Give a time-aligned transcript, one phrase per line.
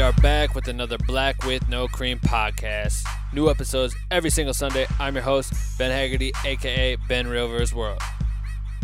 [0.00, 3.04] We are back with another Black with No Cream podcast.
[3.34, 4.86] New episodes every single Sunday.
[4.98, 8.00] I'm your host, Ben Haggerty, aka Ben Rivers World.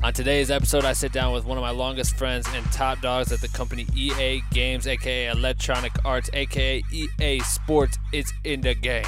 [0.03, 3.33] On today's episode, I sit down with one of my longest friends and top dogs
[3.33, 7.97] at the company EA Games, aka Electronic Arts, aka EA Sports.
[8.13, 9.07] It's in the game.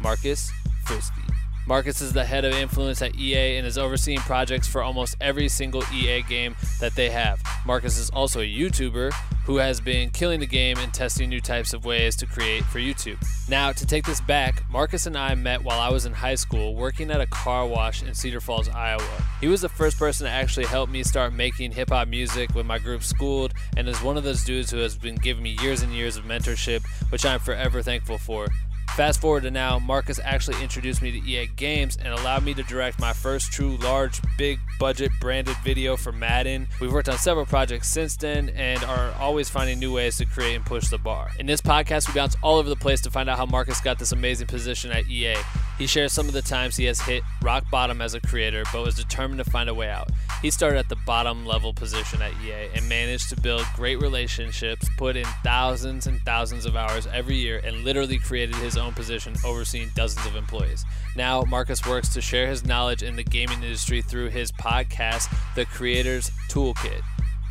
[0.00, 0.52] Marcus
[0.84, 1.33] Frisky.
[1.66, 5.48] Marcus is the head of influence at EA and is overseeing projects for almost every
[5.48, 7.42] single EA game that they have.
[7.64, 9.12] Marcus is also a YouTuber
[9.46, 12.78] who has been killing the game and testing new types of ways to create for
[12.78, 13.18] YouTube.
[13.48, 16.74] Now, to take this back, Marcus and I met while I was in high school
[16.74, 19.02] working at a car wash in Cedar Falls, Iowa.
[19.40, 22.64] He was the first person to actually help me start making hip hop music with
[22.64, 25.82] my group Schooled and is one of those dudes who has been giving me years
[25.82, 28.48] and years of mentorship, which I'm forever thankful for.
[28.96, 32.62] Fast forward to now, Marcus actually introduced me to EA Games and allowed me to
[32.62, 36.68] direct my first true large, big budget branded video for Madden.
[36.80, 40.54] We've worked on several projects since then and are always finding new ways to create
[40.54, 41.30] and push the bar.
[41.40, 43.98] In this podcast, we bounce all over the place to find out how Marcus got
[43.98, 45.34] this amazing position at EA.
[45.76, 48.84] He shares some of the times he has hit rock bottom as a creator, but
[48.84, 50.08] was determined to find a way out.
[50.40, 54.86] He started at the bottom level position at EA and managed to build great relationships,
[54.96, 59.34] put in thousands and thousands of hours every year, and literally created his own position
[59.44, 60.84] overseeing dozens of employees.
[61.16, 65.64] Now, Marcus works to share his knowledge in the gaming industry through his podcast, The
[65.66, 67.02] Creator's Toolkit.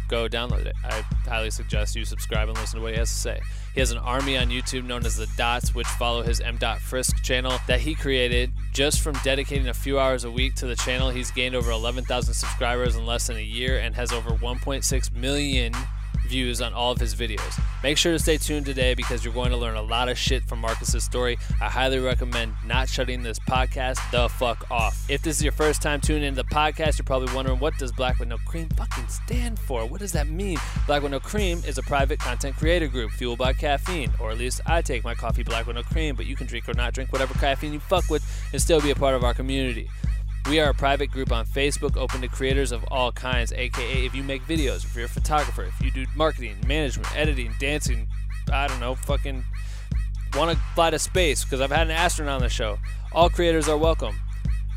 [0.09, 0.75] Go download it.
[0.83, 3.41] I highly suggest you subscribe and listen to what he has to say.
[3.73, 6.59] He has an army on YouTube known as the Dots, which follow his M.
[6.79, 8.51] Frisk channel that he created.
[8.73, 12.33] Just from dedicating a few hours a week to the channel, he's gained over 11,000
[12.33, 15.73] subscribers in less than a year and has over 1.6 million
[16.33, 17.61] views on all of his videos.
[17.83, 20.43] Make sure to stay tuned today because you're going to learn a lot of shit
[20.45, 21.37] from Marcus's story.
[21.61, 25.05] I highly recommend not shutting this podcast the fuck off.
[25.09, 27.91] If this is your first time tuning into the podcast, you're probably wondering what does
[27.91, 29.85] Black with No Cream fucking stand for?
[29.85, 30.57] What does that mean?
[30.87, 34.39] Black with No Cream is a private content creator group fueled by caffeine, or at
[34.39, 36.93] least I take my coffee black with no cream, but you can drink or not
[36.93, 39.87] drink whatever caffeine you fuck with and still be a part of our community.
[40.49, 44.13] We are a private group on Facebook open to creators of all kinds, aka if
[44.13, 48.07] you make videos, if you're a photographer, if you do marketing, management, editing, dancing,
[48.51, 49.45] I don't know, fucking
[50.35, 52.77] want to fly to space because I've had an astronaut on the show.
[53.13, 54.19] All creators are welcome.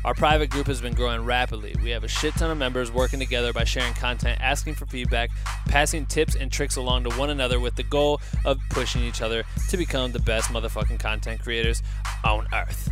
[0.05, 1.75] Our private group has been growing rapidly.
[1.83, 5.31] We have a shit ton of members working together by sharing content, asking for feedback,
[5.65, 9.43] passing tips and tricks along to one another with the goal of pushing each other
[9.67, 11.83] to become the best motherfucking content creators
[12.23, 12.89] on earth.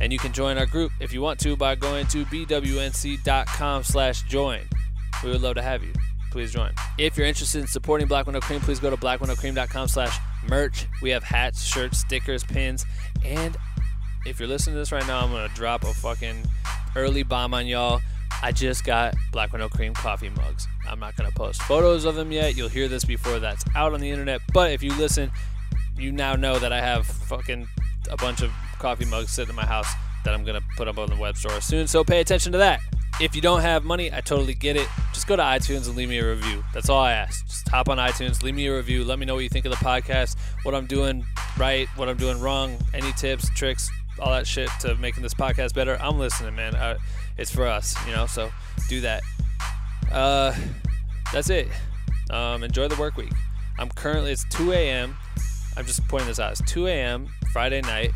[0.00, 4.22] And you can join our group if you want to by going to bwnc.com slash
[4.22, 4.60] join.
[5.24, 5.92] We would love to have you.
[6.30, 6.72] Please join.
[6.98, 10.18] If you're interested in supporting Black with No Cream, please go to blackwithnocream.com slash
[10.48, 10.86] merch.
[11.00, 12.84] We have hats, shirts, stickers, pins,
[13.24, 13.56] and
[14.26, 16.44] if you're listening to this right now, I'm gonna drop a fucking
[16.96, 18.00] early bomb on y'all.
[18.42, 20.66] I just got Black with No Cream coffee mugs.
[20.86, 22.56] I'm not gonna post photos of them yet.
[22.56, 24.40] You'll hear this before that's out on the internet.
[24.52, 25.30] But if you listen,
[25.96, 27.68] you now know that I have fucking
[28.10, 29.92] a bunch of coffee mugs sitting in my house
[30.24, 31.86] that I'm gonna put up on the web store soon.
[31.86, 32.80] So pay attention to that.
[33.18, 34.88] If you don't have money, I totally get it.
[35.14, 36.62] Just go to iTunes and leave me a review.
[36.74, 37.46] That's all I ask.
[37.46, 39.04] Just hop on iTunes, leave me a review.
[39.04, 41.24] Let me know what you think of the podcast, what I'm doing
[41.56, 45.74] right, what I'm doing wrong, any tips, tricks, all that shit to making this podcast
[45.74, 45.96] better.
[46.00, 46.74] I'm listening, man.
[46.74, 46.98] Uh,
[47.38, 48.26] it's for us, you know.
[48.26, 48.50] So
[48.88, 49.22] do that.
[50.12, 50.54] Uh,
[51.32, 51.68] that's it.
[52.30, 53.32] Um, enjoy the work week.
[53.78, 55.16] I'm currently it's 2 a.m.
[55.76, 56.52] I'm just pointing this out.
[56.52, 57.28] It's 2 a.m.
[57.56, 58.10] Friday night.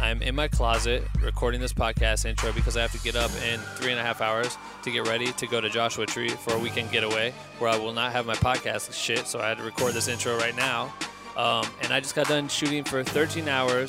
[0.00, 3.60] I'm in my closet recording this podcast intro because I have to get up in
[3.76, 6.58] three and a half hours to get ready to go to Joshua Tree for a
[6.58, 9.28] weekend getaway where I will not have my podcast shit.
[9.28, 10.92] So I had to record this intro right now.
[11.36, 13.88] Um, and I just got done shooting for 13 hours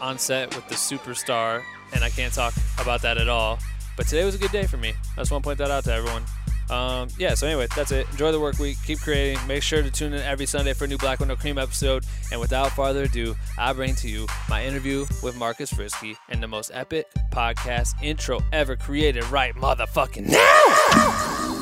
[0.00, 1.62] on set with the superstar,
[1.94, 3.60] and I can't talk about that at all.
[3.96, 4.88] But today was a good day for me.
[4.88, 6.24] I just want to point that out to everyone.
[6.72, 8.08] Um, yeah, so anyway, that's it.
[8.10, 8.78] Enjoy the work week.
[8.86, 9.38] Keep creating.
[9.46, 12.04] Make sure to tune in every Sunday for a new Black with No Cream episode.
[12.30, 16.48] And without further ado, I bring to you my interview with Marcus Frisky and the
[16.48, 21.52] most epic podcast intro ever created right motherfucking now!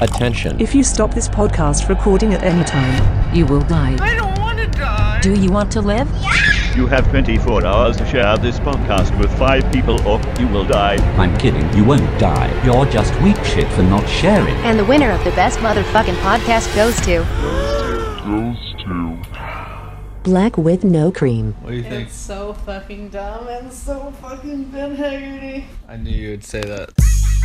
[0.00, 0.60] Attention.
[0.60, 3.96] If you stop this podcast recording at any time, You will die.
[4.00, 5.20] I don't want to die.
[5.20, 6.08] Do you want to live?
[6.78, 10.94] You have 24 hours to share this podcast with five people or you will die.
[11.16, 11.68] I'm kidding.
[11.76, 12.48] You won't die.
[12.64, 14.54] You're just weak shit for not sharing.
[14.58, 17.24] And the winner of the best motherfucking podcast goes to.
[18.24, 20.20] Goes to.
[20.22, 21.54] Black with no cream.
[21.62, 22.06] What do you think?
[22.06, 25.64] It's so fucking dumb and so fucking Ben Haggerty.
[25.88, 26.90] I knew you would say that.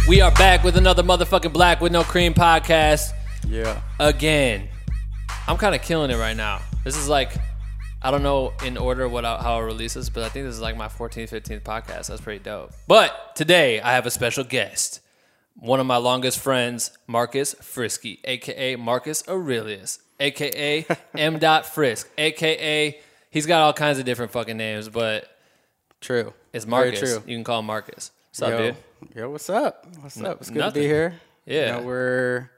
[0.07, 3.13] We are back with another motherfucking Black with No Cream podcast.
[3.47, 3.81] Yeah.
[3.99, 4.69] Again.
[5.47, 6.61] I'm kind of killing it right now.
[6.83, 7.31] This is like,
[8.03, 10.55] I don't know in order what I, how I'll release this, but I think this
[10.55, 12.07] is like my 14th, 15th podcast.
[12.07, 12.71] That's pretty dope.
[12.87, 14.99] But today I have a special guest,
[15.55, 20.85] one of my longest friends, Marcus Frisky, aka Marcus Aurelius, aka
[21.17, 21.39] M.
[21.39, 25.29] Dot Frisk, aka he's got all kinds of different fucking names, but
[26.01, 26.33] True.
[26.51, 26.99] it's Very Marcus.
[26.99, 27.23] true.
[27.25, 28.11] You can call him Marcus.
[28.31, 28.75] What's up, yo, dude?
[29.15, 29.87] yo, what's up?
[30.01, 30.41] What's up?
[30.41, 31.13] It's good to be here.
[31.45, 31.77] You Yeah.
[31.77, 32.49] know, we're.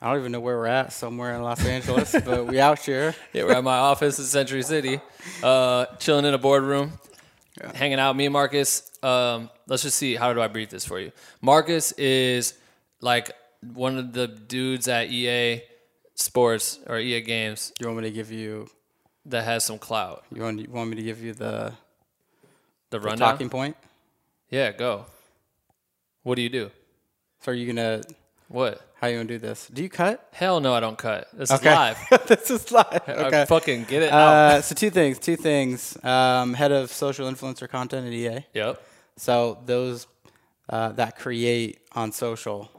[0.00, 0.92] I don't even know where we're at.
[0.92, 3.14] Somewhere in Los Angeles, but we out here.
[3.32, 5.00] Yeah, we're at my office in Century City,
[5.42, 6.92] uh, chilling in a boardroom,
[7.74, 8.14] hanging out.
[8.16, 8.90] Me and Marcus.
[9.02, 10.14] Um, let's just see.
[10.14, 11.12] How do I brief this for you?
[11.40, 12.54] Marcus is
[13.00, 13.30] like
[13.74, 15.62] one of the dudes at EA
[16.14, 18.68] Sports or EA Games You want me to give you?
[19.26, 20.24] that has some clout.
[20.32, 20.60] You want?
[20.60, 21.72] You want me to give you the,
[22.90, 23.76] The the talking point?
[24.50, 25.06] Yeah, go.
[26.22, 26.70] What do you do?
[27.40, 28.02] So are you gonna?
[28.48, 28.80] What?
[29.00, 29.68] How you gonna do this?
[29.68, 30.26] Do you cut?
[30.32, 31.28] Hell no, I don't cut.
[31.34, 31.68] This Okay.
[31.68, 31.98] is live.
[32.28, 33.02] this is live.
[33.06, 33.44] I Okay.
[33.46, 34.28] fucking get it out.
[34.34, 35.18] Uh, so two things.
[35.18, 36.02] Two things.
[36.02, 38.46] Um, head of social influencer content at EA.
[38.54, 38.82] Yep.
[39.16, 40.06] So those
[40.70, 42.70] uh, that create on social.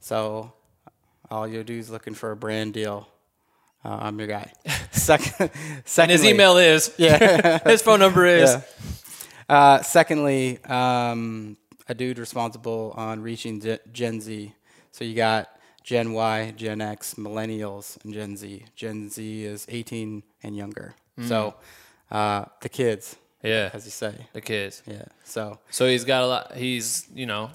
[0.00, 0.52] So
[1.30, 3.06] all you do is looking for a brand deal.
[3.84, 4.50] Uh, I'm your guy.
[4.90, 5.50] Second,
[5.84, 6.94] secondly, his email is.
[6.98, 7.58] Yeah.
[7.68, 8.50] his phone number is.
[8.50, 8.62] Yeah.
[9.48, 11.56] Uh, secondly, um,
[11.88, 13.62] a dude responsible on reaching
[13.92, 14.52] Gen Z.
[14.90, 15.48] So you got
[15.88, 18.62] Gen Y, Gen X, Millennials, and Gen Z.
[18.76, 20.94] Gen Z is 18 and younger.
[21.26, 21.54] So
[22.10, 23.70] uh, the kids, Yeah.
[23.72, 24.14] as you say.
[24.34, 24.82] The kids.
[24.86, 25.06] Yeah.
[25.24, 26.54] So So he's got a lot.
[26.54, 27.48] He's you know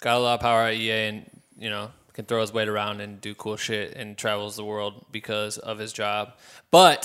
[0.00, 3.00] got a lot of power at EA, and you know can throw his weight around
[3.00, 6.34] and do cool shit and travels the world because of his job.
[6.70, 7.00] But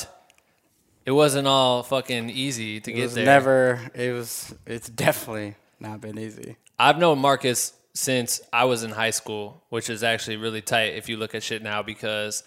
[1.07, 3.25] it wasn't all fucking easy to it get was there.
[3.25, 3.81] never.
[3.95, 4.53] It was.
[4.67, 6.55] It's definitely not been easy.
[6.77, 11.09] I've known Marcus since I was in high school, which is actually really tight if
[11.09, 12.43] you look at shit now because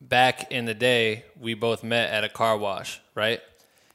[0.00, 3.40] back in the day we both met at a car wash, right?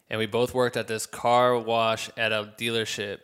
[0.09, 3.19] And we both worked at this car wash at a dealership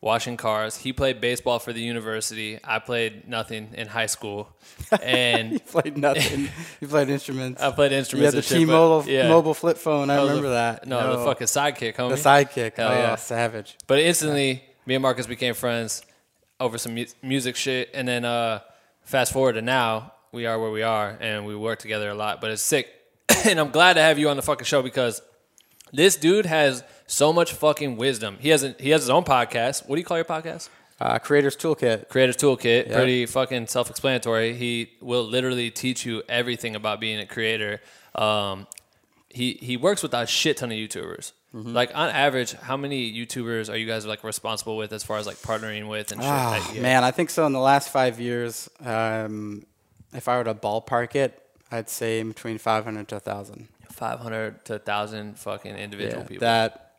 [0.00, 0.76] washing cars.
[0.78, 2.58] He played baseball for the university.
[2.64, 4.48] I played nothing in high school.
[5.02, 6.48] And You played nothing.
[6.80, 7.62] you played instruments.
[7.62, 9.28] I played instruments had the and shit, but- T-Mobile yeah.
[9.28, 10.10] mobile flip phone.
[10.10, 10.86] I was remember the- that.
[10.86, 12.10] No, the fucking sidekick, homie.
[12.10, 12.76] the sidekick.
[12.76, 13.14] Hell oh, yeah.
[13.16, 13.78] savage.
[13.86, 16.02] But instantly, me and Marcus became friends
[16.62, 18.60] over some mu- music shit, and then uh,
[19.02, 22.40] fast forward to now, we are where we are, and we work together a lot.
[22.40, 22.88] But it's sick,
[23.44, 25.20] and I'm glad to have you on the fucking show because
[25.92, 28.38] this dude has so much fucking wisdom.
[28.40, 29.86] He has a, he has his own podcast.
[29.88, 30.68] What do you call your podcast?
[31.00, 32.08] Uh, Creators Toolkit.
[32.08, 32.88] Creator's Toolkit.
[32.88, 32.94] Yeah.
[32.94, 34.54] Pretty fucking self-explanatory.
[34.54, 37.80] He will literally teach you everything about being a creator.
[38.14, 38.68] Um,
[39.28, 41.32] he he works with a shit ton of YouTubers.
[41.54, 41.72] Mm-hmm.
[41.74, 45.26] Like on average, how many YouTubers are you guys like responsible with as far as
[45.26, 46.30] like partnering with and shit?
[46.30, 47.44] Ah, man, I think so.
[47.46, 49.66] In the last five years, um,
[50.14, 51.38] if I were to ballpark it,
[51.70, 53.68] I'd say between 500 to 1,000.
[53.90, 56.40] five hundred to thousand fucking individual Yeah, people.
[56.46, 56.94] that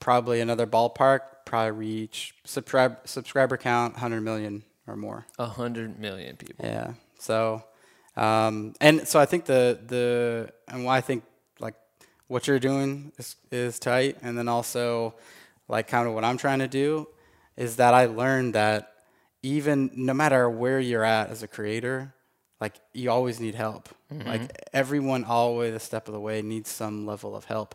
[0.00, 5.26] probably another ballpark probably reach subscribe subscriber count 100 million or more.
[5.38, 6.64] A hundred million people.
[6.64, 6.92] Yeah.
[7.18, 7.64] So,
[8.16, 11.24] um, and so I think the the and why I think
[12.28, 15.14] what you're doing is is tight, and then also
[15.66, 17.08] like kind of what I'm trying to do
[17.56, 18.92] is that I learned that
[19.42, 22.14] even no matter where you're at as a creator,
[22.60, 23.88] like you always need help.
[24.10, 27.74] Like everyone, always a step of the way needs some level of help,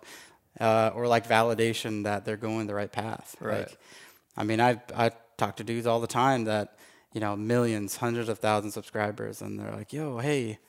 [0.59, 3.35] uh, or like validation that they're going the right path.
[3.39, 3.59] Right.
[3.59, 3.77] Like,
[4.35, 6.77] I mean, I I talk to dudes all the time that
[7.13, 10.59] you know millions, hundreds of thousands of subscribers, and they're like, "Yo, hey,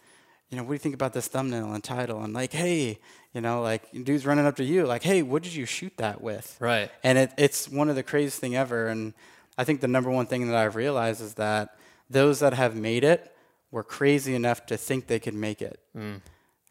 [0.54, 2.98] you know, what do you think about this thumbnail and title?" And like, "Hey,
[3.32, 6.20] you know, like dudes running up to you, like, "Hey, what did you shoot that
[6.20, 6.90] with?" Right.
[7.02, 8.86] And it, it's one of the craziest thing ever.
[8.86, 9.14] And
[9.58, 11.76] I think the number one thing that I've realized is that
[12.08, 13.34] those that have made it
[13.72, 15.80] were crazy enough to think they could make it.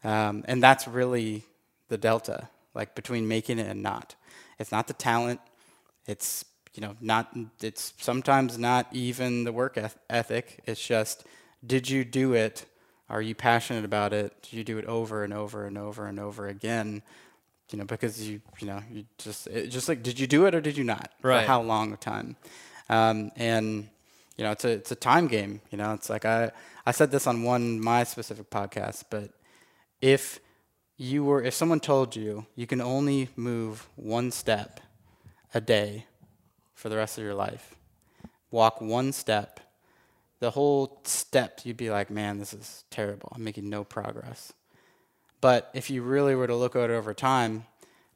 [0.02, 1.44] Um, and that's really
[1.88, 4.14] the delta, like between making it and not.
[4.58, 5.40] It's not the talent.
[6.06, 6.44] It's
[6.74, 7.36] you know not.
[7.60, 10.60] It's sometimes not even the work eth- ethic.
[10.66, 11.24] It's just,
[11.66, 12.64] did you do it?
[13.08, 14.32] Are you passionate about it?
[14.42, 17.02] Do you do it over and over and over and over again?
[17.70, 20.54] You know, because you you know you just it, just like did you do it
[20.54, 21.10] or did you not?
[21.22, 21.42] Right.
[21.42, 22.36] For how long a time?
[22.88, 23.88] Um, and
[24.36, 25.60] you know, it's a it's a time game.
[25.70, 26.50] You know, it's like I
[26.86, 29.30] I said this on one my specific podcast, but
[30.00, 30.40] if
[30.96, 34.80] you were if someone told you you can only move one step
[35.52, 36.06] a day
[36.74, 37.74] for the rest of your life,
[38.50, 39.60] walk one step,
[40.44, 43.32] the whole step you'd be like, man, this is terrible.
[43.34, 44.52] I'm making no progress.
[45.40, 47.64] But if you really were to look at it over time,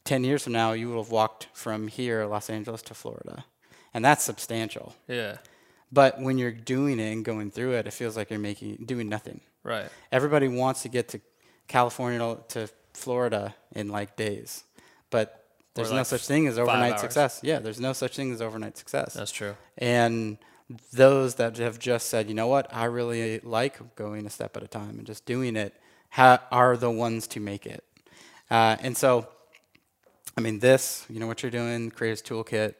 [0.05, 3.47] 10 years from now, you would have walked from here, Los Angeles, to Florida.
[3.95, 4.95] And that's substantial.
[5.07, 5.39] Yeah.
[5.91, 9.09] But when you're doing it and going through it, it feels like you're making doing
[9.09, 9.41] nothing.
[9.63, 9.89] Right.
[10.13, 11.23] Everybody wants to get to
[11.67, 14.65] California to- to Florida in like days,
[15.09, 17.41] but there's no such thing as overnight success.
[17.43, 19.15] Yeah, there's no such thing as overnight success.
[19.15, 19.57] That's true.
[19.79, 20.37] And
[20.93, 24.63] those that have just said, you know what, I really like going a step at
[24.63, 25.75] a time and just doing it,
[26.11, 27.85] ha- are the ones to make it.
[28.51, 29.29] Uh, and so,
[30.37, 32.75] I mean, this, you know, what you're doing, Creators Toolkit,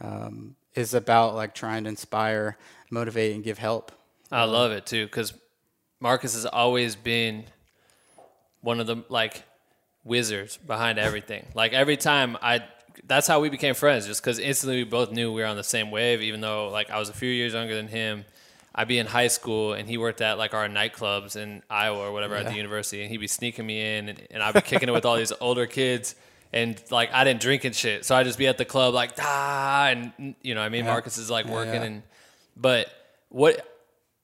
[0.00, 2.58] um, is about like trying to inspire,
[2.90, 3.92] motivate, and give help.
[4.30, 5.32] I love it too because
[6.00, 7.44] Marcus has always been
[8.60, 9.44] one of the like
[10.04, 11.46] wizards behind everything.
[11.54, 12.62] like every time I,
[13.06, 14.06] that's how we became friends.
[14.06, 16.22] Just because instantly we both knew we were on the same wave.
[16.22, 18.24] Even though like I was a few years younger than him,
[18.74, 22.12] I'd be in high school and he worked at like our nightclubs in Iowa or
[22.12, 24.88] whatever at the university, and he'd be sneaking me in, and, and I'd be kicking
[24.88, 26.14] it with all these older kids.
[26.52, 29.12] And like I didn't drink and shit, so I'd just be at the club like
[29.18, 30.84] ah, and you know I mean.
[30.84, 31.82] Marcus is like working yeah.
[31.82, 32.02] and,
[32.56, 32.88] but
[33.28, 33.68] what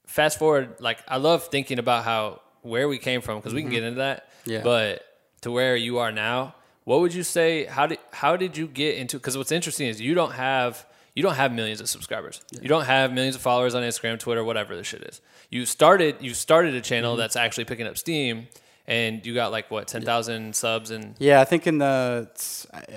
[0.06, 3.70] fast forward, like I love thinking about how where we came from because we can
[3.70, 4.30] get into that.
[4.42, 4.50] Mm-hmm.
[4.50, 4.62] Yeah.
[4.62, 5.04] But
[5.42, 6.54] to where you are now,
[6.90, 7.66] what would you say?
[7.76, 9.16] How did how did you get into?
[9.18, 10.72] Because what's interesting is you don't have
[11.14, 12.40] you don't have millions of subscribers.
[12.62, 15.20] You don't have millions of followers on Instagram, Twitter, whatever the shit is.
[15.50, 17.20] You started you started a channel Mm-hmm.
[17.20, 18.48] that's actually picking up steam,
[18.88, 22.28] and you got like what ten thousand subs and Yeah, I think in the,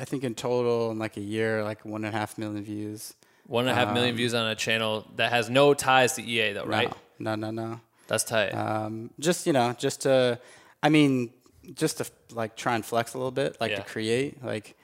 [0.01, 3.13] I think in total in like a year, like one and a half million views.
[3.45, 6.53] one and a half million views on a channel that has no ties to EA
[6.53, 6.91] though, right?
[7.19, 7.79] No, no, no, no.
[8.07, 8.51] That's tight.
[8.65, 10.39] um, just you know just to
[10.81, 11.29] i mean
[11.73, 13.77] just to like try and flex a little bit like Yeah.
[13.77, 14.75] to create like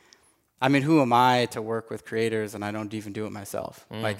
[0.62, 3.31] i mean who am i to work with creators and i don't even do it
[3.31, 4.01] myself Mm.
[4.01, 4.17] like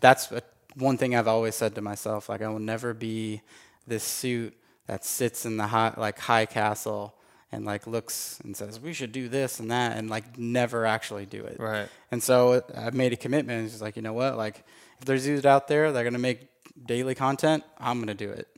[0.00, 0.42] that's a,
[0.74, 3.40] one thing i've always said to myself like i will never be
[3.86, 4.56] this suit
[4.86, 7.14] that sits in the high like high castle
[7.52, 11.26] and like looks and says we should do this and that and like never actually
[11.26, 11.88] do it Right.
[12.10, 13.64] and so I've made a commitment.
[13.64, 14.38] It's just like, you know what?
[14.38, 14.64] Like,
[14.98, 16.48] if there's dudes out there that are going to make
[16.86, 18.48] daily content, I'm going to do it.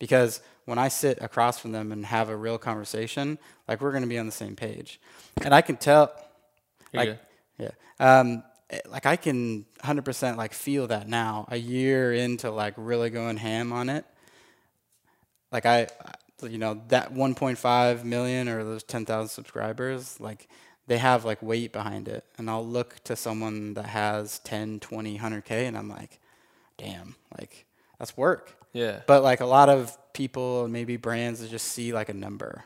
[0.00, 0.40] Because
[0.70, 4.08] when I sit across from them and have a real conversation, like, we're going to
[4.08, 5.00] be on the same page.
[5.42, 6.12] And I can tell,
[6.94, 7.08] like,
[7.58, 7.70] yeah.
[7.98, 8.44] Um,
[8.88, 13.72] like, I can 100% like feel that now, a year into like really going ham
[13.72, 14.04] on it.
[15.52, 16.14] Like, I, I-
[16.48, 20.48] you know, that 1.5 million or those 10,000 subscribers, like,
[20.86, 22.24] they have like weight behind it.
[22.38, 26.18] And I'll look to someone that has 10, 20, 100K and I'm like,
[26.78, 27.66] damn, like,
[27.98, 28.56] that's work.
[28.72, 29.00] Yeah.
[29.06, 32.64] But like a lot of people and maybe brands that just see like a number.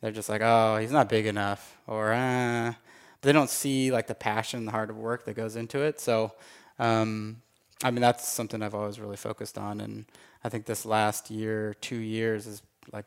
[0.00, 2.74] They're just like, oh, he's not big enough, or uh,
[3.22, 6.00] they don't see like the passion, the hard work that goes into it.
[6.00, 6.32] So,
[6.78, 7.40] um,
[7.82, 10.04] I mean, that's something I've always really focused on, and
[10.44, 12.62] I think this last year, two years, is
[12.92, 13.06] like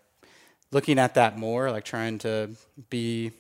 [0.72, 2.52] looking at that more, like trying to
[2.90, 3.32] be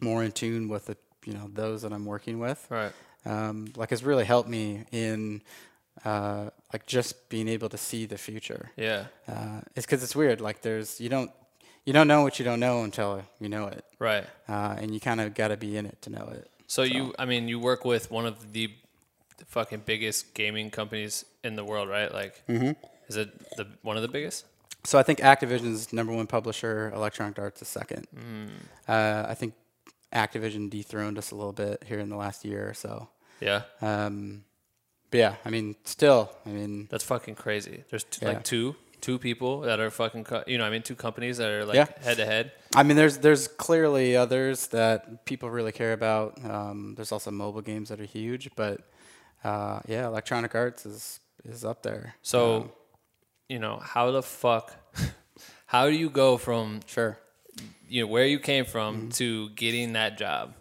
[0.00, 2.90] more in tune with the you know those that I'm working with Right.
[3.24, 5.42] um, like has really helped me in
[6.04, 8.70] uh, like just being able to see the future.
[8.76, 9.06] Yeah.
[9.28, 10.40] Uh, it's because it's weird.
[10.40, 11.30] Like there's you don't
[11.84, 14.24] you don't know what you don't know until you know it, Right.
[14.48, 16.48] uh, and you kind of got to be in it to know it.
[16.68, 18.70] So, you, I mean, you work with one of the,
[19.48, 22.10] fucking biggest gaming companies in the world, right?
[22.14, 22.40] Like,
[23.08, 24.46] is it the one of the biggest?
[24.84, 28.06] So I think Activision's number one publisher, Electronic Arts is second.
[28.88, 29.54] Uh, I think
[30.14, 33.08] Activision dethroned us a little bit here in the last year or so.
[33.40, 34.44] Yeah, Um,
[35.12, 37.84] but yeah, I mean, still, I mean, that's fucking crazy.
[37.90, 38.32] There's t- Yeah.
[38.32, 41.50] like two, two people that are fucking, co- you know, I mean, two companies that
[41.50, 42.50] are like head to head.
[42.74, 46.42] I mean, there's there's clearly others that people really care about.
[46.44, 48.80] Um, there's also mobile games that are huge, but
[49.44, 52.14] uh, yeah, Electronic Arts is is up there.
[52.22, 52.70] So, Um,
[53.48, 54.72] you know, how the fuck,
[55.66, 57.18] how do you go from sure.
[57.88, 59.08] you know where you came from Mm-hmm.
[59.20, 60.54] to getting that job?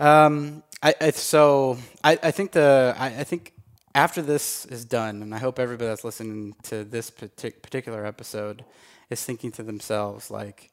[0.00, 3.52] Um, I, I so I, I think the I, I think
[3.94, 8.64] after this is done, and I hope everybody that's listening to this partic- particular episode
[9.10, 10.70] is thinking to themselves like,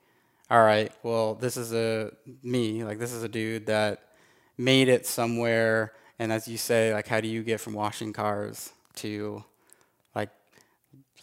[0.50, 2.12] all right, well, this is a
[2.43, 4.01] me, like this is a dude that
[4.57, 8.72] made it somewhere, and as you say, like, how do you get from washing cars
[8.96, 9.43] to
[10.15, 10.29] like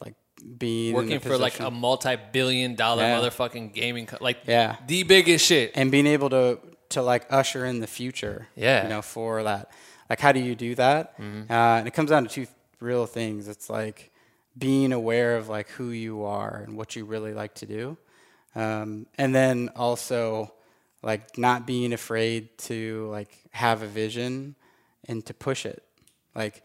[0.04, 0.14] like
[0.58, 3.18] being Working for like a multi-billion dollar Yeah.
[3.20, 4.76] motherfucking gaming, co- like Yeah.
[4.86, 5.72] the biggest shit.
[5.74, 6.58] and being able to
[6.90, 8.48] to like usher in the future.
[8.54, 8.84] Yeah.
[8.84, 9.70] You know, for that.
[10.08, 11.18] Like, how do you do that?
[11.18, 11.50] Mm-hmm.
[11.50, 12.46] Uh, and it comes down to two
[12.80, 13.48] real things.
[13.48, 14.12] It's like
[14.56, 17.96] being aware of like who you are and what you really like to do,
[18.54, 20.52] um, and then also
[21.02, 24.54] like not being afraid to like have a vision
[25.06, 25.82] and to push it.
[26.34, 26.62] Like,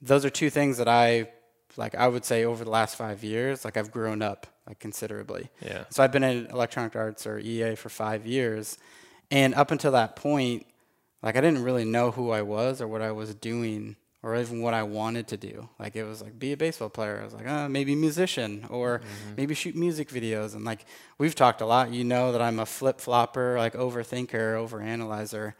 [0.00, 1.28] those are two things that I
[1.76, 1.94] like.
[1.94, 5.48] I would say over the last five years, like I've grown up like considerably.
[5.64, 5.84] Yeah.
[5.90, 8.78] So I've been in Electronic Arts or EA for five years,
[9.30, 10.66] and up until that point,
[11.22, 14.62] like I didn't really know who I was or what I was doing or even
[14.62, 15.68] what I wanted to do.
[15.78, 17.20] Like it was like be a baseball player.
[17.20, 19.00] I was like, uh, maybe musician or
[19.36, 20.54] maybe shoot music videos.
[20.54, 20.86] And like
[21.18, 21.92] we've talked a lot.
[21.92, 25.54] You know that I'm a flip flopper, like overthinker, overanalyzer.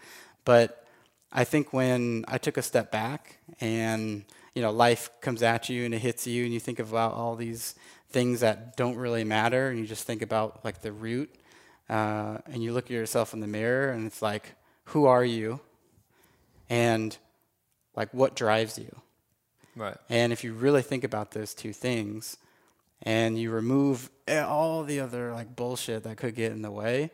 [0.44, 0.84] But
[1.30, 5.84] I think when I took a step back and you know life comes at you
[5.84, 7.74] and it hits you and you think about all these
[8.10, 11.30] things that don't really matter and you just think about like the root
[11.88, 14.54] uh, and you look at yourself in the mirror and it's like
[14.84, 15.60] who are you
[16.68, 17.16] and
[17.96, 18.94] like what drives you
[19.76, 19.96] Right.
[20.08, 22.36] and if you really think about those two things
[23.02, 27.10] and you remove all the other like bullshit that could get in the way,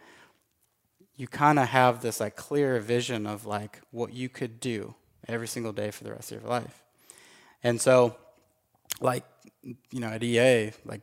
[1.17, 4.95] you kind of have this like clear vision of like what you could do
[5.29, 6.83] every single day for the rest of your life.
[7.63, 8.17] And so
[9.01, 9.25] like
[9.91, 11.03] you know at EA like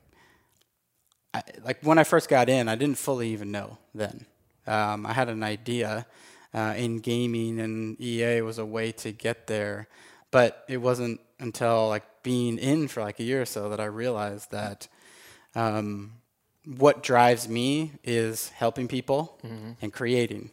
[1.34, 4.26] I, like when I first got in, I didn't fully even know then.
[4.68, 6.06] Um, I had an idea
[6.54, 9.88] uh, in gaming, and EA was a way to get there,
[10.30, 13.86] but it wasn't until like being in for like a year or so that I
[13.86, 14.88] realized that
[15.56, 16.14] um,
[16.66, 19.40] what drives me is helping people
[19.82, 20.52] and creating.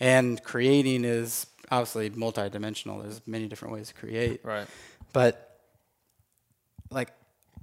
[0.00, 3.02] And creating is obviously multidimensional.
[3.02, 4.66] There's many different ways to create Right.
[5.12, 5.60] but
[6.90, 7.12] like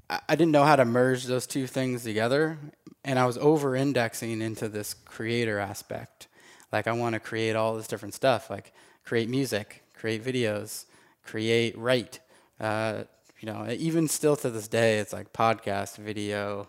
[0.10, 2.58] I didn't know how to merge those two things together
[3.04, 6.28] and I was over indexing into this creator aspect.
[6.72, 8.74] Like I want to create all this different stuff, like
[9.04, 10.86] create music, create videos,
[11.24, 12.20] create write.
[12.60, 13.04] Uh,
[13.40, 16.68] you know, even still to this day, it's like podcast, video,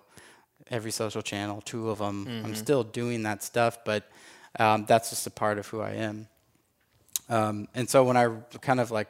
[0.70, 2.26] every social channel, two of them.
[2.44, 4.08] I'm still doing that stuff, but
[4.58, 6.28] um, that's just a part of who I am.
[7.28, 8.28] Um, and so when I
[8.60, 9.08] kind of like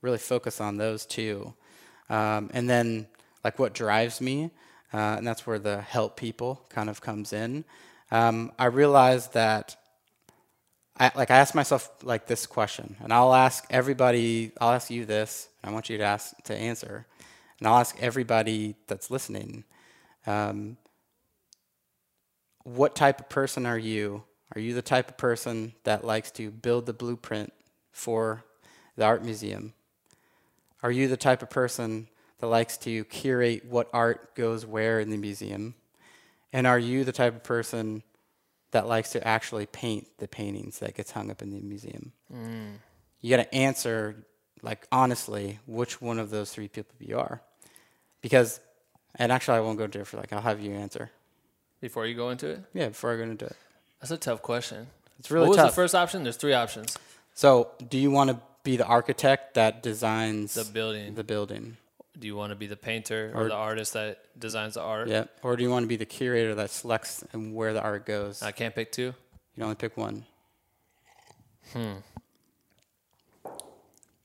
[0.00, 1.54] really focus on those two,
[2.08, 3.06] um, and then
[3.48, 4.50] like what drives me,
[4.92, 7.64] uh, and that's where the help people kind of comes in.
[8.10, 9.74] Um, I realized that
[11.00, 14.52] I like I ask myself like this question, and I'll ask everybody.
[14.60, 17.06] I'll ask you this, and I want you to ask to answer,
[17.58, 19.64] and I'll ask everybody that's listening.
[20.26, 20.76] Um,
[22.64, 24.24] what type of person are you?
[24.54, 27.54] Are you the type of person that likes to build the blueprint
[27.92, 28.44] for
[28.96, 29.72] the art museum?
[30.82, 35.10] Are you the type of person that likes to curate what art goes where in
[35.10, 35.74] the museum?
[36.52, 38.02] And are you the type of person
[38.70, 42.12] that likes to actually paint the paintings that gets hung up in the museum?
[42.32, 42.74] Mm.
[43.20, 44.24] You got to answer
[44.62, 47.40] like honestly which one of those three people you are.
[48.20, 48.60] Because
[49.14, 51.10] and actually I won't go into it for like I'll have you answer.
[51.80, 53.56] Before you go into it, Yeah, before I go into it.
[54.00, 54.88] that's a tough question.
[55.18, 56.22] It's really what was the first option?
[56.22, 56.96] There's three options.
[57.34, 61.14] So, do you want to be the architect that designs The building.
[61.14, 61.76] The building.
[62.18, 65.08] Do you want to be the painter or, Or- the artist that designs the art?
[65.08, 65.24] Yeah.
[65.42, 68.42] Or do you want to be the curator that selects and where the art goes?
[68.42, 69.02] I can't pick two.
[69.02, 69.14] You
[69.54, 70.24] can only pick one.
[71.72, 71.94] Hmm.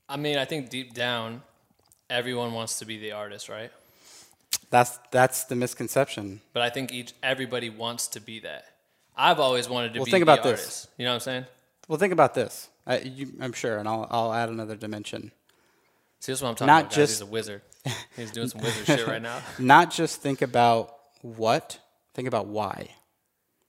[0.08, 1.42] I mean, I think deep down,
[2.10, 3.70] everyone wants to be the artist, right?
[4.70, 6.40] That's that's the misconception.
[6.52, 8.64] But I think each everybody wants to be that.
[9.16, 10.60] I've always wanted to Well, be think the about this.
[10.60, 10.88] artist.
[10.98, 11.44] You know what I'm saying?
[11.86, 12.68] Well, think about this.
[12.86, 15.30] I, you, I'm sure, and I'll I'll add another dimension.
[16.20, 16.90] See, this is what I'm talking Not about.
[16.90, 16.96] Guys.
[16.96, 17.62] just- He's a wizard.
[18.16, 19.40] He's doing some wizard shit right now.
[19.58, 21.78] Not just think about what,
[22.14, 22.90] think about why.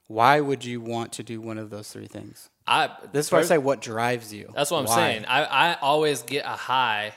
[0.07, 2.49] Why would you want to do one of those three things?
[2.67, 4.51] I This is why I say what drives you.
[4.55, 4.95] That's what I'm Why?
[4.95, 5.25] saying.
[5.25, 7.13] I, I always get a high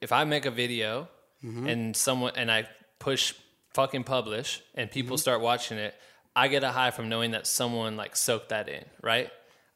[0.00, 1.08] if I make a video
[1.44, 1.68] Mm-hmm.
[1.68, 2.66] and someone and I
[2.98, 3.32] push
[3.72, 5.20] fucking publish and people Mm-hmm.
[5.20, 5.94] start watching it.
[6.34, 9.30] I get a high from knowing that someone like soaked that in, right?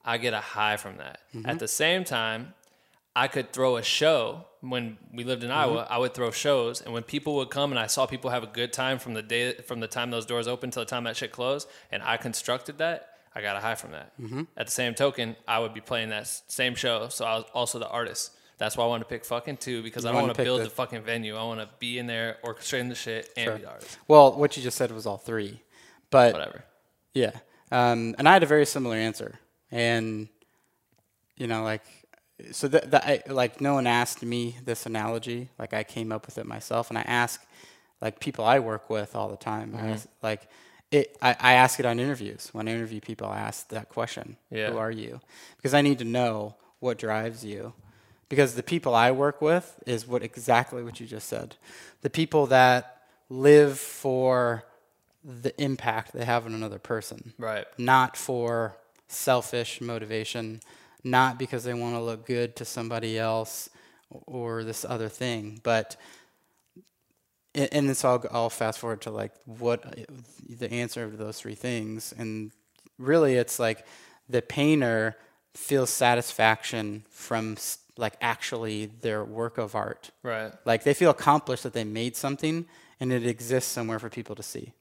[0.04, 1.20] I get a high from that.
[1.32, 1.48] Mm-hmm.
[1.48, 2.54] At the same time,
[3.14, 5.58] I could throw a show when we lived in Mm-hmm.
[5.58, 5.86] Iowa.
[5.90, 8.46] I would throw shows, and when people would come and I saw people have a
[8.46, 11.16] good time from the day from the time those doors opened till the time that
[11.16, 14.12] shit closed, and I constructed that, I got a high from that.
[14.20, 14.42] Mm-hmm.
[14.56, 17.78] At the same token, I would be playing that same show, so I was also
[17.78, 18.32] the artist.
[18.58, 20.64] That's why I want to pick fucking two because I don't want to build the-
[20.64, 21.34] the, fucking venue.
[21.36, 23.56] I want to be in there orchestrating the shit and Sure.
[23.56, 23.98] be the artist.
[24.06, 25.60] Well, what you just said was all three,
[26.10, 26.64] but Whatever.
[27.12, 27.32] Yeah.
[27.72, 29.40] Um, and I had a very similar answer.
[29.72, 30.28] And,
[31.36, 31.82] you know, like,
[32.50, 35.48] so that, that I, like, no one asked me this analogy.
[35.58, 36.90] Like, I came up with it myself.
[36.90, 37.44] And I ask,
[38.00, 39.74] like, people I work with all the time.
[39.74, 39.88] I mm-hmm.
[39.90, 40.48] ask, like,
[40.90, 42.50] it, I, I ask it on interviews.
[42.52, 44.70] When I interview people, I ask that question Yeah.
[44.70, 45.20] Who are you?
[45.56, 47.72] Because I need to know what drives you.
[48.28, 51.56] Because the people I work with is what exactly what you just said.
[52.00, 54.64] The people that live for
[55.24, 57.66] the impact they have on another person Right.
[57.78, 58.76] not for
[59.06, 60.60] selfish motivation,
[61.04, 63.68] not because they want to look good to somebody else
[64.10, 65.96] or this other thing, but
[67.54, 69.98] and this I'll, I'll fast forward to like what
[70.48, 72.50] the answer to those three things, and
[72.98, 73.86] really it's like
[74.28, 75.16] the painter
[75.54, 77.56] feels satisfaction from
[77.96, 80.10] like actually their work of art.
[80.22, 80.52] Right.
[80.64, 82.66] Like they feel accomplished that they made something
[82.98, 84.72] and it exists somewhere for people to see.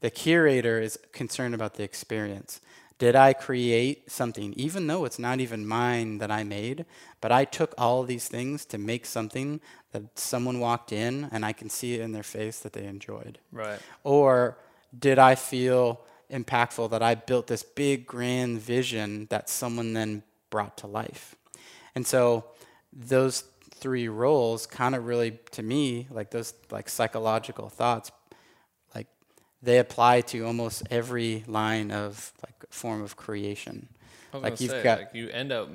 [0.00, 2.60] The curator is concerned about the experience.
[3.02, 6.86] Did I create something, even though it's not even mine that I made,
[7.20, 9.60] but I took all these things to make something
[9.90, 13.40] that someone walked in and I can see it in their face that they enjoyed?
[13.50, 13.80] Right.
[14.04, 14.56] Or
[14.96, 20.76] did I feel impactful that I built this big grand vision that someone then brought
[20.76, 21.34] to life?
[21.96, 22.44] And so
[22.92, 23.42] those
[23.74, 28.12] three roles kind of really to me like those like psychological thoughts
[29.62, 33.88] they apply to almost every line of like form of creation.
[34.32, 35.68] Like you've say, got like you end up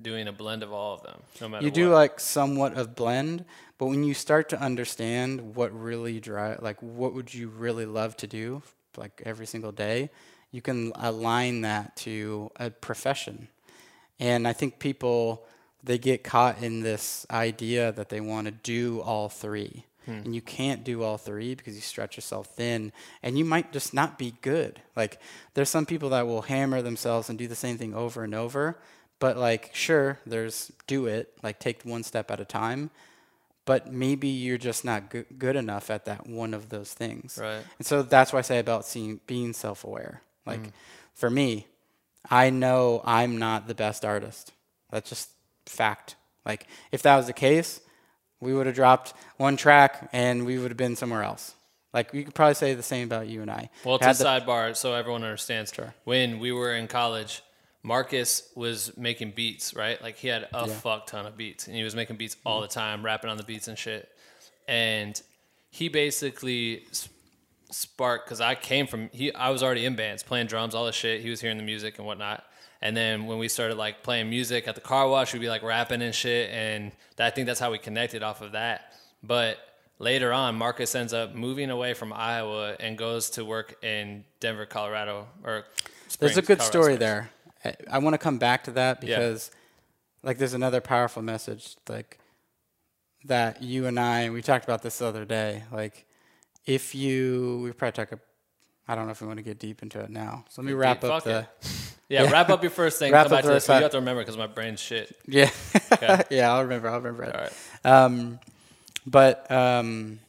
[0.00, 1.94] doing a blend of all of them, no matter you do what.
[1.94, 3.44] like somewhat of blend,
[3.78, 8.16] but when you start to understand what really drive, like what would you really love
[8.18, 8.62] to do,
[8.96, 10.10] like every single day,
[10.50, 13.48] you can align that to a profession.
[14.20, 15.44] And I think people
[15.82, 19.84] they get caught in this idea that they want to do all three.
[20.06, 20.12] Hmm.
[20.12, 23.94] And you can't do all three because you stretch yourself thin and you might just
[23.94, 24.80] not be good.
[24.94, 25.18] Like
[25.54, 28.78] there's some people that will hammer themselves and do the same thing over and over,
[29.18, 32.90] but like sure, there's do it, like take one step at a time,
[33.64, 37.38] but maybe you're just not good, good enough at that one of those things.
[37.40, 37.62] Right.
[37.78, 40.20] And so that's why I say about seeing being self-aware.
[40.44, 40.70] Like hmm.
[41.14, 41.66] for me,
[42.30, 44.52] I know I'm not the best artist.
[44.90, 45.30] That's just
[45.66, 46.16] fact.
[46.44, 47.80] Like if that was the case,
[48.44, 51.54] we would have dropped one track and we would have been somewhere else.
[51.92, 53.70] Like you could probably say the same about you and I.
[53.84, 55.72] Well, to Had the- sidebar, so everyone understands.
[56.04, 57.42] When we were in college,
[57.82, 60.00] Marcus was making beats, right?
[60.02, 62.62] Like he had a fuck ton of beats, and he was making beats all mm-hmm.
[62.62, 64.10] the time, rapping on the beats and shit.
[64.66, 65.20] And
[65.70, 66.86] he basically
[67.70, 69.32] sparked because I came from he.
[69.34, 71.20] I was already in bands, playing drums, all this shit.
[71.20, 72.44] He was hearing the music and whatnot.
[72.84, 75.62] And then when we started like playing music at the car wash, we'd be like
[75.62, 76.50] rapping and shit.
[76.50, 78.92] And I think that's how we connected off of that.
[79.22, 79.56] But
[79.98, 84.66] later on, Marcus ends up moving away from Iowa and goes to work in Denver,
[84.66, 85.26] Colorado.
[85.42, 85.64] Or
[86.18, 86.98] There's a good Colorado story Springs.
[87.00, 87.30] there.
[87.64, 89.16] I, I want to come back to that Yeah.
[89.16, 89.50] because,
[90.22, 92.18] like, there's another powerful message, like
[93.24, 95.62] that you and I we talked about this the other day.
[95.72, 96.04] Like,
[96.66, 98.18] if you we probably talk.
[98.86, 100.44] I don't know if we want to get deep into it now.
[100.50, 101.38] So let me wrap deep, up fuck the.
[101.40, 101.46] it.
[102.06, 103.12] Yeah, wrap up your first thing.
[103.14, 103.54] Wrap come up back to this.
[103.54, 105.16] rest but of- You have to remember because my brain's shit.
[105.26, 105.50] Yeah,
[106.30, 106.52] yeah.
[106.52, 106.88] I'll remember.
[106.90, 107.34] I'll remember it.
[107.34, 107.52] All right.
[108.04, 108.38] Um,
[109.06, 110.20] but um,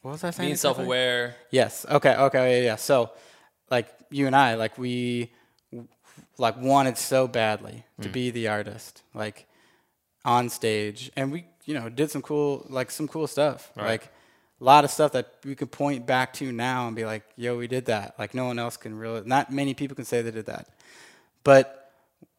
[0.00, 0.48] what was I saying?
[0.48, 1.36] Being self-aware.
[1.50, 1.84] Yes.
[1.88, 2.14] Okay.
[2.16, 2.60] Okay.
[2.60, 2.64] Yeah.
[2.64, 2.76] Yeah.
[2.76, 3.10] So,
[3.70, 5.30] like you and I, like we,
[6.38, 8.12] like wanted so badly to Mm.
[8.12, 9.46] be the artist, like
[10.24, 14.10] on stage, and we, you know, did some cool, like some cool stuff, like
[14.60, 17.56] a lot of stuff that we could point back to now and be like, "Yo,
[17.56, 20.30] we did that." Like no one else can really, not many people can say they
[20.30, 20.68] did that,
[21.44, 21.92] but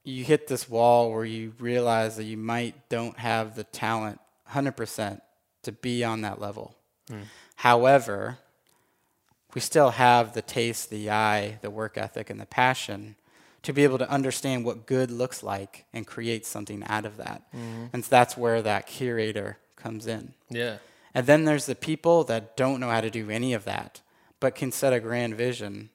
[0.03, 5.21] you hit this wall where you realize that you might don't have the talent 100%
[5.63, 6.75] to be on that level.
[7.07, 7.21] Hmm.
[7.55, 8.39] However,
[9.53, 13.15] we still have the taste, the eye, the work ethic, and the passion
[13.63, 17.43] to be able to understand what good looks like and create something out of that.
[17.53, 17.85] Mm-hmm.
[17.93, 20.33] And so that's where that curator comes in.
[20.49, 20.77] Yeah.
[21.13, 24.01] And then there's the people that don't know how to do any of that,
[24.39, 25.89] but can set a grand vision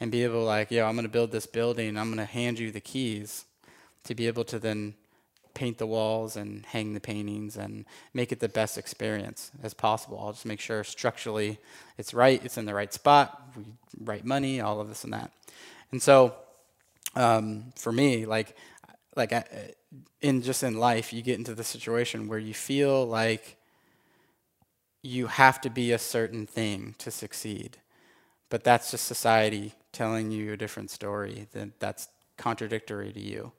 [0.00, 2.70] and be able to like, yo, I'm gonna build this building, I'm gonna hand you
[2.70, 3.44] the keys
[4.04, 4.94] to be able to then
[5.54, 10.18] paint the walls and hang the paintings and make it the best experience as possible.
[10.18, 11.58] I'll just make sure structurally
[11.98, 13.64] it's right, it's in the right spot, we
[14.00, 15.30] right money, all of this and that.
[15.90, 16.34] And so
[17.14, 18.56] um, for me, like,
[19.14, 19.44] like I,
[20.22, 23.56] in just in life, you get into the situation where you feel like
[25.02, 27.78] you have to be a certain thing to succeed,
[28.48, 33.52] but that's just society telling you a different story that that's contradictory to you.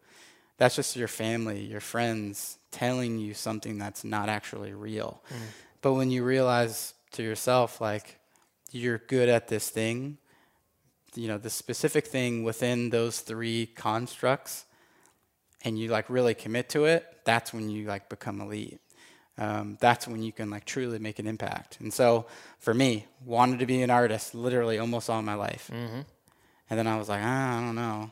[0.57, 5.21] That's just your family, your friends telling you something that's not actually real.
[5.29, 5.35] Mm.
[5.81, 8.19] But when you realize to yourself, like,
[8.71, 10.17] you're good at this thing,
[11.15, 14.65] you know, the specific thing within those three constructs,
[15.63, 18.79] and you like really commit to it, that's when you like become elite.
[19.37, 21.79] Um, that's when you can like truly make an impact.
[21.79, 22.27] And so
[22.59, 25.69] for me, wanted to be an artist literally almost all my life.
[26.69, 28.11] And then I was like, ah, I don't know.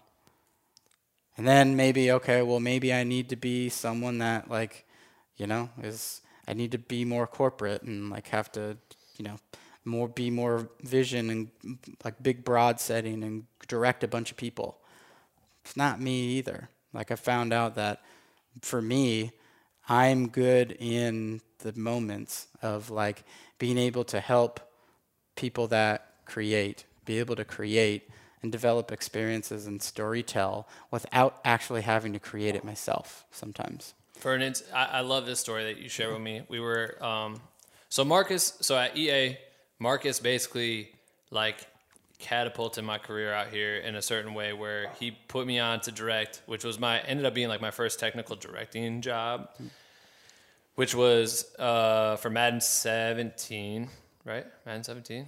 [1.37, 4.85] And then maybe, okay, well, maybe I need to be someone that, like,
[5.37, 8.77] you know, is, I need to be more corporate and, like, have to,
[9.17, 9.37] you know,
[9.85, 14.77] more, be more vision and, like, big, broad setting and direct a bunch of people.
[15.63, 16.69] It's not me either.
[16.93, 18.01] Like, I found out that
[18.61, 19.31] for me,
[19.91, 23.25] I'm good in the moments of, like,
[23.59, 24.61] being able to help
[25.35, 28.09] people that create, be able to create
[28.41, 33.93] and develop experiences and storytell without actually having to create it myself sometimes.
[34.15, 36.43] For an ins- I, I love this story that you shared with me.
[36.47, 37.41] We were um,
[37.89, 38.57] so Marcus.
[38.61, 39.37] So at EA,
[39.77, 40.91] Marcus basically
[41.31, 41.67] like
[42.17, 45.91] catapulted my career out here in a certain way where he put me on to
[45.91, 49.49] direct, which was my ended up being like my first technical directing job,
[50.75, 53.89] which was uh, for Madden 17,
[54.25, 54.45] right?
[54.65, 55.27] Madden 17.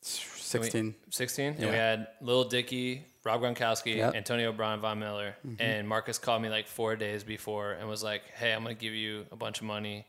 [0.00, 0.94] 16.
[1.10, 1.70] 16 and Yeah.
[1.70, 4.14] we had Lil Dicky, Rob Gronkowski, Yep.
[4.14, 8.22] Antonio Brown, Von Miller, and Marcus called me like four days before and was like,
[8.34, 10.06] "Hey, I'm gonna give you a bunch of money,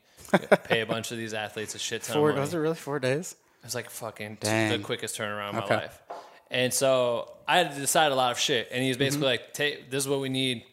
[0.64, 2.74] pay a bunch of these athletes a shit ton Four, of money." was it really
[2.74, 3.36] four days?
[3.60, 4.72] It was like fucking Dang.
[4.72, 5.98] the quickest turnaround of my life.
[6.50, 8.68] And so I had to decide a lot of shit.
[8.70, 9.04] And he was Mm-hmm.
[9.04, 10.64] basically like, "Take this is what we need.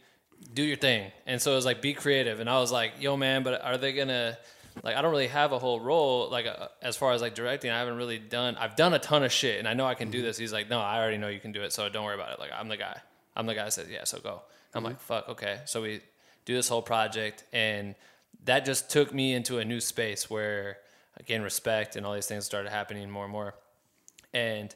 [0.54, 3.15] Do your thing." And so it was like, "Be creative." And I was like, "Yo,
[3.17, 4.38] man, but are they gonna?"
[4.84, 7.71] Like I don't really have a whole role like uh, as far as like directing.
[7.71, 8.56] I haven't really done.
[8.56, 10.12] I've done a ton of shit, and I know I can Mm-hmm.
[10.13, 10.38] do this.
[10.38, 12.39] He's like, "No, I already know you can do it, so don't worry about it."
[12.39, 12.97] Like I'm the guy.
[13.36, 14.41] I'm the guy that says, "Yeah, so go."
[14.73, 15.04] I'm like, Mm-hmm.
[15.04, 16.01] "Fuck, okay." So we
[16.45, 17.95] do this whole project, and
[18.45, 20.77] that just took me into a new space where
[21.19, 23.54] again respect and all these things started happening more and more.
[24.34, 24.73] And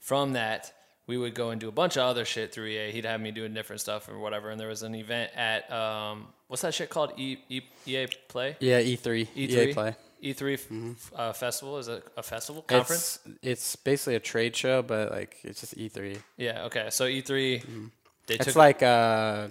[0.00, 0.72] from that,
[1.06, 2.90] we would go and do a bunch of other shit through EA.
[2.92, 4.50] He'd have me doing different stuff or whatever.
[4.50, 7.12] And there was an event at um, what's that shit called?
[7.18, 8.56] E, e, EA Play.
[8.60, 9.28] Yeah, E E3.
[9.36, 9.96] E3 EA Play.
[10.22, 10.54] E3
[10.94, 13.18] f- uh, festival is it a festival conference?
[13.26, 16.16] It's it's basically a trade show, but like it's just E3.
[16.38, 16.64] yeah.
[16.64, 16.88] Okay.
[16.90, 17.26] So E3.
[17.26, 17.86] They Mm-hmm.
[18.28, 19.48] It's took like uh,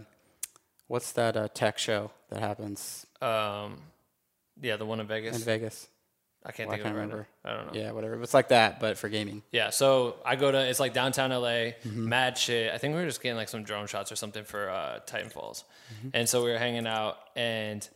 [0.88, 3.78] what's that uh, tech show that happens um,
[4.62, 5.36] yeah, the one in Vegas.
[5.38, 5.88] in Vegas?
[6.46, 7.28] I can't Well, think of it can't right remember.
[7.46, 7.80] I don't know.
[7.82, 8.22] Yeah, whatever.
[8.22, 9.44] It's like that, but for gaming.
[9.52, 12.10] Yeah, so I go to it's like downtown LA, Mm-hmm.
[12.10, 12.74] mad shit.
[12.74, 15.30] I think we were just getting like some drone shots or something for uh, Titan
[15.30, 15.64] Falls,
[15.98, 16.10] Mm-hmm.
[16.14, 17.88] and so we were hanging out, and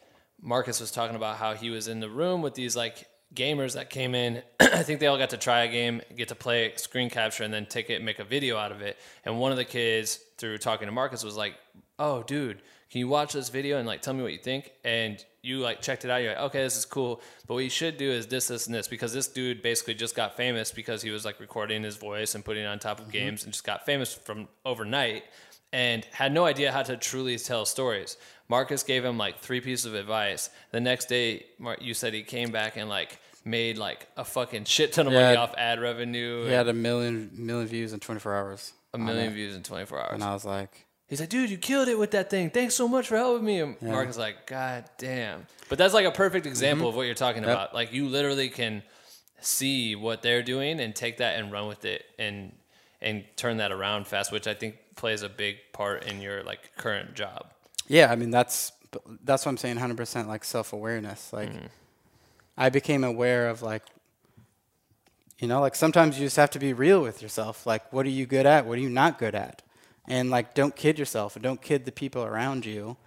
[0.41, 3.89] Marcus was talking about how he was in the room with these like gamers that
[3.89, 4.41] came in.
[4.59, 7.53] I think they all got to try a game, get to play screen capture, and
[7.53, 8.97] then take it and make a video out of it.
[9.25, 11.55] And one of the kids, through talking to Marcus, was like,
[11.99, 15.23] "Oh, dude, can you watch this video and like tell me what you think?" And
[15.47, 16.21] you like checked it out.
[16.21, 18.75] You're like, "Okay, this is cool." But what you should do is this, this, and
[18.75, 22.35] this because this dude basically just got famous because he was like recording his voice
[22.35, 23.13] and putting it on top of mm-hmm.
[23.13, 25.23] games and just got famous from overnight
[25.73, 28.17] and had no idea how to truly tell stories.
[28.49, 30.49] Marcus gave him like three pieces of advice.
[30.71, 34.65] The next day, Mar- you said he came back and like made like a fucking
[34.65, 36.45] shit ton of money off ad revenue.
[36.45, 38.73] He had a million million views in 24 hours.
[38.93, 40.13] a million views in 24 hours.
[40.13, 42.49] And I was like, He's like, dude, you killed it with that thing.
[42.49, 43.61] Thanks so much for helping me.
[43.61, 45.47] And Marcus like, God damn.
[45.69, 47.49] But that's like a perfect example of what you're talking Mm-hmm.
[47.49, 47.57] Yep.
[47.57, 47.73] about.
[47.73, 48.83] Like you literally can
[49.39, 52.51] see what they're doing and take that and run with it and
[53.01, 56.71] and turn that around fast, which I think plays a big part in your like
[56.77, 57.51] current job.
[57.87, 58.71] yeah, I mean that's
[59.23, 59.77] that's what I'm saying.
[59.77, 61.31] 100% like self awareness.
[61.31, 61.65] Like Mm-hmm.
[62.59, 63.83] I became aware of like,
[65.39, 67.67] you know, like sometimes you just have to be real with yourself.
[67.67, 68.65] Like, what are you good at?
[68.65, 69.61] What are you not good at?
[70.07, 72.97] And like, don't kid yourself and don't kid the people around you.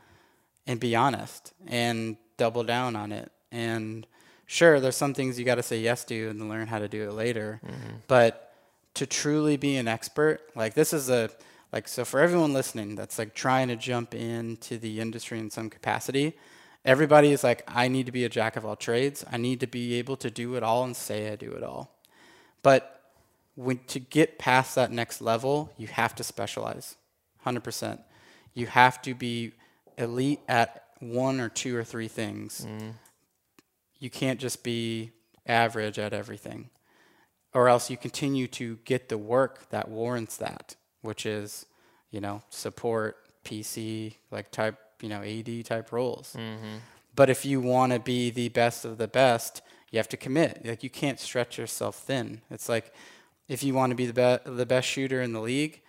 [0.67, 3.33] And be honest and double down on it.
[3.51, 4.07] And
[4.47, 6.87] sure, there's some things you got to say yes to and then learn how to
[6.87, 7.61] do it later.
[7.65, 7.97] Mm-hmm.
[8.07, 8.55] But
[8.95, 11.31] to truly be an expert, like this is a
[11.73, 15.71] like so for everyone listening that's like trying to jump into the industry in some
[15.71, 16.37] capacity,
[16.85, 19.25] everybody is like, I need to be a jack of all trades.
[19.31, 21.97] I need to be able to do it all and say I do it all.
[22.63, 23.00] But
[23.55, 26.97] when to get past that next level, you have to specialize,
[27.41, 28.01] hundred percent.
[28.55, 29.53] You have to be
[29.99, 32.67] elite at one or two or three things.
[32.69, 32.95] Mm.
[33.99, 35.13] You can't just be
[35.47, 36.71] average at everything,
[37.53, 41.67] or else you continue to get the work that warrants that, which is,
[42.11, 46.35] you know, support PC like type, you know, AD type roles.
[46.39, 46.79] Mm-hmm.
[47.15, 50.65] But if you want to be the best of the best, you have to commit.
[50.65, 52.43] Like you can't stretch yourself thin.
[52.51, 52.93] It's like
[53.51, 55.83] if you want to be the best the best shooter in the league,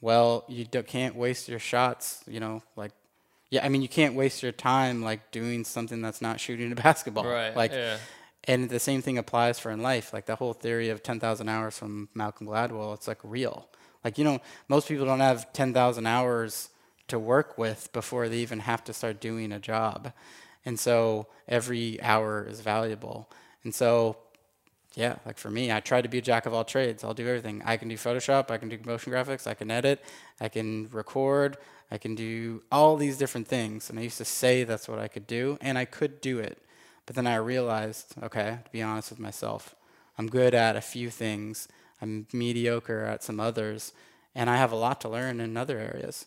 [0.00, 2.22] well, you do, can't waste your shots.
[2.28, 2.92] You know, like
[3.50, 6.74] yeah, I mean, you can't waste your time like doing something that's not shooting a
[6.88, 7.24] basketball.
[7.26, 7.96] Right, Like, yeah.
[8.44, 10.12] and the same thing applies for in life.
[10.12, 12.94] Like the whole theory of ten thousand hours from Malcolm Gladwell.
[12.94, 13.68] It's like real.
[14.04, 16.68] Like you know, most people don't have ten thousand hours
[17.08, 20.12] to work with before they even have to start doing a job.
[20.66, 23.30] And so every hour is valuable.
[23.62, 24.16] And so,
[24.96, 27.04] yeah, like for me, I try to be a jack of all trades.
[27.04, 27.62] I'll do everything.
[27.66, 30.02] I can do Photoshop, I can do motion graphics, I can edit,
[30.40, 31.58] I can record,
[31.90, 33.90] I can do all these different things.
[33.90, 36.58] And I used to say that's what I could do, and I could do it.
[37.04, 39.74] But then I realized, okay, to be honest with myself,
[40.16, 41.68] I'm good at a few things,
[42.00, 43.92] I'm mediocre at some others,
[44.34, 46.24] and I have a lot to learn in other areas.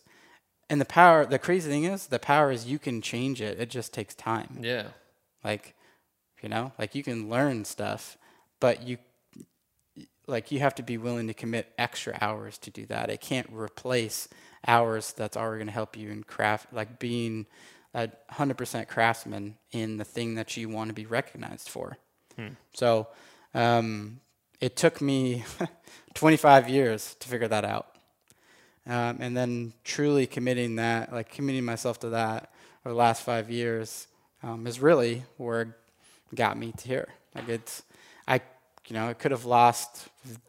[0.70, 3.58] And the power, the crazy thing is, the power is you can change it.
[3.58, 4.58] It just takes time.
[4.60, 4.84] Yeah.
[5.42, 5.74] Like,
[6.40, 8.16] you know, like you can learn stuff,
[8.60, 8.98] but you,
[10.26, 13.10] like, you have to be willing to commit extra hours to do that.
[13.10, 14.28] It can't replace
[14.66, 17.46] hours that's already going to help you in craft, like being
[17.94, 21.98] a hundred percent craftsman in the thing that you want to be recognized for.
[22.74, 23.08] So,
[23.54, 24.20] um,
[24.60, 25.44] it took me
[26.14, 27.86] 25 years to figure that out.
[28.86, 32.52] Um, and then truly committing that, like committing myself to that
[32.84, 34.06] over the last five years,
[34.42, 35.68] um, is really where it
[36.34, 37.08] got me to here.
[37.34, 37.82] Like it's,
[38.30, 38.40] I,
[38.86, 40.08] you know, I could have lost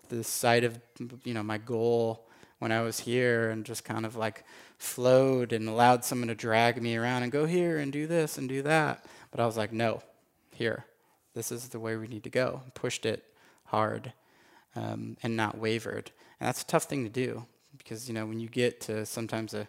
[0.09, 0.79] the sight of,
[1.23, 4.45] you know, my goal when I was here and just kind of like
[4.77, 8.47] flowed and allowed someone to drag me around and go here and do this and
[8.47, 9.03] do that.
[9.31, 10.03] But I was like, no,
[10.53, 10.85] here,
[11.33, 12.61] this is the way we need to go.
[12.75, 13.23] Pushed it
[13.65, 14.13] hard
[14.75, 16.11] um, and not wavered.
[16.39, 17.47] And that's a tough thing to do
[17.79, 19.67] because, you know, when you get to sometimes a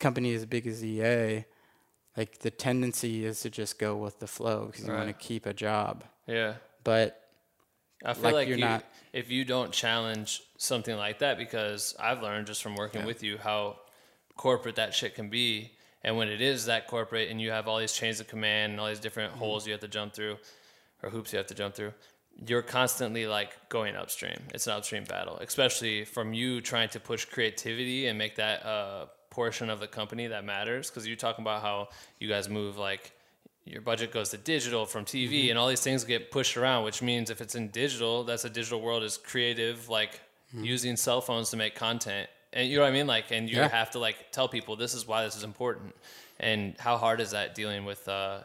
[0.00, 1.44] company as big as EA,
[2.16, 5.46] like the tendency is to just go with the flow because you want to keep
[5.46, 6.02] a job.
[6.26, 6.54] Yeah.
[6.82, 7.21] But
[8.04, 11.94] I feel Like like, you're you, not- if you don't challenge something like that, because
[12.00, 13.76] I've learned just from working with you how
[14.36, 15.72] corporate that shit can be.
[16.04, 18.80] And when it is that corporate and you have all these chains of command and
[18.80, 19.38] all these different Mm-hmm.
[19.38, 20.36] holes you have to jump through
[21.02, 21.92] or hoops you have to jump through,
[22.46, 24.38] you're constantly like going upstream.
[24.54, 29.06] It's an upstream battle, especially from you trying to push creativity and make that uh,
[29.30, 30.88] portion of the company that matters.
[30.90, 31.88] Because you're talking about how
[32.18, 33.12] you guys move like
[33.64, 35.50] your budget goes to digital from TV Mm-hmm.
[35.50, 38.50] and all these things get pushed around, which means if it's in digital, that's a
[38.50, 40.20] digital world is creative, like
[40.54, 40.64] Mm-hmm.
[40.64, 42.28] using cell phones to make content.
[42.52, 43.06] And you know what I mean?
[43.06, 43.68] Like, and you Yeah.
[43.68, 45.94] have to like tell people this is why this is important.
[46.38, 48.40] And how hard is that dealing with, uh,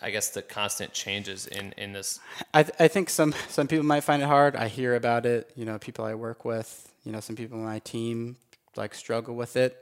[0.00, 2.18] I guess, the constant changes in, in this?
[2.54, 4.56] I, th- I think some some people might find it hard.
[4.56, 5.50] I hear about it.
[5.54, 6.90] You know, people I work with.
[7.04, 8.36] You know, some people on my team
[8.76, 9.76] like struggle with it.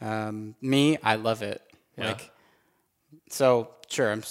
[0.00, 1.62] Um, me, I love it.
[1.96, 2.08] Yeah.
[2.08, 2.32] Like,
[3.30, 4.22] so sure, I'm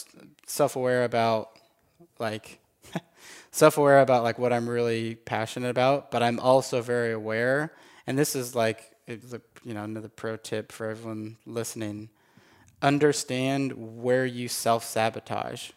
[0.46, 1.50] self-aware about
[2.20, 2.60] like
[3.52, 7.74] self-aware about like what I'm really passionate about, but I'm also very aware.
[8.06, 12.10] And this is like you know another pro tip for everyone listening:
[12.82, 15.72] understand where you self-sabotage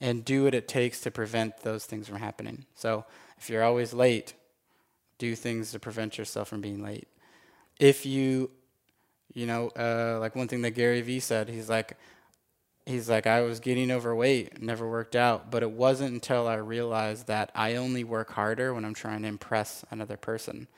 [0.00, 2.64] and do what it takes to prevent those things from happening.
[2.74, 3.04] So
[3.38, 4.34] if you're always late,
[5.18, 7.06] do things to prevent yourself from being late.
[7.78, 8.50] If you,
[9.34, 11.96] you know, uh, like one thing that Gary Vee said, he's like,
[12.90, 17.28] he's like, I was getting overweight, never worked out, but it wasn't until I realized
[17.28, 20.68] that I only work harder when I'm trying to impress another person.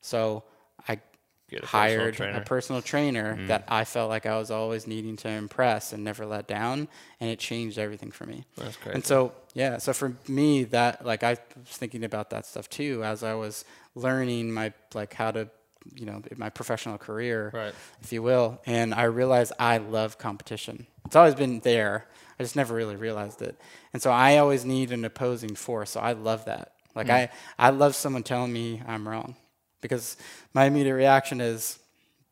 [0.00, 0.44] So
[0.88, 1.00] I
[1.48, 2.16] personal hired.
[2.16, 2.36] Mm-hmm.
[2.36, 6.26] a personal trainer that I felt like I was always needing to impress and never
[6.26, 6.88] let down,
[7.20, 8.44] and it changed everything for me.
[8.56, 12.68] That's And so, yeah, so for me, that like I was thinking about that stuff
[12.68, 15.48] too as I was learning my like how to,
[15.94, 17.74] you know, my professional career, Right.
[18.02, 20.86] if you will, and I realized I love competition.
[21.04, 22.06] It's always been there.
[22.38, 23.58] I just never really realized it,
[23.92, 25.90] and so I always need an opposing force.
[25.90, 26.72] So I love that.
[26.94, 29.36] Like I, I love someone telling me I'm wrong,
[29.80, 30.16] because
[30.54, 31.78] my immediate reaction is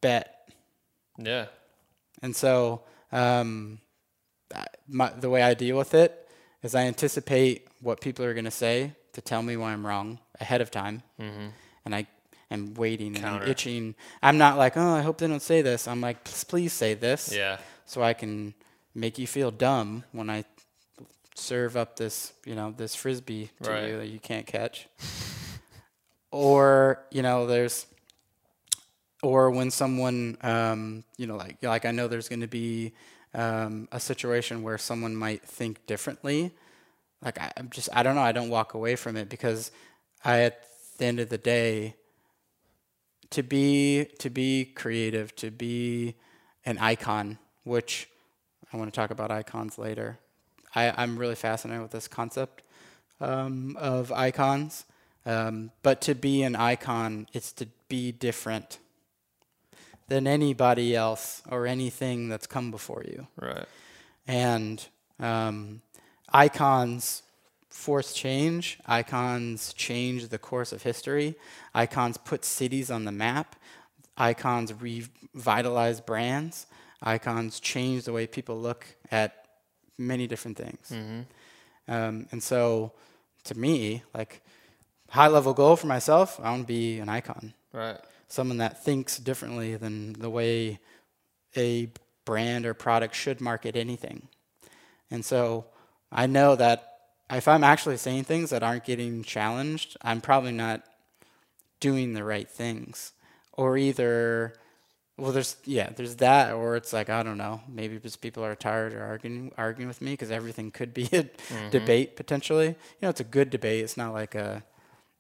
[0.01, 0.51] bet.
[1.19, 1.47] Yeah.
[2.23, 3.79] And so, um,
[4.89, 6.29] my, the way I deal with it
[6.63, 10.19] is I anticipate what people are going to say to tell me why I'm wrong
[10.41, 11.49] ahead of time, mm-hmm.
[11.85, 12.07] and I
[12.51, 13.95] am waiting and I'm itching.
[14.23, 15.89] I'm not like, oh, I hope they don't say this.
[15.89, 17.59] I'm like, please, please say this, Yeah.
[17.87, 18.55] so I can
[18.95, 20.45] make you feel dumb when I
[21.35, 23.89] serve up this, you know, this frisbee to Right.
[23.89, 24.87] you that you can't catch.
[26.31, 27.87] or you know, there's
[29.23, 32.93] or when someone um, you know like like I know there's going to be
[33.35, 36.53] um, a situation where someone might think differently
[37.25, 39.71] like I, I'm just I don't know I don't walk away from it because
[40.25, 40.63] I at
[40.99, 41.97] the end of the day
[43.35, 46.15] to be to be creative to be
[46.65, 48.09] an icon which
[48.73, 50.19] I want to talk about icons later.
[50.75, 52.63] I, I'm really fascinated with this concept
[53.21, 54.85] um, of icons.
[55.27, 58.79] Um, but to be an icon it's to be different
[60.09, 63.27] than anybody else or anything that's come before you.
[63.41, 63.67] Right.
[64.29, 64.87] and
[65.19, 65.83] um,
[66.33, 67.23] icons
[67.75, 68.79] force change.
[68.87, 71.35] Icons change the course of history.
[71.75, 73.57] Icons put cities on the map.
[74.17, 76.67] Icons revitalize brands.
[77.03, 79.47] Icons change the way people look at
[79.99, 80.93] many different things.
[81.89, 82.93] Um, and so,
[83.43, 84.41] to me, like
[85.11, 87.99] high level goal for myself, I want to be an icon Right.
[88.29, 90.79] someone that thinks differently than the way
[91.57, 91.91] a
[92.25, 94.29] brand or product should market anything.
[95.11, 95.67] And so
[96.13, 96.94] I know that
[97.31, 100.83] if I'm actually saying things that aren't getting challenged, I'm probably not
[101.81, 103.13] doing the right things.
[103.53, 104.55] Or either
[105.17, 108.55] well there's yeah, there's that or it's like I don't know, maybe just people are
[108.55, 111.27] tired or arguing arguing with me because everything could be a
[111.71, 112.69] debate potentially.
[112.69, 113.85] You know, it's a good debate.
[113.85, 114.65] It's not like a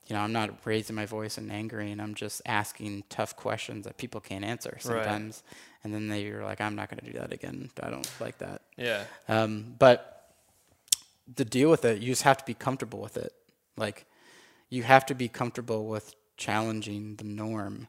[0.06, 1.98] you know, I'm not raising my voice and angering.
[1.98, 5.42] I'm just asking tough questions that people can't answer sometimes.
[5.82, 7.70] And then they're like, I'm not going to do that again.
[7.82, 8.62] I don't like that.
[8.76, 9.04] Yeah.
[9.28, 10.13] Um, but
[11.36, 13.32] to deal with it, you just have to be comfortable with it.
[13.76, 14.06] Like,
[14.70, 17.86] you have to be comfortable with challenging the norm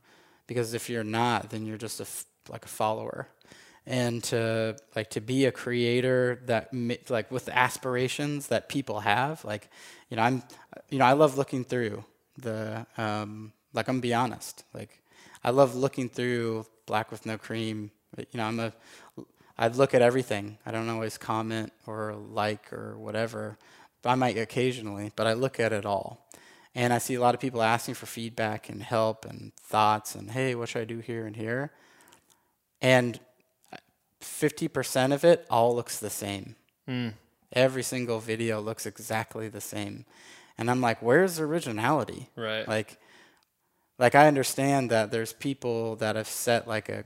[0.47, 3.27] because if you're not then you're just a f- like a follower
[3.87, 6.69] and to like to be a creator that
[7.09, 9.69] like with aspirations that people have like
[10.09, 10.43] you know i'm
[10.89, 12.03] you know i love looking through
[12.37, 15.01] the um like i'm gonna be honest like
[15.43, 18.71] i love looking through black with no cream you know i'm a
[19.57, 23.57] i look at everything i don't always comment or like or whatever
[24.03, 26.27] i might occasionally but i look at it all
[26.73, 30.31] and i see a lot of people asking for feedback and help and thoughts and
[30.31, 31.71] hey what should i do here and here
[32.81, 33.19] and
[34.21, 36.55] 50% of it all looks the same.
[36.87, 37.09] Hmm.
[37.53, 40.05] Every single video looks exactly the same.
[40.57, 42.29] And I'm like, where's originality?
[42.35, 42.67] Right.
[42.67, 42.97] Like
[43.97, 47.05] like I understand that there's people that have set like a,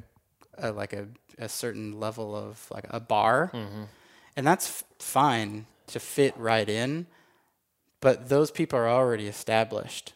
[0.62, 1.08] a like a,
[1.38, 3.52] a certain level of like a bar.
[4.36, 7.08] And that's f- fine to fit right in,
[8.00, 10.14] but those people are already established.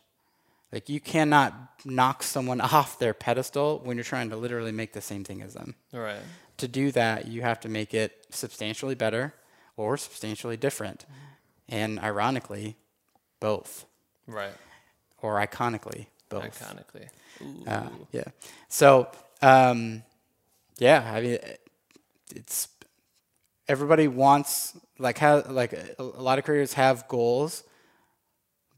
[0.72, 1.54] Like you cannot
[1.86, 5.54] knock someone off their pedestal when you're trying to literally make the same thing as
[5.54, 6.22] them Right.
[6.58, 9.34] to do that, you have to make it substantially better
[9.78, 11.06] or substantially different.
[11.70, 12.76] And ironically,
[13.40, 13.86] both,
[14.28, 14.54] Right.
[15.22, 16.60] or iconically, both.
[16.62, 17.10] Iconically.
[17.68, 18.24] Uh, yeah.
[18.70, 19.10] So,
[19.42, 20.04] um,
[20.78, 21.38] yeah, I mean,
[22.36, 22.68] it's
[23.68, 27.64] everybody wants like how like a, lot of creators have goals,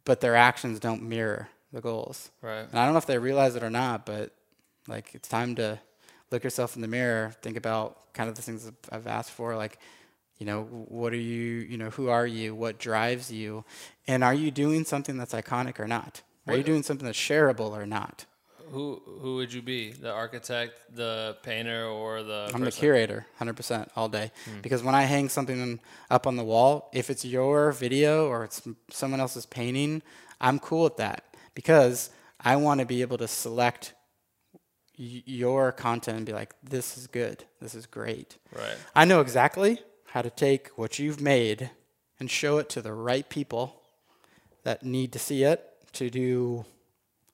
[0.03, 2.31] but their actions don't mirror the goals.
[2.41, 2.59] Right.
[2.59, 4.31] And I don't know if they realize it or not, but
[4.87, 5.79] like it's time to
[6.31, 9.79] look yourself in the mirror, think about kind of the things I've asked for, like,
[10.37, 12.53] you know, what are you, you know, who are you?
[12.55, 13.63] What drives you?
[14.07, 16.21] And are you doing something that's iconic or not?
[16.47, 18.25] Are you doing something that's shareable or not?
[18.75, 19.91] Who who would you be?
[19.93, 24.31] The architect, the painter, or the I'm the curator, 100% all day.
[24.45, 24.61] Hmm.
[24.61, 28.61] Because when I hang something up on the wall, if it's your video or it's
[28.91, 30.01] someone else's painting,
[30.41, 31.23] I'm cool with that
[31.53, 32.09] because
[32.41, 33.93] I want to be able to select
[34.99, 38.37] y- your content and be like, this is good, this is great.
[38.53, 38.77] Right.
[38.93, 41.71] I know exactly how to take what you've made
[42.19, 43.81] and show it to the right people
[44.63, 45.63] that need to see it
[45.93, 46.65] to do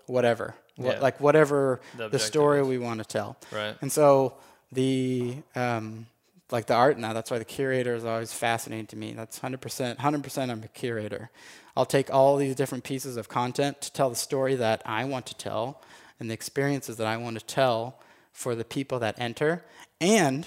[0.06, 1.00] whatever, Yeah.
[1.00, 2.68] like whatever The the, story is.
[2.68, 3.38] we want to tell.
[3.52, 3.76] Right.
[3.82, 4.34] And so
[4.72, 6.08] the um,
[6.52, 9.14] like the art now, that's why the curator is always fascinating to me.
[9.14, 10.52] That's hundred percent, hundred percent.
[10.52, 11.30] I'm a curator.
[11.78, 15.26] I'll take all these different pieces of content to tell the story that I want
[15.28, 15.82] to tell
[16.20, 18.00] and the experiences that I want to tell
[18.34, 19.64] for the people that enter,
[20.00, 20.46] and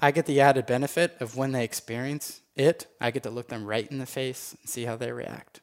[0.00, 3.64] I get the added benefit of when they experience it, I get to look them
[3.66, 5.60] right in the face and see how they react.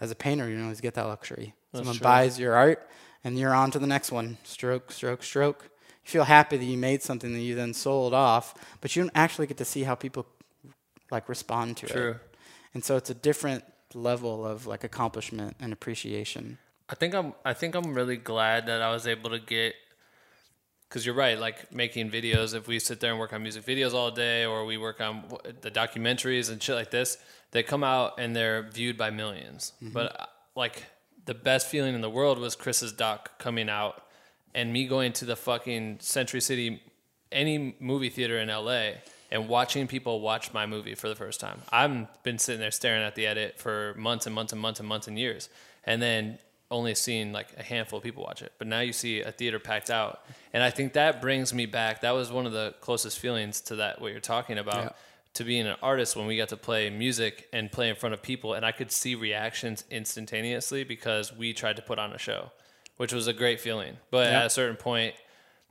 [0.00, 1.54] As a painter, you don't always get that luxury.
[1.74, 2.04] Someone true.
[2.04, 2.88] buys your art,
[3.24, 4.38] and you're on to the next one.
[4.44, 5.70] Stroke, stroke, stroke.
[6.04, 9.12] You feel happy that you made something that you then sold off, but you don't
[9.14, 10.26] actually get to see how people
[11.10, 11.92] like respond to it.
[11.92, 12.10] True.
[12.10, 12.16] it.
[12.74, 16.58] And so it's a different level of like accomplishment and appreciation.
[16.88, 17.32] I think I'm.
[17.44, 19.74] I think I'm really glad that I was able to get.
[20.88, 22.54] Because you're right, like making videos.
[22.54, 25.24] If we sit there and work on music videos all day, or we work on
[25.60, 27.18] the documentaries and shit like this,
[27.50, 30.84] they come out and they're viewed by 1000000s But uh, like
[31.24, 34.02] the best feeling in the world was Chris's doc coming out,
[34.54, 36.82] and me going to the fucking Century City,
[37.32, 38.92] any movie theater in LA,
[39.30, 41.60] and watching people watch my movie for the first time.
[41.70, 44.88] I've been sitting there staring at the edit for months and months and months and
[44.88, 45.48] months and years,
[45.84, 46.38] and then
[46.70, 48.52] only seen like a handful of people watch it.
[48.58, 50.20] But now you see a theater packed out,
[50.52, 52.00] and I think that brings me back.
[52.00, 54.82] That was one of the closest feelings to that what you're talking about.
[54.84, 54.90] Yeah.
[55.34, 58.22] To being an artist when we got to play music and play in front of
[58.22, 62.52] people, and I could see reactions instantaneously because we tried to put on a show,
[62.96, 63.98] which was a great feeling.
[64.10, 64.40] But Yeah.
[64.40, 65.14] at a certain point,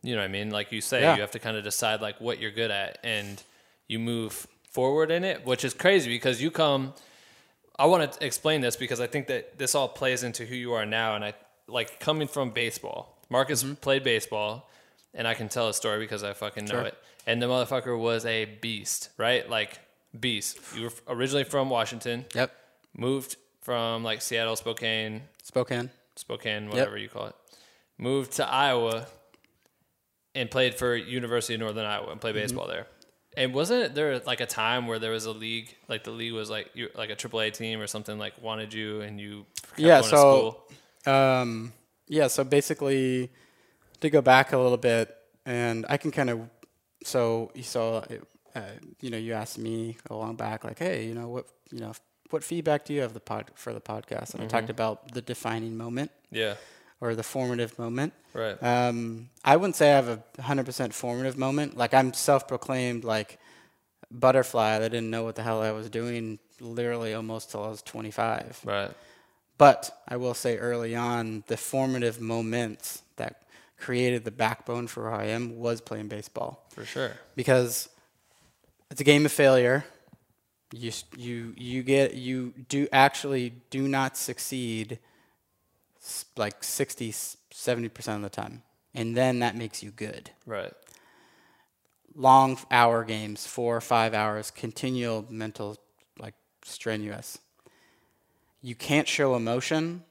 [0.04, 0.52] you know what I mean?
[0.52, 1.16] Like you say, Yeah.
[1.16, 3.41] you have to kind of decide like what you're good at and
[3.88, 6.93] you move forward in it, which is crazy because you come
[7.78, 10.74] I want to explain this because I think that this all plays into who you
[10.74, 11.34] are now and I
[11.68, 13.18] like coming from baseball.
[13.30, 13.74] Marcus Mm-hmm.
[13.76, 14.70] played baseball
[15.14, 16.82] and I can tell a story because I fucking know Sure.
[16.84, 16.98] it.
[17.28, 19.50] And the motherfucker was a beast, right?
[19.50, 19.80] Like
[20.18, 20.60] beast.
[20.76, 22.52] You were originally from Washington, Yep.
[22.96, 25.90] moved from like Seattle, Spokane, Spokane.
[26.16, 27.36] Spokane, whatever you call it.
[27.98, 29.08] Moved to Iowa
[30.34, 32.44] and played for University of Northern Iowa and played Mm-hmm.
[32.44, 32.88] baseball there.
[33.38, 36.50] And wasn't there like a time where there was a league, like the league was
[36.50, 39.46] like you like a AAA team or something like wanted you and you
[39.78, 40.66] Yeah, so-
[41.06, 41.14] school?
[41.14, 41.74] Um,
[42.08, 43.32] yeah, so basically,
[44.02, 45.16] to go back a little bit,
[45.46, 46.50] and I can kind of,
[47.04, 48.04] so you saw,
[48.56, 48.62] uh,
[49.02, 51.94] you know, you asked me a long back, like, hey, you know, what, you know,
[52.32, 54.34] what feedback do you have the pod for the podcast?
[54.34, 56.56] And I talked about the defining moment Yeah,
[57.02, 58.14] or the formative moment.
[58.34, 58.62] right.
[58.64, 61.78] Um, I wouldn't say I have a hundred percent formative moment.
[61.78, 63.38] Like I'm self-proclaimed like
[64.12, 67.82] butterfly that didn't know what the hell I was doing literally almost till I was
[67.82, 68.91] 25 right.
[69.58, 73.41] but I will say early on, the formative moments that
[73.78, 77.12] created the backbone for who I am was playing baseball For sure.
[77.36, 77.89] because
[78.89, 79.84] it's a game of failure.
[80.72, 85.00] You you you get you do actually do not succeed
[86.38, 87.12] like 60
[87.56, 88.64] 70% of the time.
[88.93, 90.32] And then that makes you good.
[90.45, 90.74] Right.
[92.16, 95.78] Long hour games, 4 or 5 hours, continual mental
[96.20, 97.39] like strenuous.
[98.62, 100.03] You can't show emotion.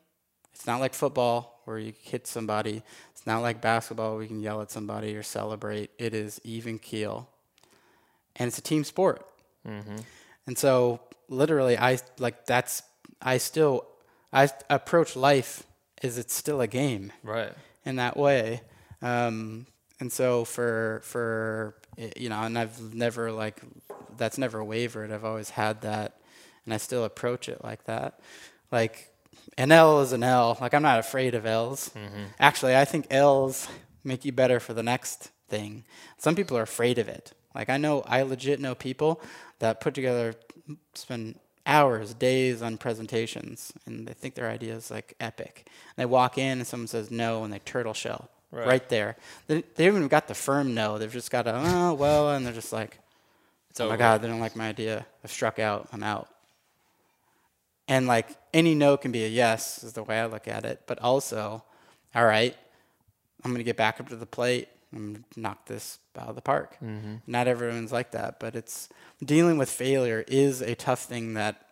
[0.53, 2.83] It's not like football where you hit somebody.
[3.13, 5.91] It's not like basketball where you can yell at somebody or celebrate.
[5.99, 7.29] It is even keel.
[8.37, 9.27] And it's a team sport.
[9.67, 9.97] Mm-hmm.
[10.47, 12.83] And so literally I like that's
[13.23, 13.87] I still
[14.33, 15.65] I approach life
[16.05, 17.53] as it's still a game Right.
[17.85, 18.61] in that way.
[19.03, 19.67] Um,
[20.01, 21.75] and so for for
[22.17, 23.61] you know, and I've never like
[24.17, 25.11] that's never wavered.
[25.13, 26.21] I've always had that,
[26.65, 28.21] and I still approach it like that.
[28.73, 29.11] Like
[29.57, 30.57] an L is an L.
[30.61, 31.91] Like I'm not afraid of L's.
[32.41, 33.69] Actually, I think L's
[34.03, 35.85] make you better for the next thing.
[36.19, 37.33] Some people are afraid of it.
[37.55, 39.21] Like I know, I legit know people
[39.61, 40.35] that put together,
[40.95, 45.63] spend hours, days on presentations, and they think their idea is like epic.
[45.67, 48.67] And they walk in and someone says no, and they turtle shell Right.
[48.69, 49.17] right, there.
[49.49, 50.97] They, they haven't even got the firm no.
[50.99, 53.01] They've just got a oh well, and they're just like,
[53.71, 53.95] It's oh over.
[53.95, 55.05] my god, they don't like my idea.
[55.25, 55.89] I've struck out.
[55.93, 56.29] I'm out.
[57.89, 60.83] And like any no can be a yes is the way I look at it.
[60.87, 61.65] But also,
[62.15, 62.57] all right,
[63.45, 66.77] I'm gonna get back up to the plate and knock this out of the park.
[66.83, 67.17] Mm-hmm.
[67.27, 68.89] Not everyone's like that, but it's
[69.23, 71.65] dealing with failure is a tough thing that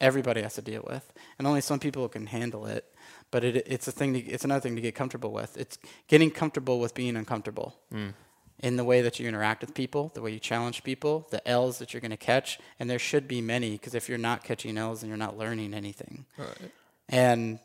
[0.00, 2.84] everybody has to deal with, and only some people can handle it.
[3.30, 4.14] But it, it's a thing.
[4.14, 5.56] To, it's another thing to get comfortable with.
[5.56, 5.78] It's
[6.08, 8.12] getting comfortable with being uncomfortable mm.
[8.60, 11.78] in the way that you interact with people, the way you challenge people, the L's
[11.78, 14.78] that you're going to catch, and there should be many because if you're not catching
[14.78, 16.26] L's, and you're not learning anything.
[16.38, 16.70] Right.
[17.08, 17.58] And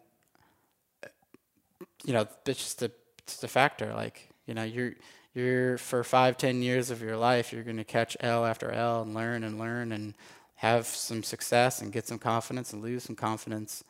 [2.04, 3.94] you know, it's just a it's a factor.
[3.94, 4.94] Like you know, you're
[5.34, 9.02] you're for five, ten years of your life, you're going to catch L after L
[9.02, 10.14] and learn and learn and
[10.56, 13.84] have some success and get some confidence and lose some confidence.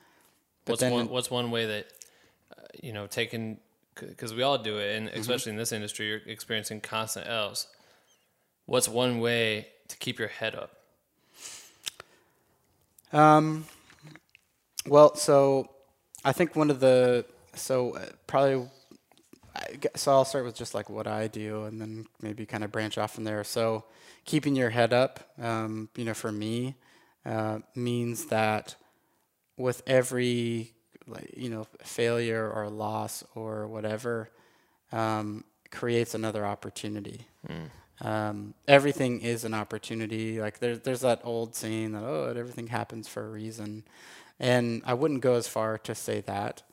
[0.66, 1.88] But What's one What's one way that
[2.58, 3.60] uh, you know taking
[3.96, 7.68] because we all do it, and especially in this industry, you're experiencing constant L's.
[8.66, 10.72] What's one way to keep your head up?
[13.12, 13.66] Um,
[14.86, 15.72] well, so
[16.24, 17.26] I think one of the
[17.56, 18.68] so uh, probably
[19.96, 22.98] so I'll start with just like what I do, and then maybe kind of branch
[22.98, 23.44] off from there.
[23.44, 23.86] So
[24.26, 26.76] keeping your head up, um, you know, for me,
[27.26, 28.76] uh, means that
[29.58, 30.74] with every
[31.08, 34.30] like you know failure or loss or whatever,
[34.92, 37.28] um, creates another opportunity.
[38.02, 40.40] Um, everything is an opportunity.
[40.40, 43.84] Like there's there's that old saying that oh everything happens for a reason,
[44.40, 46.64] and I wouldn't go as far to say that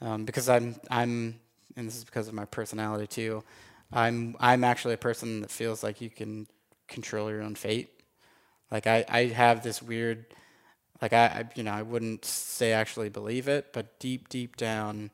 [0.00, 1.40] um, because I'm I'm
[1.76, 3.42] and this is because of my personality too.
[3.92, 6.46] I'm I'm actually a person that feels like you can
[6.88, 7.90] control your own fate.
[8.70, 10.26] Like I, I have this weird
[11.00, 15.10] like I, I you know I wouldn't say actually believe it, but deep deep down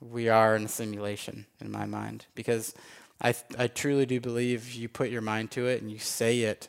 [0.00, 2.74] we are in a simulation in my mind because
[3.20, 6.68] I I truly do believe you put your mind to it and you say it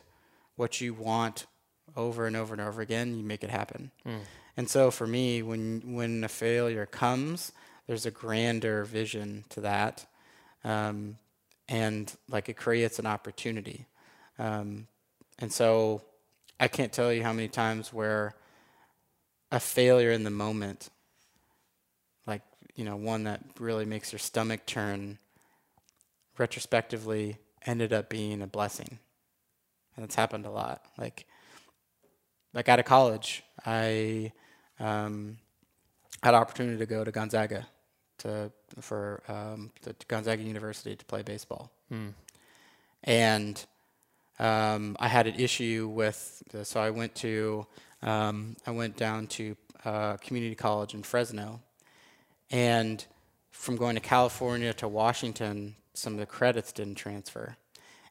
[0.56, 1.46] what you want
[1.96, 3.90] over and over and over again, you make it happen.
[4.04, 4.18] Hmm.
[4.56, 7.52] And so for me, when when a failure comes,
[7.86, 10.06] there's a grander vision to that,
[10.64, 11.18] um,
[11.68, 13.86] and like it creates an opportunity.
[14.38, 14.88] Um,
[15.38, 16.02] and so
[16.58, 18.34] I can't tell you how many times where
[19.52, 20.90] a failure in the moment,
[22.26, 22.42] like
[22.74, 25.18] you know, one that really makes your stomach turn,
[26.38, 28.98] retrospectively ended up being a blessing,
[29.94, 30.84] and it's happened a lot.
[30.98, 31.26] Like,
[32.52, 34.32] like out of college, I
[34.80, 35.38] um,
[36.22, 37.66] had opportunity to go to Gonzaga
[38.26, 38.50] to
[38.80, 41.70] for um, the Gonzaga University to play baseball,
[43.04, 43.64] and
[44.38, 46.42] um, I had an issue with.
[46.50, 47.66] The, so I went to
[48.02, 51.60] um, I went down to uh, community college in Fresno,
[52.50, 53.04] and
[53.50, 57.56] from going to California to Washington, some of the credits didn't transfer,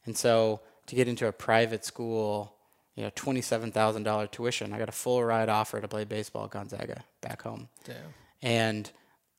[0.05, 2.55] and so to get into a private school,
[2.95, 6.45] you know, twenty-seven thousand dollar tuition, I got a full ride offer to play baseball
[6.45, 7.95] at Gonzaga back home Damn.
[8.41, 8.91] and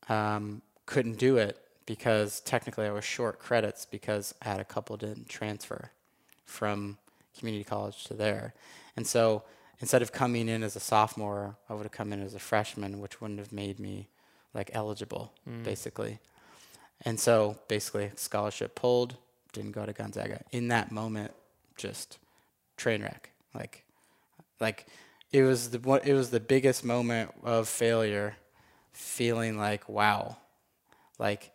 [0.09, 4.97] um, couldn't do it because technically I was short credits because I had a couple
[4.97, 5.91] didn't transfer
[6.45, 6.99] from
[7.39, 8.55] community college to there.
[8.97, 9.43] And so
[9.81, 13.01] instead of coming in as a sophomore, I would have come in as a freshman,
[13.01, 14.09] which wouldn't have made me
[14.55, 15.63] like eligible, mm.
[15.63, 16.19] basically.
[17.03, 19.17] And so basically scholarship pulled,
[19.53, 20.41] didn't go to Gonzaga.
[20.51, 21.33] In that moment,
[21.77, 22.19] just
[22.77, 23.31] train wreck.
[23.55, 23.85] Like
[24.61, 24.87] like
[25.33, 28.37] it was the what it was the biggest moment of failure
[28.93, 30.39] feeling like wow,
[31.19, 31.53] like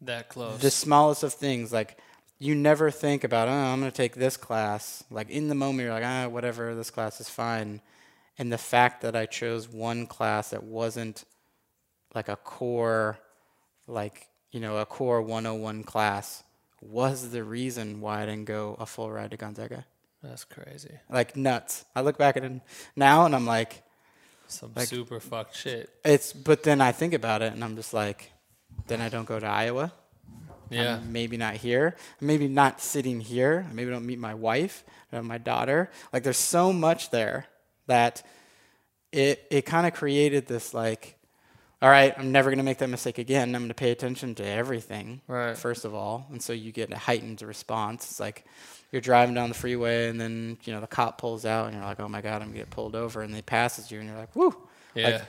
[0.00, 0.58] That close.
[0.60, 1.98] the smallest of things like
[2.38, 5.84] you never think about oh i'm going to take this class like in the moment
[5.86, 7.80] you're like ah whatever this class is fine
[8.38, 11.24] and the fact that i chose one class that wasn't
[12.14, 13.18] like a core
[13.86, 16.42] like you know a core 101 class
[16.82, 19.84] was the reason why i didn't go a full ride to gonzaga
[20.22, 20.92] That's crazy.
[21.08, 22.52] like nuts i look back at it
[22.94, 23.82] now and i'm like
[24.46, 25.88] Some Like- super fucked shit.
[26.04, 28.30] it's but then i think about it and i'm just like
[28.86, 29.92] then i don't go to iowa
[30.70, 30.96] Yeah.
[30.96, 31.94] I'm maybe not here.
[32.20, 33.64] Maybe not sitting here.
[33.72, 34.82] Maybe don't meet my wife,
[35.12, 35.90] uh, my daughter.
[36.12, 37.46] Like there's so much there
[37.86, 38.24] that
[39.12, 41.14] it it kind of created this like,
[41.80, 43.54] all right, I'm never gonna make that mistake again.
[43.54, 45.20] I'm gonna pay attention to everything.
[45.28, 45.56] Right.
[45.56, 48.10] First of all, and so you get a heightened response.
[48.10, 48.44] It's like
[48.90, 51.84] you're driving down the freeway, and then you know the cop pulls out, and you're
[51.84, 54.18] like, oh my god, I'm gonna get pulled over, and they passes you, and you're
[54.18, 54.52] like, woo.
[54.96, 55.08] Yeah.
[55.10, 55.22] Like,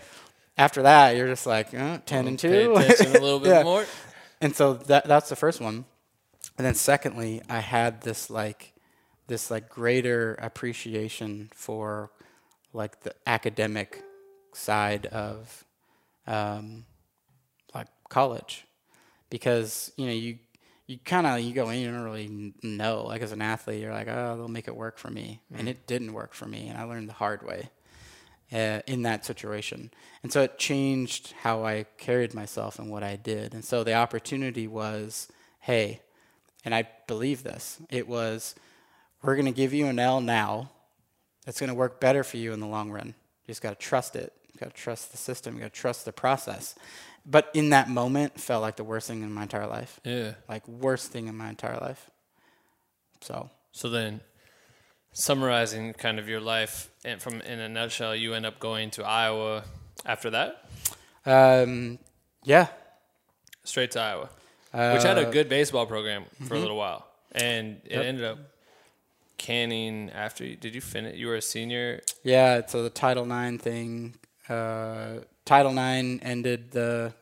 [0.58, 2.74] after that, you're just like uh, ten and two.
[2.74, 3.64] a little bit Yeah.
[3.64, 3.86] more.
[4.41, 5.86] And so that that's the first one.
[6.58, 8.74] And then secondly, I had this like
[9.28, 12.12] this like greater appreciation for
[12.74, 14.03] like the academic
[14.53, 15.64] side of
[16.26, 16.86] um,
[17.74, 18.66] like college
[19.30, 20.38] because you know you
[20.88, 23.93] you kind of you go in you don't really know like as an athlete you're
[23.93, 26.78] like oh they'll make it work for me and it didn't work for me and
[26.78, 27.70] I learned the hard way
[28.52, 29.91] uh, in that situation.
[30.24, 33.54] And so it changed how I carried myself and what I did.
[33.54, 35.28] And so the opportunity was,
[35.60, 36.02] hey,
[36.64, 38.56] and I believe this, it was,
[39.22, 40.72] we're going to give you an L now
[41.45, 43.08] that's going to work better for you in the long run.
[43.08, 44.34] You just got to trust it.
[44.54, 45.56] You got to trust the system.
[45.56, 46.76] You got to trust the process.
[47.26, 50.00] But in that moment, felt like the worst thing in my entire life.
[50.04, 50.34] Yeah.
[50.48, 52.10] Like worst thing in my entire life.
[53.22, 54.22] So So then,
[55.18, 59.03] summarizing kind of your life and from in a nutshell, you end up going to
[59.03, 59.63] Iowa
[60.05, 60.63] after that,
[61.26, 61.97] um,
[62.43, 62.68] yeah,
[63.63, 64.30] straight to Iowa,
[64.72, 66.53] which had a good baseball program for mm-hmm.
[66.53, 68.38] a little while, and it ended up
[69.38, 70.55] canning after you.
[70.55, 71.18] Did you finish?
[71.18, 72.01] You were a senior.
[72.24, 74.15] Yeah, so the Title IX thing,
[74.47, 77.13] uh, Title IX ended the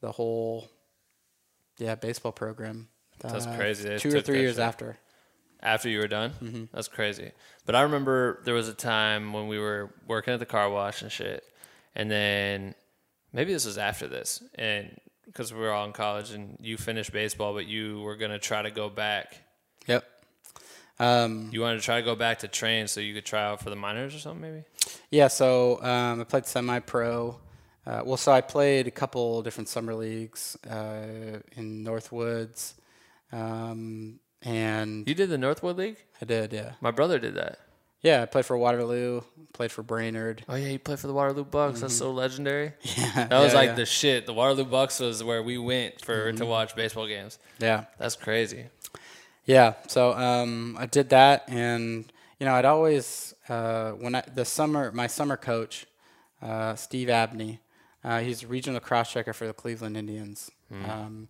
[0.00, 0.68] the whole
[1.78, 2.88] yeah baseball program.
[3.20, 3.88] That's uh, crazy.
[3.88, 4.98] They Two or three years after.
[5.60, 6.30] After you were done?
[6.42, 6.64] Mm-hmm.
[6.72, 7.32] That's crazy.
[7.66, 11.02] But I remember there was a time when we were working at the car wash
[11.02, 11.42] and shit.
[11.96, 12.74] And then
[13.32, 14.42] maybe this was after this.
[14.54, 14.96] And
[15.26, 18.38] because we were all in college and you finished baseball, but you were going to
[18.38, 19.36] try to go back.
[19.86, 20.04] Yep.
[21.00, 23.60] Um, You wanted to try to go back to train so you could try out
[23.60, 24.64] for the minors or something, maybe?
[25.10, 27.38] yeah, so um, I played semi-pro.
[27.86, 32.74] Uh, well, so I played a couple different summer leagues uh, in Northwoods,
[33.32, 35.96] um, and You did the Northwood League?
[36.20, 37.58] I did, yeah, My brother did that.
[38.02, 38.22] yeah.
[38.22, 39.22] I played for Waterloo,
[39.52, 40.44] played for Brainerd.
[40.48, 41.80] Oh, yeah, you played for the Waterloo Bucks.
[41.80, 42.72] That's so legendary.
[42.82, 43.74] Yeah, That was yeah, like yeah.
[43.74, 44.26] the shit.
[44.26, 47.38] The Waterloo Bucks was where we went for to watch baseball games.
[47.58, 47.84] yeah.
[47.98, 48.66] That's crazy.
[49.44, 52.04] Yeah, so um, I did that, and
[52.38, 55.86] you know, I'd always uh, when I the summer my summer coach,
[56.42, 57.58] uh, Steve Abney,
[58.04, 60.50] uh, he's a regional cross checker for the Cleveland Indians,
[60.84, 61.28] um,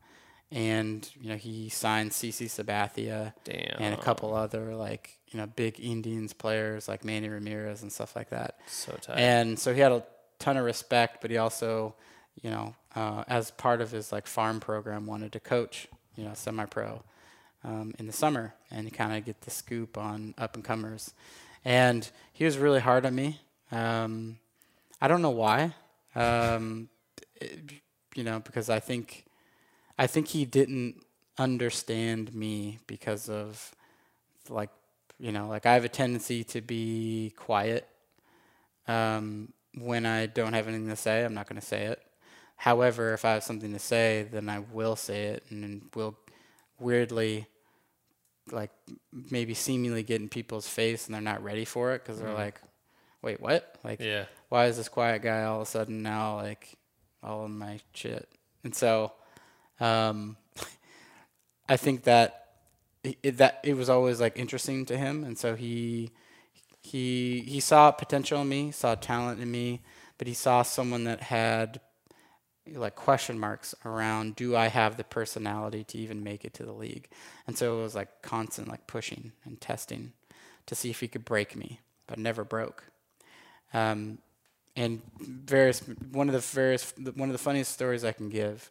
[0.51, 3.35] and you know he signed CC Sabathia
[3.79, 8.17] and a couple other like you know big Indians players like Manny Ramirez and stuff
[8.17, 8.59] like that.
[8.67, 9.19] So tight.
[9.19, 10.05] And so he had a
[10.39, 11.95] ton of respect, but he also,
[12.43, 15.87] you know, uh, as part of his like farm program, wanted to coach,
[16.17, 17.03] you know, semi-pro
[17.65, 21.13] um, in the summer and kind of get the scoop on up and comers.
[21.65, 23.41] And he was really hard on me.
[23.73, 24.39] Um,
[25.01, 25.75] I don't know why.
[26.15, 26.89] Um,
[27.41, 27.83] it-
[28.15, 29.27] you know, because I think,
[29.99, 31.03] I think he didn't
[31.39, 33.75] understand me because of,
[34.49, 34.71] like,
[35.19, 37.89] you know, like I have a tendency to be quiet
[38.87, 42.01] um, when I don't have anything to say, I'm not going to say it.
[42.57, 46.17] However, if I have something to say, then I will say it, and then will
[46.81, 47.47] weirdly,
[48.51, 48.71] like
[49.31, 52.61] maybe seemingly get in people's face, and they're not ready for it because they're like,
[53.23, 53.77] "Wait, what?
[53.85, 54.25] Like, Yeah.
[54.49, 56.77] why is this quiet guy all of a sudden now like
[57.23, 58.29] all in my shit?"
[58.65, 59.13] And so,
[59.81, 60.37] um,
[61.69, 62.49] I think that
[63.05, 66.11] it, that it was always like interesting to him, and so he
[66.83, 69.83] he he saw potential in me, saw talent in me,
[70.17, 71.81] but he saw someone that had
[72.75, 76.73] like question marks around do I have the personality to even make it to the
[76.73, 77.09] league?
[77.47, 80.13] And so it was like constant like pushing and testing
[80.67, 82.85] to see if he could break me, but never broke.
[83.73, 84.19] Um,
[84.77, 85.81] and various
[86.13, 88.71] one of the various one of the funniest stories I can give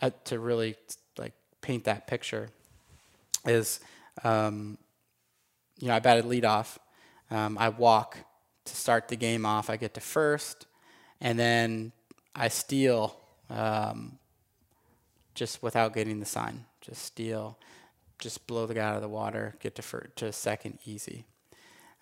[0.00, 0.76] uh, to really
[1.18, 2.48] like paint that picture
[3.44, 3.80] is
[4.24, 4.78] um,
[5.78, 6.78] you know I batted leadoff.
[7.30, 8.18] Um, I walk
[8.64, 9.70] to start the game off.
[9.70, 10.66] I get to first,
[11.20, 11.92] and then
[12.34, 13.18] I steal
[13.50, 14.18] um,
[15.34, 16.64] just without getting the sign.
[16.80, 17.58] Just steal,
[18.18, 21.24] just blow the guy out of the water, get to fir- to second easy.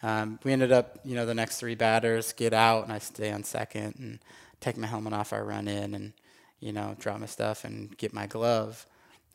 [0.02, 3.32] Um, we ended up, you know, the next three batters get out, and I stay
[3.32, 4.18] on second and
[4.60, 5.32] take my helmet off.
[5.32, 6.12] I run in and,
[6.60, 8.86] you know, drop my stuff and get my glove.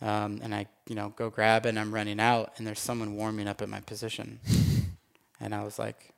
[0.01, 3.15] Um, and I, you know, go grab it, and I'm running out, and there's someone
[3.15, 4.39] warming up at my position.
[5.39, 6.13] and I was like,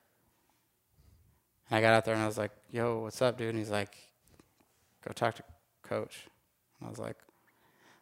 [1.74, 3.50] and I got out there and I was like, yo, what's up, dude?
[3.50, 3.96] And he's like,
[5.04, 5.44] go talk to
[5.82, 6.28] coach.
[6.80, 7.18] And I was like,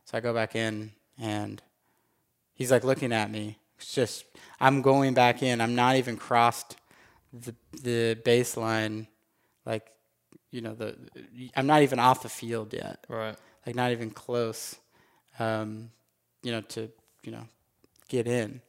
[0.04, 1.62] so I go back in and
[2.54, 3.58] he's like looking at me.
[3.78, 4.26] It's just,
[4.60, 5.62] I'm going back in.
[5.62, 6.76] I'm not even crossed
[7.32, 9.08] the, the baseline.
[9.66, 9.89] Like,
[10.52, 10.95] you know, the,
[11.56, 13.06] I'm not even off the field yet.
[13.08, 13.36] Right.
[13.66, 14.76] Like not even close,
[15.39, 15.91] um,
[16.43, 16.89] you know, to,
[17.24, 17.47] you know,
[18.10, 18.62] get in.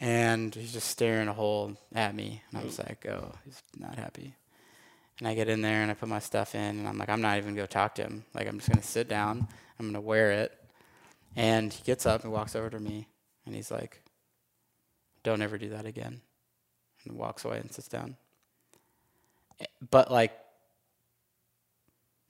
[0.00, 2.42] And he's just staring a hole at me.
[2.50, 4.34] And I was like, oh, he's not happy.
[5.18, 7.20] And I get in there and I put my stuff in and I'm like, I'm
[7.20, 8.24] not even gonna go talk to him.
[8.34, 9.46] Like I'm just gonna sit down.
[9.78, 10.58] I'm gonna wear it.
[11.36, 13.06] And he gets up and walks over to me
[13.46, 14.02] and he's like,
[15.22, 16.20] Don't ever do that again.
[17.04, 18.16] And walks away and sits down.
[19.60, 20.32] Eh, But like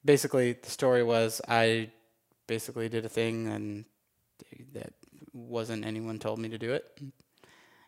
[0.04, 1.90] basically the story was I
[2.46, 3.84] basically did a thing and
[4.74, 4.92] that
[5.32, 7.00] wasn't anyone told me to do it.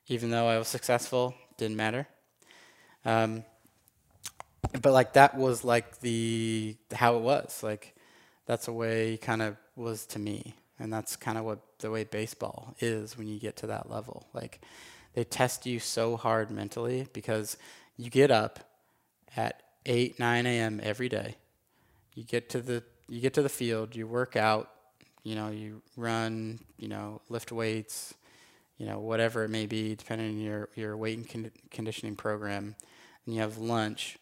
[0.08, 2.06] Even though I was successful, didn't matter.
[3.04, 3.44] Um,
[4.80, 7.94] but like that was like the how it was like
[8.46, 12.04] that's the way kind of was to me and that's kind of what the way
[12.04, 14.60] baseball is when you get to that level like
[15.14, 17.56] they test you so hard mentally because
[17.96, 18.60] you get up
[19.36, 21.36] at 8 9 a.m every day
[22.14, 24.70] you get to the you get to the field you work out
[25.22, 28.14] you know you run you know lift weights
[28.78, 32.74] you know whatever it may be depending on your your weight and con- conditioning program
[33.26, 34.18] and you have lunch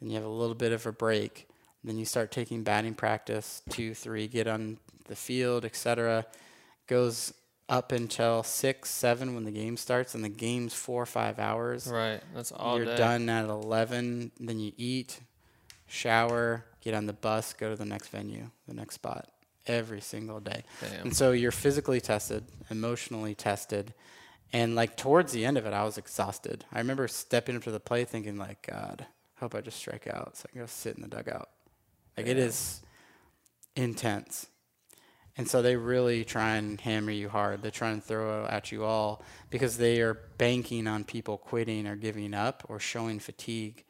[0.00, 1.48] and you have a little bit of a break.
[1.84, 6.26] Then you start taking batting practice, two, three, get on the field, etc.
[6.86, 7.32] Goes
[7.68, 11.86] up until six, seven when the game starts, and the game's four or five hours.
[11.86, 12.20] Right.
[12.34, 12.96] That's all You're day.
[12.96, 14.32] done at eleven.
[14.40, 15.20] Then you eat,
[15.86, 19.28] shower, get on the bus, go to the next venue, the next spot,
[19.66, 20.62] every single day.
[20.80, 21.06] Damn.
[21.06, 23.92] And so you're physically tested, emotionally tested,
[24.52, 26.64] and like towards the end of it, I was exhausted.
[26.72, 30.06] I remember stepping up to the plate thinking, like, God, I hope I just strike
[30.06, 31.48] out so I can go sit in the dugout.
[32.16, 32.80] Like it is
[33.74, 34.46] intense.
[35.36, 37.62] And so they really try and hammer you hard.
[37.62, 41.96] They try and throw at you all because they are banking on people quitting or
[41.96, 43.84] giving up or showing fatigue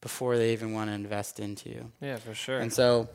[0.00, 1.92] before they even want to invest into you.
[2.00, 2.58] Yeah, for sure.
[2.58, 3.08] And so,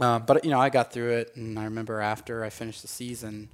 [0.00, 2.88] uh, but you know, I got through it, and I remember after I finished the
[2.88, 3.48] season,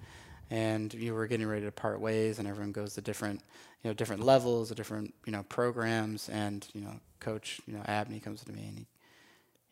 [0.50, 3.40] and you were getting ready to part ways, and everyone goes to different,
[3.82, 8.20] you know, different levels, different, you know, programs, and you know, Coach, you know, Abney
[8.20, 8.86] comes to me, and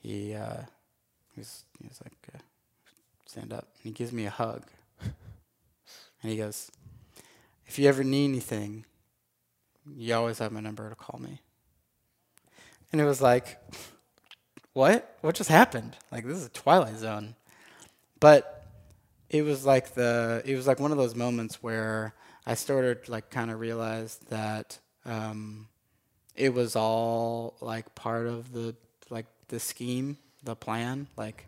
[0.01, 0.63] he, he, uh,
[1.35, 2.39] he's, he's like, uh,
[3.27, 4.65] stand up, and he gives me a hug,
[5.01, 6.71] and he goes,
[7.67, 8.85] if you ever need anything,
[9.97, 11.41] you always have my number to call me.
[12.93, 13.59] And it was like,
[14.73, 15.17] what?
[15.21, 15.97] What just happened?
[16.11, 17.35] Like this is a Twilight Zone.
[18.21, 18.67] But
[19.31, 22.15] it was like the it was like one of those moments where
[22.47, 25.69] I started like kind of realized that um,
[26.35, 28.75] it was all like part of the
[29.11, 31.09] like the scheme, the plan.
[31.17, 31.47] Like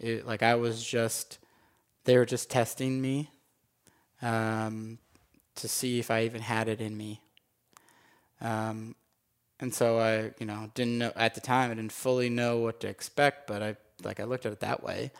[0.00, 1.38] it like I was just
[2.04, 3.30] they were just testing me
[4.22, 4.98] um,
[5.56, 7.20] to see if I even had it in me.
[8.40, 8.96] Um,
[9.62, 11.70] and so I, you know, didn't know at the time.
[11.70, 14.82] I didn't fully know what to expect, but I like I looked at it that
[14.82, 15.10] way.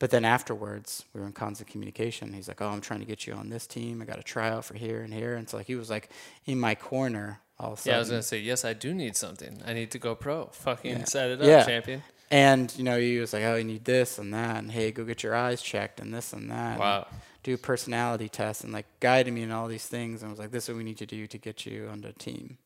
[0.00, 2.32] But then afterwards, we were in constant communication.
[2.34, 4.02] He's like, "Oh, I'm trying to get you on this team.
[4.02, 6.10] I got a tryout for here and here." And so like he was like
[6.44, 7.92] in my corner all sudden.
[7.92, 8.64] yeah, I was gonna say yes.
[8.64, 9.62] I do need something.
[9.64, 10.46] I need to go pro.
[10.46, 11.04] Fucking Yeah.
[11.04, 11.64] set it up, Yeah.
[11.64, 12.02] champion.
[12.30, 15.04] And you know, he was like, "Oh, you need this and that, and hey, go
[15.04, 17.06] get your eyes checked and this and that." and Wow.
[17.44, 20.50] do personality tests and like guided me in all these things, and I was like,
[20.50, 22.58] "This is what we need to do to get you on the team."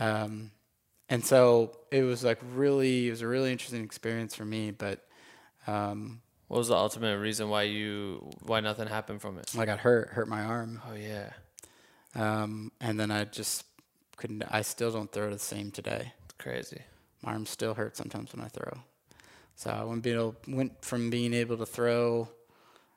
[0.00, 0.50] Um,
[1.08, 4.70] and so it was like really, it was a really interesting experience for me.
[4.70, 5.04] But
[5.66, 9.50] um, What was the ultimate reason why you why nothing happened from it?
[9.58, 11.30] I got hurt, hurt my arm, Oh yeah,
[12.14, 13.64] um, and then I just
[14.16, 14.44] couldn't.
[14.50, 16.12] I still don't throw the same today.
[16.24, 16.82] it's crazy.
[17.22, 18.78] My arm still hurts sometimes when I throw.
[19.56, 22.28] So I went, be able, went from being able to throw,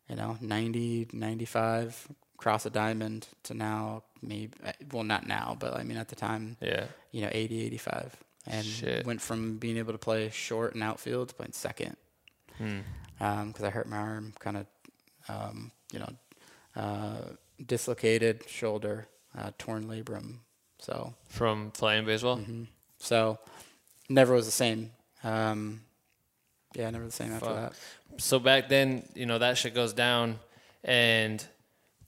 [0.09, 4.53] you know, 90, 95 across a diamond to now maybe,
[4.91, 6.85] well, not now, but I mean at the time, Yeah.
[7.11, 8.15] you know, 80, 85.
[8.45, 9.05] And Shit.
[9.05, 11.97] went from being able to play short and outfield to playing second.
[12.57, 12.79] Hmm.
[13.17, 14.65] Because I hurt my arm, kind of,
[15.27, 16.09] um, you know,
[16.75, 17.21] uh,
[17.65, 19.07] dislocated shoulder,
[19.37, 20.37] uh, torn labrum.
[20.79, 22.37] So, From playing baseball.
[22.37, 22.63] Mm-hmm.
[22.99, 23.39] so
[24.09, 24.91] never was the same
[25.23, 25.81] Um,
[26.75, 27.73] yeah, never the same after that.
[28.17, 30.39] so back then, you know, that shit goes down.
[30.83, 31.43] And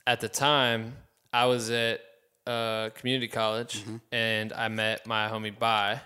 [0.06, 0.96] at the time,
[1.34, 2.02] I was at
[2.48, 6.02] uh, community college and I met my homie Bai.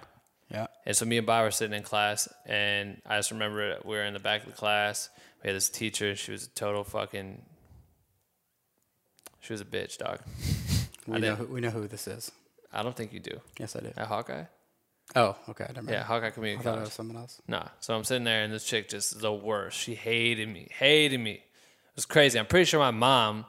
[0.50, 0.68] Yeah.
[0.86, 4.04] And so me and Bai were sitting in class, and I just remember we were
[4.04, 5.10] in the back of the class.
[5.42, 6.16] We had this teacher.
[6.16, 7.42] She was a total fucking.
[9.40, 10.20] She was a bitch, dog.
[11.08, 12.32] We know who, we know who this is.
[12.72, 13.42] I don't think you do.
[13.60, 13.92] Yes, I do.
[13.98, 14.46] At Hawkeye?
[15.18, 15.66] Oh, okay.
[15.68, 15.90] Never mind.
[15.90, 16.86] Yeah, Hawkeye I Community thought it College.
[16.86, 17.42] was someone else.
[17.46, 17.68] Nah.
[17.82, 19.78] So I'm sitting there and this chick just the worst.
[19.78, 20.70] She hated me.
[20.72, 21.32] Hated me.
[21.34, 21.42] It
[21.98, 22.40] was crazy.
[22.40, 23.44] I'm pretty sure my mom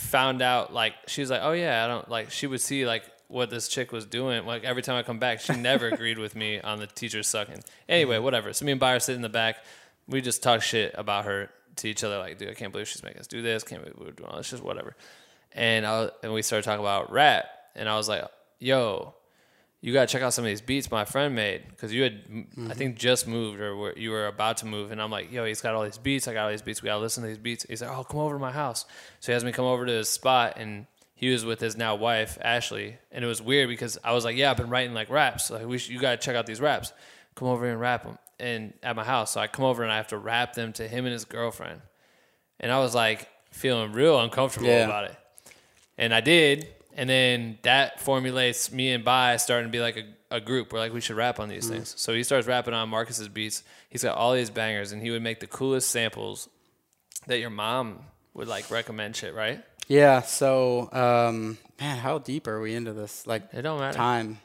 [0.00, 3.04] found out like she was like, Oh yeah, I don't like she would see like
[3.28, 4.44] what this chick was doing.
[4.44, 7.62] Like every time I come back, she never agreed with me on the teacher sucking.
[7.88, 8.24] Anyway, mm-hmm.
[8.24, 8.52] whatever.
[8.52, 9.56] So me and Byron sit in the back.
[10.08, 13.02] We just talk shit about her to each other, like, dude, I can't believe she's
[13.02, 13.62] making us do this.
[13.62, 14.96] Can't believe we're doing all this, just whatever.
[15.52, 18.24] And I was, and we started talking about rap, and I was like,
[18.58, 19.14] yo,
[19.82, 22.20] you gotta check out some of these beats my friend made because you had
[22.68, 25.44] I think just moved or were, you were about to move and I'm like yo
[25.44, 27.38] he's got all these beats I got all these beats we gotta listen to these
[27.38, 28.84] beats he's like oh come over to my house
[29.20, 31.94] so he has me come over to his spot and he was with his now
[31.94, 35.08] wife Ashley and it was weird because I was like yeah I've been writing like
[35.10, 36.92] raps like we should, you gotta check out these raps
[37.34, 39.90] come over here and rap them and at my house so I come over and
[39.90, 41.80] I have to rap them to him and his girlfriend
[42.58, 44.84] and I was like feeling real uncomfortable Yeah.
[44.84, 45.16] about it
[45.96, 46.68] and I did.
[47.00, 50.70] And then that formulates me and Bai starting to be like a, a group.
[50.70, 51.94] We're like, we should rap on these things.
[51.96, 53.64] So he starts rapping on Marcus's beats.
[53.88, 56.50] He's got all these bangers, and he would make the coolest samples
[57.26, 58.00] that your mom
[58.34, 59.64] would like recommend shit, right?
[59.88, 60.20] Yeah.
[60.20, 63.26] So, um, man, how deep are we into this?
[63.26, 63.96] Like It don't matter.
[63.96, 64.38] time,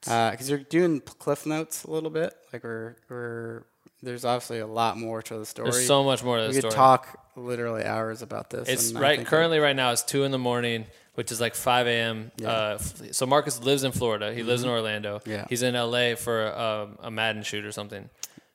[0.00, 2.34] because you're doing cliff notes a little bit.
[2.52, 3.62] Like we're we're
[4.02, 5.70] there's obviously a lot more to the story.
[5.70, 6.56] There's so much more to the story.
[6.56, 6.70] we story.
[6.72, 8.68] could talk literally hours about this.
[8.68, 9.92] It's right currently right now.
[9.92, 12.32] It's two in the morning, which is like five a.m.
[12.44, 14.32] Uh, so Marcus lives in Florida.
[14.32, 15.18] He lives in Orlando.
[15.18, 15.30] Mm-hmm.
[15.30, 15.46] Yeah.
[15.48, 16.14] He's in L.A.
[16.14, 18.08] for um, a Madden shoot or something.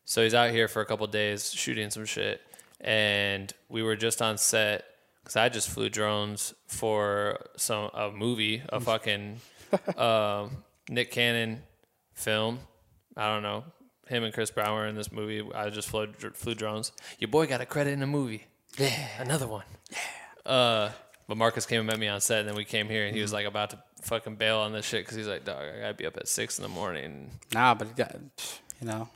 [0.05, 2.41] So he's out here for a couple days shooting some shit.
[2.79, 4.85] And we were just on set
[5.23, 9.41] because I just flew drones for some a movie, a fucking
[9.97, 11.63] um, Nick Cannon
[12.13, 12.59] film.
[13.15, 13.65] I don't know.
[14.07, 15.43] Him and Chris Brown were in this movie.
[15.53, 16.93] I just flew, flew drones.
[17.19, 18.45] Your boy got a credit in a movie.
[18.77, 19.07] Yeah.
[19.19, 19.65] Another one.
[19.91, 20.51] Yeah.
[20.51, 20.91] Uh,
[21.27, 23.21] but Marcus came and met me on set, and then we came here, and he
[23.21, 25.93] was like about to fucking bail on this shit because he's like, dog, I gotta
[25.93, 27.31] be up at six in the morning.
[27.53, 28.15] nah, but it got,
[28.81, 29.09] you know,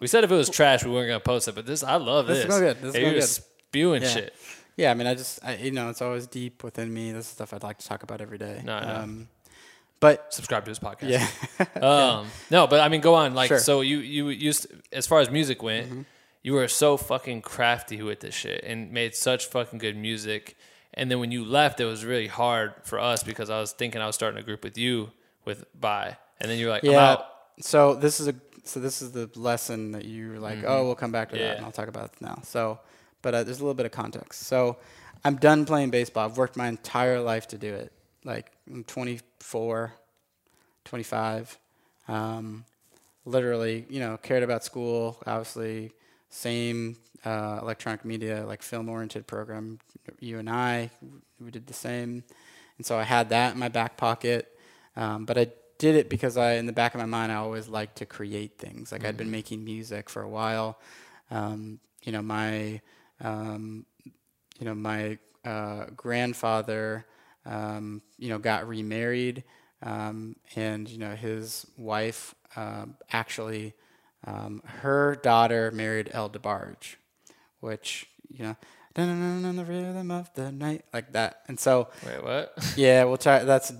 [0.00, 2.26] We said if it was trash, we weren't gonna post it, but this, I love
[2.26, 2.54] This this.
[2.54, 2.76] is good.
[2.78, 3.16] This is Hey, he good.
[3.16, 3.30] was
[3.70, 4.08] spewing Yeah.
[4.08, 4.34] shit.
[4.76, 4.90] yeah.
[4.90, 7.12] I mean, I just I, you know, it's always deep within me.
[7.12, 8.62] This is stuff I'd like to talk about every day.
[8.64, 8.94] No, know.
[8.96, 9.28] Um,
[10.00, 11.08] but Subscribe to his podcast.
[11.10, 11.28] yeah,
[11.82, 13.34] Um, no, but I mean, go on.
[13.34, 13.56] Like, Sure.
[13.58, 13.64] Mm-hmm.
[13.64, 16.06] so you you used as far as music went,
[16.42, 20.56] you were so fucking crafty with this shit and made such fucking good music.
[20.98, 24.00] And then when you left, it was really hard for us because I was thinking
[24.00, 25.12] I was starting a group with you
[25.44, 27.16] with Bai, and then you were like, yeah.
[27.60, 28.34] So this is a
[28.64, 31.56] so this is the lesson that you're like, oh, we'll come back to that, Mm-hmm.
[31.56, 32.40] And I'll talk about it now.
[32.42, 32.80] So,
[33.22, 34.42] but uh, there's a little bit of context.
[34.42, 34.76] So,
[35.24, 36.26] I'm done playing baseball.
[36.26, 37.92] I've worked my entire life to do it.
[38.24, 39.94] Like I'm 24,
[40.84, 41.58] 25.
[42.08, 42.64] Um,
[43.24, 45.18] literally, you know, cared about school.
[45.26, 45.92] Obviously,
[46.28, 49.78] same uh, electronic media, like film-oriented program.
[50.20, 50.90] You and I,
[51.40, 52.24] we did the same,
[52.76, 54.56] and so I had that in my back pocket.
[54.96, 55.48] Um, but I
[55.78, 58.58] did it because I, in the back of my mind, I always liked to create
[58.58, 58.90] things.
[58.90, 60.78] Like I'd been making music for a while.
[61.30, 62.80] Um, you know, my,
[63.20, 63.86] um,
[64.58, 67.06] you know, my uh, grandfather,
[67.46, 69.44] um, you know, got remarried,
[69.82, 73.74] um, and you know, his wife um, actually,
[74.26, 76.96] um, her daughter married El DeBarge,
[77.60, 78.56] which you know,
[78.94, 81.42] the rhythm of the night, like that.
[81.48, 82.52] And so, Wait, what?
[82.76, 83.44] yeah, we'll try.
[83.44, 83.72] That's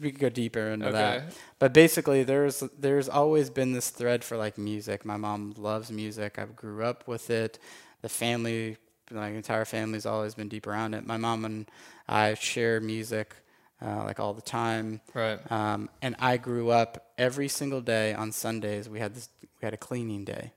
[0.00, 0.92] we could go deeper into Okay.
[0.92, 1.24] that.
[1.58, 5.04] But basically, there's there's always been this thread for like music.
[5.04, 6.38] My mom loves music.
[6.38, 7.58] I grew up with it.
[8.02, 8.76] The family,
[9.10, 11.06] my entire family's always been deep around it.
[11.06, 11.70] My mom and
[12.08, 13.34] I share music
[13.80, 15.00] uh, like all the time.
[15.14, 15.38] Right.
[15.50, 18.88] Um, and I grew up every single day on Sundays.
[18.88, 19.28] We had this.
[19.40, 20.52] We had a cleaning day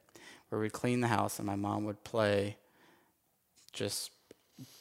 [0.49, 2.57] where we'd clean the house, and my mom would play
[3.73, 4.11] just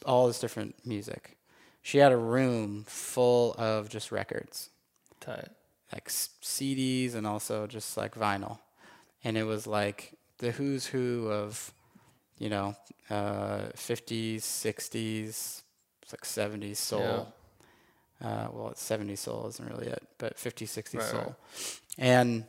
[0.05, 1.37] all this different music.
[1.83, 4.71] She had a room full of just records,
[5.21, 5.49] Tight.
[5.93, 8.59] like CDs and also just like vinyl.
[9.23, 11.73] And it was like the who's who of,
[12.39, 12.77] you know,
[13.11, 15.63] uh, 50s, 60s,
[16.13, 17.33] like 70s soul.
[18.23, 21.21] Uh, well, it's 70s soul isn't really it, but 50s, 60s Right, soul.
[21.21, 21.81] right.
[21.99, 22.45] And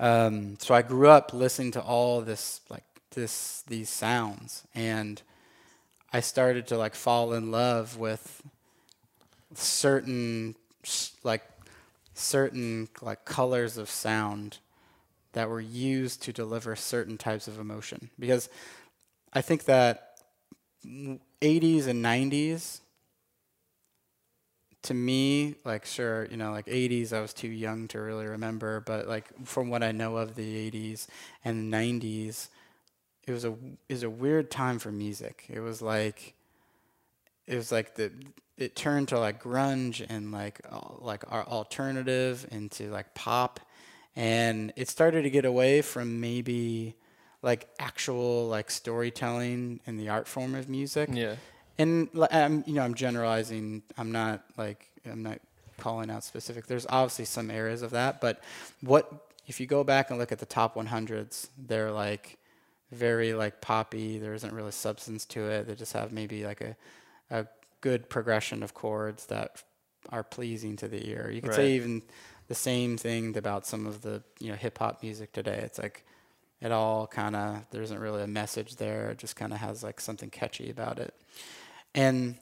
[0.00, 5.20] um, so I grew up listening to all this, like this, these sounds, and
[6.12, 8.42] I started to like fall in love with
[9.54, 10.56] certain,
[11.22, 11.42] like
[12.14, 14.58] certain like colors of sound
[15.32, 18.08] that were used to deliver certain types of emotion.
[18.18, 18.48] Because
[19.32, 20.16] I think that
[20.84, 22.80] 80s and 90s,
[24.82, 28.80] to me, like, sure, you know, like 80s, I was too young to really remember,
[28.80, 31.06] but like from what I know of the 80s
[31.44, 32.48] and 90s,
[33.26, 33.50] it was a
[33.88, 35.44] it was a weird time for music.
[35.48, 36.34] It was like
[37.46, 38.10] it was like the
[38.56, 40.60] it turned to like grunge and like
[40.98, 43.60] like our alternative into like pop
[44.16, 46.94] and it started to get away from maybe
[47.42, 51.36] like actual like storytelling in the art form of music Yeah.
[51.80, 53.82] And I'm you know I'm generalizing.
[53.98, 55.40] I'm not like I'm not
[55.78, 56.66] calling out specific.
[56.66, 58.42] There's obviously some areas of that, but
[58.82, 59.12] what
[59.48, 61.48] if you go back and look at the top 100s?
[61.58, 62.38] They're like
[62.92, 64.18] very like poppy.
[64.18, 65.68] There isn't really substance to it.
[65.68, 66.76] They just have maybe like a
[67.30, 67.46] a
[67.82, 69.62] good progression of chords that
[70.10, 71.30] are pleasing to the ear.
[71.32, 71.54] You could Right.
[71.54, 72.02] say even
[72.48, 75.60] the same thing about some of the you know hip hop music today.
[75.64, 76.04] It's like
[76.62, 79.10] it all kind of there isn't really a message there.
[79.10, 81.14] It just kind of has like something catchy about it.
[81.94, 82.36] And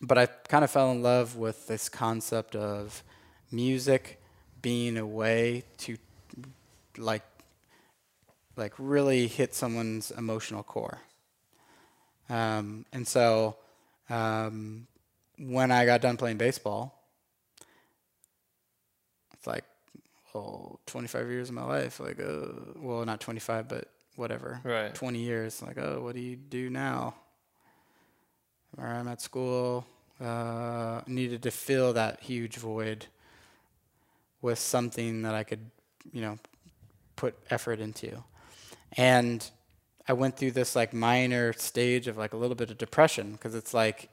[0.00, 3.02] but I kind of fell in love with this concept of
[3.50, 4.20] music
[4.62, 5.96] being a way to
[6.96, 7.22] like
[8.56, 11.00] like really hit someone's emotional core.
[12.28, 13.56] Um, and so
[14.10, 14.86] um,
[15.38, 16.94] when I got done playing baseball,
[19.32, 19.64] it's like
[20.34, 22.00] oh, 25 years of my life.
[22.00, 22.46] Like, uh,
[22.76, 24.60] well, not 25, but whatever.
[24.64, 24.94] Right.
[24.94, 25.62] 20 years.
[25.62, 27.14] Like, oh, what do you do now?
[28.76, 29.86] Or I'm at school.
[30.20, 33.06] Uh, needed to fill that huge void
[34.42, 35.70] with something that I could,
[36.12, 36.38] you know,
[37.16, 38.24] put effort into.
[38.96, 39.48] And
[40.08, 43.54] I went through this like minor stage of like a little bit of depression because
[43.54, 44.08] it's like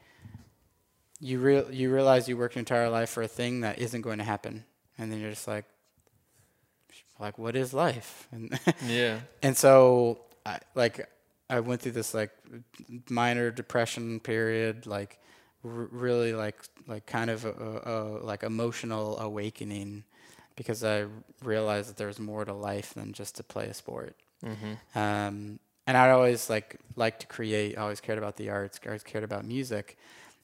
[1.19, 4.17] you real you realize you worked your entire life for a thing that isn't going
[4.17, 4.65] to happen,
[4.97, 5.65] and then you're just like,
[7.19, 8.27] like what is life?
[8.31, 9.21] And Yeah.
[9.41, 11.07] and so I like
[11.49, 12.31] I went through this like
[13.09, 15.19] minor depression period, like
[15.63, 17.93] r- really like like kind of a, a,
[18.23, 20.03] like emotional awakening
[20.55, 21.05] because I
[21.43, 24.15] realized that there's more to life than just to play a sport.
[24.95, 27.77] Um, and I always like like to create.
[27.77, 28.79] I always cared about the arts.
[28.85, 29.97] Always cared about music,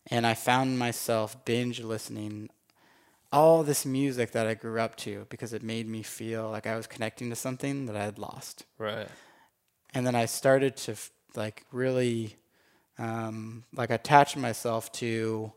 [0.08, 2.49] and I found myself binge listening
[3.32, 6.76] all this music that I grew up to because it made me feel like I
[6.76, 8.66] was connecting to something that I had lost.
[8.78, 9.08] Right.
[9.94, 12.38] And then I started to f- like really
[12.98, 15.52] um, like attach myself to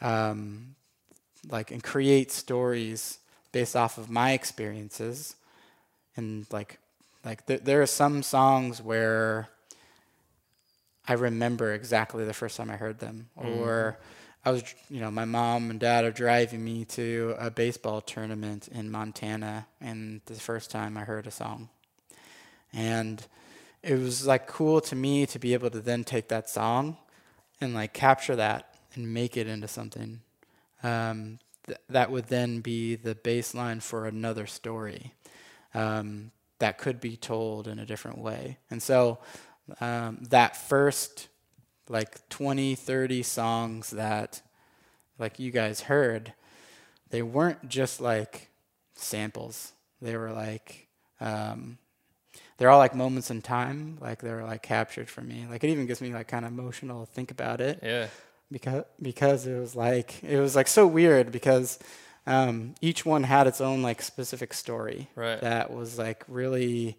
[0.00, 0.74] um,
[1.48, 3.18] like and create stories
[3.52, 5.36] based off of my experiences.
[6.16, 6.78] And like
[7.24, 9.48] like th- there are some songs where
[11.06, 13.28] I remember exactly the first time I heard them.
[13.36, 13.98] Or
[14.44, 18.68] I was you know my mom and dad are driving me to a baseball tournament
[18.68, 21.68] in Montana and the first time I heard a song.
[22.72, 23.24] And
[23.84, 26.96] it was like cool to me to be able to then take that song
[27.60, 30.20] and like capture that and make it into something.
[30.82, 35.12] Um, th- that would then be the baseline for another story
[35.74, 38.58] um, that could be told in a different way.
[38.70, 39.18] And so
[39.80, 41.28] um, that first
[41.88, 44.40] like 20 30 songs that
[45.18, 46.32] like you guys heard
[47.10, 48.48] they weren't just like
[48.94, 49.72] samples.
[50.00, 50.88] They were like
[51.20, 51.78] um,
[52.56, 55.86] they're all like moments in time like they're like captured for me like it even
[55.86, 58.06] gives me like kind of emotional to think about it Yeah.
[58.50, 61.78] because because it was like it was like so weird because
[62.26, 65.40] um, each one had its own like specific story Right.
[65.40, 66.96] that was like really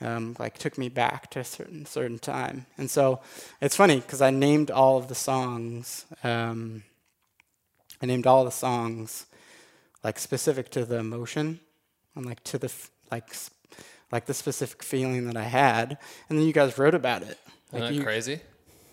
[0.00, 3.20] um, like took me back to a certain certain time and so
[3.60, 6.82] it's funny because I named all of the songs um,
[8.02, 9.26] I named all the songs
[10.02, 11.60] like specific to the emotion
[12.16, 13.32] and like to the f- like
[14.14, 15.98] like the specific feeling that I had
[16.28, 17.36] and then you guys wrote about it
[17.68, 18.40] Isn't like that you, crazy?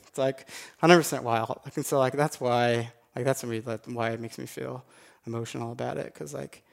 [0.08, 0.50] it's like
[0.82, 1.60] 100% wild.
[1.64, 4.84] Like, and so like that's why like that's like, why it makes me feel
[5.28, 6.64] emotional about it because like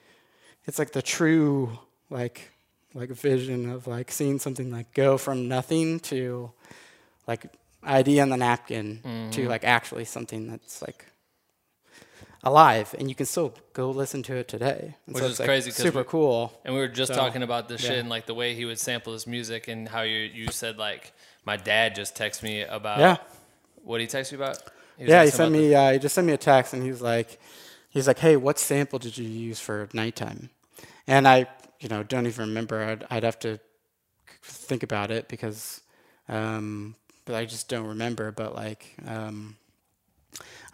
[0.67, 1.79] it's like the true
[2.11, 2.51] like
[2.95, 6.51] like vision of like seeing something like go from nothing to
[7.27, 7.47] like
[7.85, 9.49] idea on the napkin to mm-hmm.
[9.49, 11.05] like actually something that's like
[12.45, 14.95] alive and you can still go listen to it today.
[15.07, 16.53] And Which so is like, crazy super we- cool.
[16.65, 18.79] And we were just So, talking about this shit and like the way he would
[18.79, 21.13] sample his music and how you you said like
[21.45, 23.17] my dad just texted me about Yeah.
[23.83, 24.59] what he texted you about.
[24.99, 25.75] was Yeah, he sent me.
[25.75, 27.39] Uh, he just sent me a text, and he was like,
[27.89, 30.51] "He's like, hey, what sample did you use for nighttime?"
[31.07, 31.47] And I,
[31.81, 32.83] you know, don't even remember.
[32.85, 33.61] I'd, I'd have to
[34.43, 35.81] think about it because,
[36.29, 38.31] um, but I just don't remember.
[38.33, 39.57] But like, um,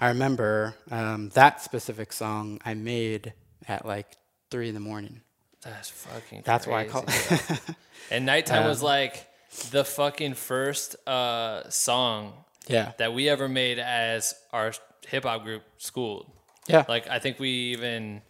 [0.01, 3.33] I remember um, that specific song I made
[3.69, 4.17] at like
[4.51, 5.21] three in the morning.
[5.63, 6.43] That's fucking.
[6.45, 7.03] That's why I call.
[7.03, 7.61] crazy.
[8.11, 9.27] And nighttime was Um, like
[9.71, 12.35] the fucking first uh, song
[12.67, 14.75] yeah, that we ever made as our
[15.09, 16.31] hip hop group schooled.
[16.69, 18.21] yeah, Like I think we even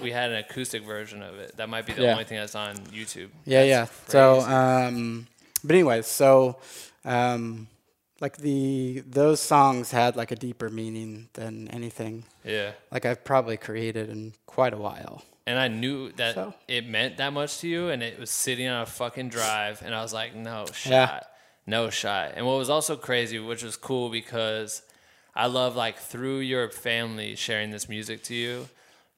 [0.00, 1.56] we had an acoustic version of it.
[1.56, 2.12] That might be the Yeah.
[2.12, 3.30] only thing that's on YouTube.
[3.44, 4.10] yeah, That's yeah.
[4.12, 5.26] So, um,
[5.64, 6.58] but anyways, so
[7.04, 7.66] um,
[8.20, 12.72] like the those songs had like a deeper meaning than anything yeah.
[12.90, 15.22] like I've probably created in quite a while.
[15.46, 16.54] And I knew that So?
[16.66, 19.94] it meant that much to you, and it was sitting on a fucking drive, and
[19.94, 21.20] I was like, no shot, Yeah.
[21.66, 22.32] no shot.
[22.34, 24.82] And what was also crazy, which was cool because
[25.36, 28.68] I love like through your family sharing this music to you,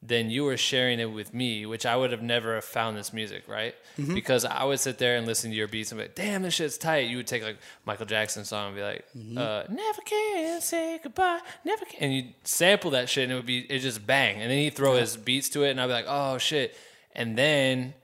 [0.00, 3.12] then you were sharing it with me, which I would have never have found this
[3.12, 3.74] music, right?
[3.98, 4.14] Mm-hmm.
[4.14, 6.54] Because I would sit there and listen to your beats and be like, damn, this
[6.54, 7.08] shit's tight.
[7.08, 9.36] You would take like Michael Jackson song and be like, Mm-hmm.
[9.38, 11.98] uh, never can say goodbye, never can.
[12.04, 14.40] And you sample that shit and it would be, it just bang.
[14.40, 16.76] And then he'd throw his beats to it and I'd be like, oh shit.
[17.16, 17.94] And then,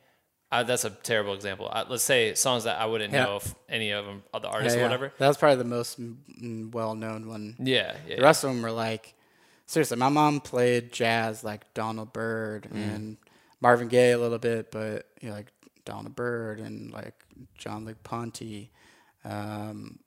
[0.51, 1.69] that's a terrible example.
[1.73, 3.25] Uh, let's say songs that I wouldn't Yeah.
[3.25, 5.13] know if any of them, of the Yeah, artists or whatever.
[5.19, 5.99] That was probably the most
[6.73, 7.57] well known one.
[7.59, 8.17] Yeah, yeah.
[8.17, 9.15] The rest of them were like,
[9.67, 12.95] seriously, my mom played jazz like Donald Byrd Mm.
[12.95, 13.17] and
[13.61, 15.53] Marvin Gaye a little bit, but you know, like
[15.85, 17.15] Donald Byrd and like
[17.59, 18.71] Jean-Luc Ponty.
[19.25, 19.99] Um,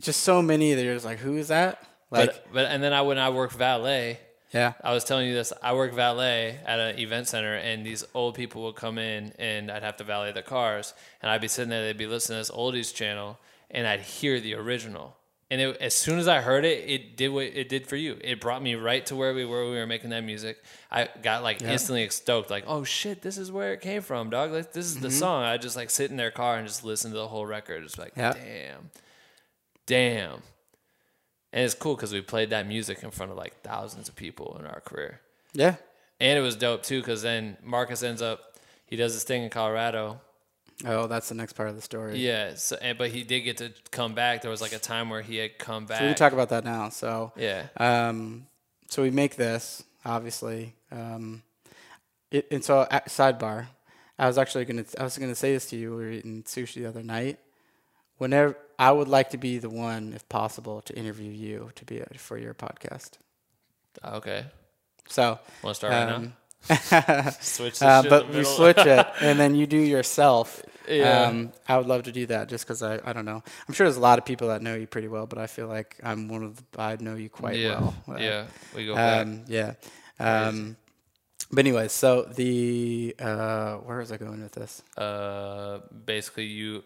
[0.00, 0.74] just so many.
[0.74, 1.82] There's like, who is that?
[2.10, 4.20] Like, but, but, and then I, when I worked valet,
[4.52, 5.52] yeah, I was telling you this.
[5.62, 9.68] I work valet at an event center, and these old people would come in, and
[9.70, 11.82] I'd have to valet the cars, and I'd be sitting there.
[11.82, 13.40] They'd be listening to this oldies channel,
[13.70, 15.16] and I'd hear the original.
[15.50, 18.18] And it, as soon as I heard it, it did what it did for you.
[18.22, 19.70] It brought me right to where we were.
[19.70, 20.62] We were making that music.
[20.90, 24.52] I got like instantly stoked, like, "Oh shit, this is where it came from, dog!
[24.52, 25.18] Like this is the mm-hmm.
[25.18, 27.82] song." I just like sit in their car and just listen to the whole record.
[27.82, 28.32] Just like, Yeah.
[28.32, 28.90] damn,
[29.86, 30.42] damn.
[31.52, 34.56] And it's cool because we played that music in front of like thousands of people
[34.58, 35.20] in our career.
[35.52, 35.76] yeah,
[36.18, 39.50] And it was dope too because then Marcus ends up, he does this thing in
[39.50, 40.20] Colorado.
[40.84, 42.18] Oh, that's the next part of the story.
[42.18, 42.54] Yeah.
[42.54, 44.42] So, and, but he did get to come back.
[44.42, 45.98] There was like a time where he had come back.
[45.98, 46.88] So we can talk about that now.
[46.88, 47.66] So Yeah.
[47.76, 48.46] Um,
[48.88, 50.74] so we make this obviously.
[50.90, 51.42] Um,
[52.30, 53.66] it, and so uh, sidebar,
[54.18, 55.90] I was actually gonna I was gonna say this to you.
[55.90, 57.38] We were eating sushi the other night.
[58.18, 62.02] Whenever I would like to be the one, if possible, to interview you to be
[62.16, 63.12] for your podcast.
[64.04, 64.44] Okay.
[65.08, 66.32] So Want to start right um, now?
[66.64, 70.62] Switch this uh, but we switch it, and then you do yourself.
[70.88, 71.22] Yeah.
[71.22, 73.42] Um, I would love to do that, just because I, I don't know.
[73.68, 75.66] I'm sure there's a lot of people that know you pretty well, but I feel
[75.66, 77.80] like I'm one of the I know you quite yeah.
[77.80, 77.94] well.
[78.08, 78.46] Uh, yeah.
[78.74, 79.26] We go back.
[79.26, 79.74] Um, yeah.
[80.18, 80.76] Um,
[81.50, 84.82] but anyways, so the uh, where was I going with this?
[84.96, 86.82] Uh, basically, you,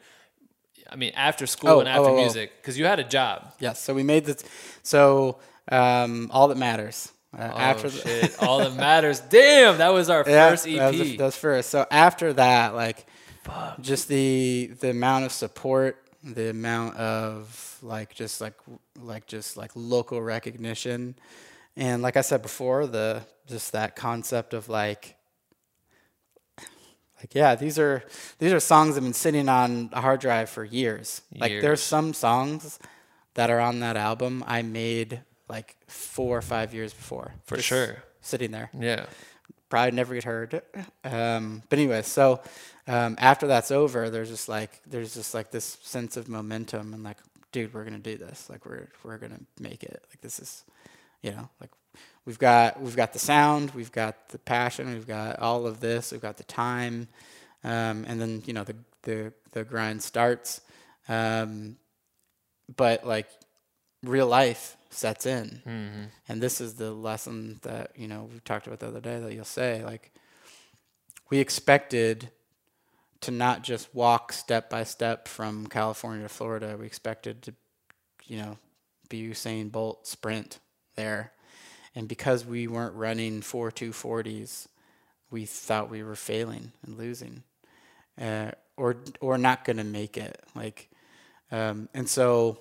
[0.91, 2.21] I mean, after school Oh, and after oh, oh, oh.
[2.21, 3.53] music, because you had a job.
[3.59, 3.81] Yes.
[3.83, 4.45] So we made this.
[4.83, 5.39] So
[5.71, 8.43] um, all that matters uh, Oh, after the, shit.
[8.43, 9.21] All that matters.
[9.21, 10.77] Damn, that was our Yeah, first EP.
[10.77, 11.71] That was, that was first.
[11.71, 13.07] So after that, like,
[13.81, 18.55] just the the amount of support, the amount of like just like
[18.99, 21.15] like just like local recognition,
[21.77, 25.15] and like I said before, the just that concept of like.
[27.21, 28.05] Like yeah, these are
[28.39, 31.21] these are songs that have been sitting on a hard drive for years.
[31.37, 32.79] Like there's some songs
[33.35, 37.35] that are on that album I made like four or five years before.
[37.45, 38.03] For sure.
[38.21, 39.07] Sitting there yeah.
[39.69, 40.63] probably never get heard.
[41.05, 42.41] Um, but anyway, so
[42.87, 47.05] um, after that's over, there's just like there's just like this sense of momentum and
[47.05, 47.19] like,
[47.53, 48.49] dude, we're gonna do this.
[48.49, 50.03] Like we're we're gonna make it.
[50.09, 50.65] Like this is,
[51.23, 51.71] you know, like
[52.25, 56.13] we've got we've got the sound, we've got the passion, we've got all of this,
[56.13, 57.09] we've got the time,
[57.63, 60.63] um, and then you know the the the grind starts.
[61.11, 61.77] Um,
[62.75, 63.29] but like
[64.03, 65.61] real life sets in.
[66.29, 69.33] And this is the lesson that you know we talked about the other day that
[69.33, 70.13] you'll say like
[71.31, 72.31] we expected
[73.21, 76.77] to not just walk step by step from California to Florida.
[76.79, 77.55] We expected to
[78.27, 78.59] you know
[79.09, 80.59] be Usain Bolt sprint
[80.97, 81.33] there.
[81.95, 84.69] And because we weren't running 4 240s
[85.31, 87.43] we thought we were failing and losing
[88.21, 90.43] uh, or or not going to make it.
[90.55, 90.89] Like
[91.51, 92.61] um, and so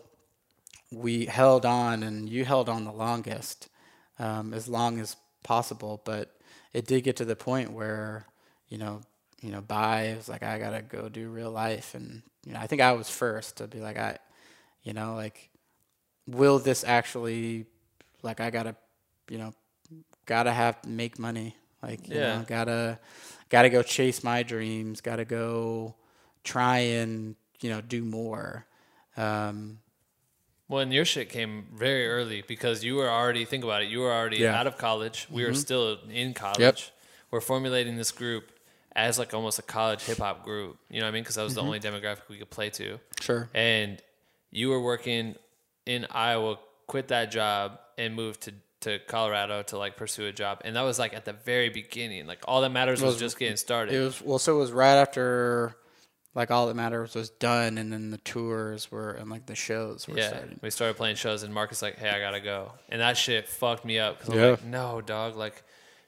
[0.92, 3.70] we held on and you held on the longest
[4.20, 6.36] um, as long as possible but
[6.74, 8.26] it did get to the point where
[8.70, 9.02] you know
[9.42, 11.94] you know by was like i gotta go do real life.
[11.96, 14.18] And you know i think i was first to be like i
[14.84, 15.50] you know like
[16.28, 17.66] will this actually
[18.24, 18.76] like i gotta
[19.30, 19.54] you know
[20.26, 21.56] gotta have make money.
[21.82, 22.28] Like you Yeah.
[22.28, 23.00] know gotta
[23.50, 25.96] gotta go chase my dreams gotta go
[26.44, 28.66] try and you know do more.
[29.18, 29.80] Um
[30.70, 33.90] Well, and your shit came very early because you were already think about it.
[33.90, 34.50] You were already Yeah.
[34.50, 34.58] Mm-hmm.
[34.60, 35.28] out of college.
[35.32, 36.60] We were still in college.
[36.60, 36.78] Yep.
[37.32, 38.52] We're formulating this group
[38.96, 40.78] as like almost a college hip hop group.
[40.90, 41.24] You know what I mean?
[41.24, 43.00] Because that was the only demographic we could play to.
[43.22, 43.50] Sure.
[43.54, 44.02] And
[44.52, 45.36] you were working
[45.86, 46.58] in Iowa,
[46.88, 50.62] quit that job, and moved to to Colorado to like pursue a job.
[50.64, 52.28] And that was like at the very beginning.
[52.28, 53.94] Like all that matters was, was- just getting started.
[53.96, 55.76] It was well, so it was right after,
[56.38, 60.08] like all that matters was done, and then the tours were and like the shows
[60.08, 60.60] were yeah, starting.
[60.62, 63.84] we started playing shows, and Marcus like, "Hey, I gotta go," and that shit fucked
[63.84, 64.50] me up because I'm Yeah.
[64.52, 65.64] like, "No, dog, like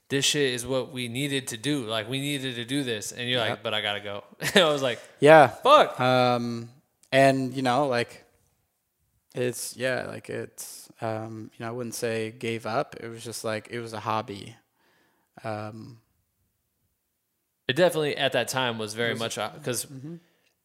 [0.09, 1.85] this shit is what we needed to do.
[1.85, 4.23] Like we needed to do this," and you're like, "But I gotta go."
[4.55, 5.47] I was like, Yeah.
[5.47, 6.69] "Fuck." Um,
[7.11, 8.23] and you know, like,
[9.35, 12.95] it's yeah, like it's um, you know, I wouldn't say gave up.
[12.99, 14.55] It was just like it was a hobby.
[15.43, 16.01] Um,
[17.69, 20.15] It definitely at that time was very much because mm-hmm.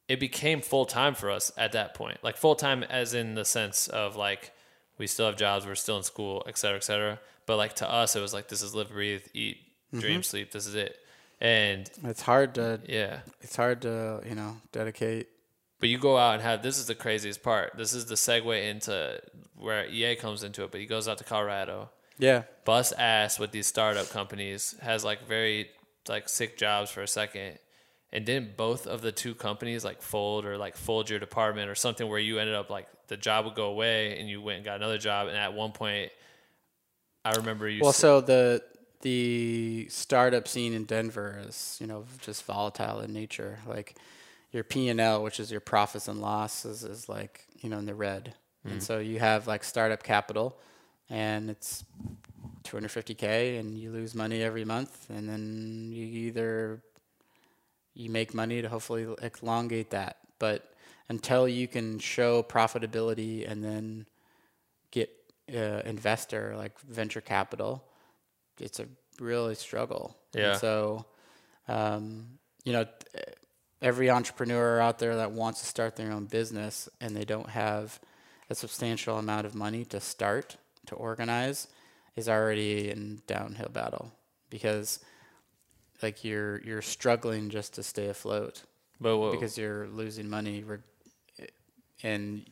[0.08, 2.18] it became full time for us at that point.
[2.24, 4.52] Like full time, as in the sense of like
[4.98, 7.20] we still have jobs, we're still in school, et cetera, et cetera.
[7.46, 9.58] But like to us, it was like this is live, breathe, eat,
[9.92, 10.00] Mm-hmm.
[10.00, 10.50] dream, sleep.
[10.50, 10.98] This is it.
[11.40, 15.28] And it's hard to yeah, it's hard to you know dedicate.
[15.78, 17.76] but you go out and have this is the craziest part.
[17.76, 19.20] This is the segue into
[19.56, 20.70] where EA comes into it.
[20.72, 22.44] But he goes out to Colorado, Yeah.
[22.64, 25.68] bust ass with these startup companies, has like very
[26.08, 27.58] like sick jobs for a second.
[28.12, 31.74] And didn't both of the two companies like fold or like fold your department or
[31.74, 34.64] something where you ended up like the job would go away and you went and
[34.64, 36.12] got another job and at one point
[37.24, 38.62] I remember you Well, s- so the
[39.00, 43.58] the startup scene in Denver is you know just volatile in nature.
[43.66, 43.96] Like
[44.52, 47.86] your P and L, which is your profits and losses, is like you know in
[47.86, 48.82] the red, and mm.
[48.82, 50.58] so you have like startup capital,
[51.08, 51.84] and it's
[52.64, 56.82] 250k, and you lose money every month, and then you either
[57.94, 59.06] you make money to hopefully
[59.42, 60.74] elongate that, but
[61.08, 64.06] until you can show profitability and then
[64.90, 65.10] get
[65.54, 67.84] uh, investor like venture capital,
[68.58, 68.86] it's a
[69.20, 70.16] really struggle.
[70.34, 70.58] And Yeah.
[70.58, 71.06] so,
[71.68, 72.86] um, you know,
[73.80, 78.00] every entrepreneur out there that wants to start their own business and they don't have
[78.50, 81.68] a substantial amount of money to start to organize
[82.16, 84.12] is already in downhill battle
[84.50, 85.00] because
[86.02, 88.62] like you're you're struggling just to stay afloat
[89.00, 90.64] but what, because you're losing money
[92.02, 92.44] and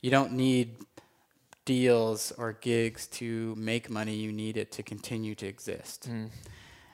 [0.00, 0.76] you don't need
[1.64, 4.14] deals or gigs to make money.
[4.14, 6.06] You need it to continue to exist.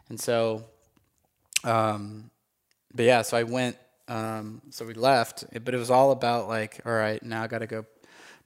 [0.09, 0.65] And so
[1.65, 2.31] um
[2.95, 3.77] but yeah so i went
[4.07, 7.67] um so we left but it was all about like all right now i gotta
[7.67, 7.85] go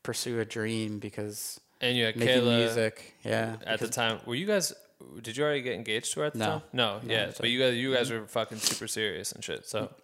[0.03, 4.21] pursue a dream because and you had making Kayla music yeah at the time.
[4.25, 4.73] Were you guys?
[5.21, 6.45] Did you already get engaged to her at the No.
[6.47, 6.63] time?
[6.73, 7.33] No, No, yeah.
[7.39, 8.21] But you guys, you guys mm-hmm.
[8.21, 9.69] were fucking super serious and shit.
[9.69, 9.95] So mm-hmm.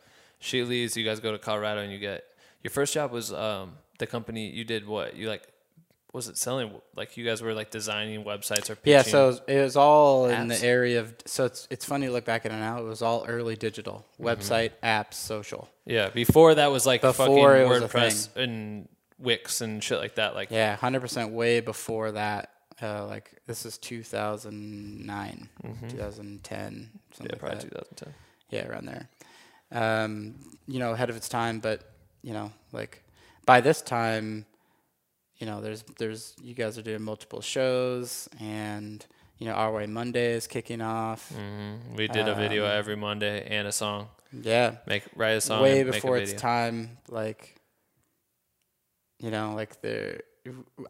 [0.41, 0.97] she leaves.
[0.97, 2.25] You guys go to Colorado and you get
[2.63, 4.51] your first job was um the company.
[4.51, 5.17] You did what?
[5.17, 5.49] You like
[6.13, 6.73] was it selling?
[6.97, 8.93] Like you guys were like designing websites or pitching?
[8.93, 11.15] Yeah, so it was, it was all in the area of.
[11.27, 12.81] So it's it's funny to look back at it now.
[12.81, 14.27] It was all early digital mm-hmm.
[14.27, 15.69] website, apps, social.
[15.85, 16.09] yeah.
[16.09, 18.89] Before that was like Before fucking it was a WordPress and
[19.19, 20.35] Wix and shit like that.
[20.35, 21.33] Like Yeah, hundred percent.
[21.33, 22.51] Way before that.
[22.81, 25.05] Uh, like this is two thousand
[25.89, 27.97] two thousand ten, something yeah, like probably that.
[27.97, 28.15] 2010.
[28.51, 29.09] Yeah, around there.
[29.73, 30.37] Um,
[30.67, 31.83] you know, ahead of its time, but
[32.23, 33.03] you know, like
[33.45, 34.47] by this time,
[35.39, 39.05] you know, there's there's you guys are doing multiple shows, and
[39.39, 41.33] you know, Our Way Monday is kicking off.
[41.37, 41.97] Mm-hmm.
[41.97, 44.09] We did a video Um, every Monday and a song.
[44.33, 45.63] Yeah, Make write a song.
[45.63, 47.57] way and make a before its time like
[49.21, 50.21] you know like the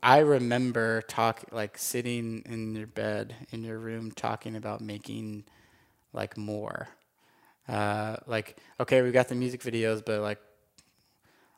[0.02, 5.44] i remember talk like sitting in your bed in your room talking about making
[6.12, 6.88] like more
[7.68, 10.38] uh like okay we got the music videos but like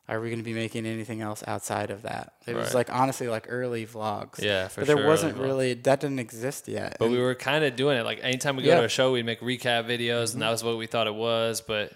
[0.07, 3.27] are we going to be making anything else outside of that it was like honestly
[3.29, 5.47] like early vlogs Yeah, for but there sure, wasn't early vlogs.
[5.47, 8.03] really that didn't exist yet But And- we were kind of doing it.
[8.03, 10.77] Like anytime we go to a show, we'd make recap videos, and that was what
[10.77, 11.61] we thought it was.
[11.61, 11.93] But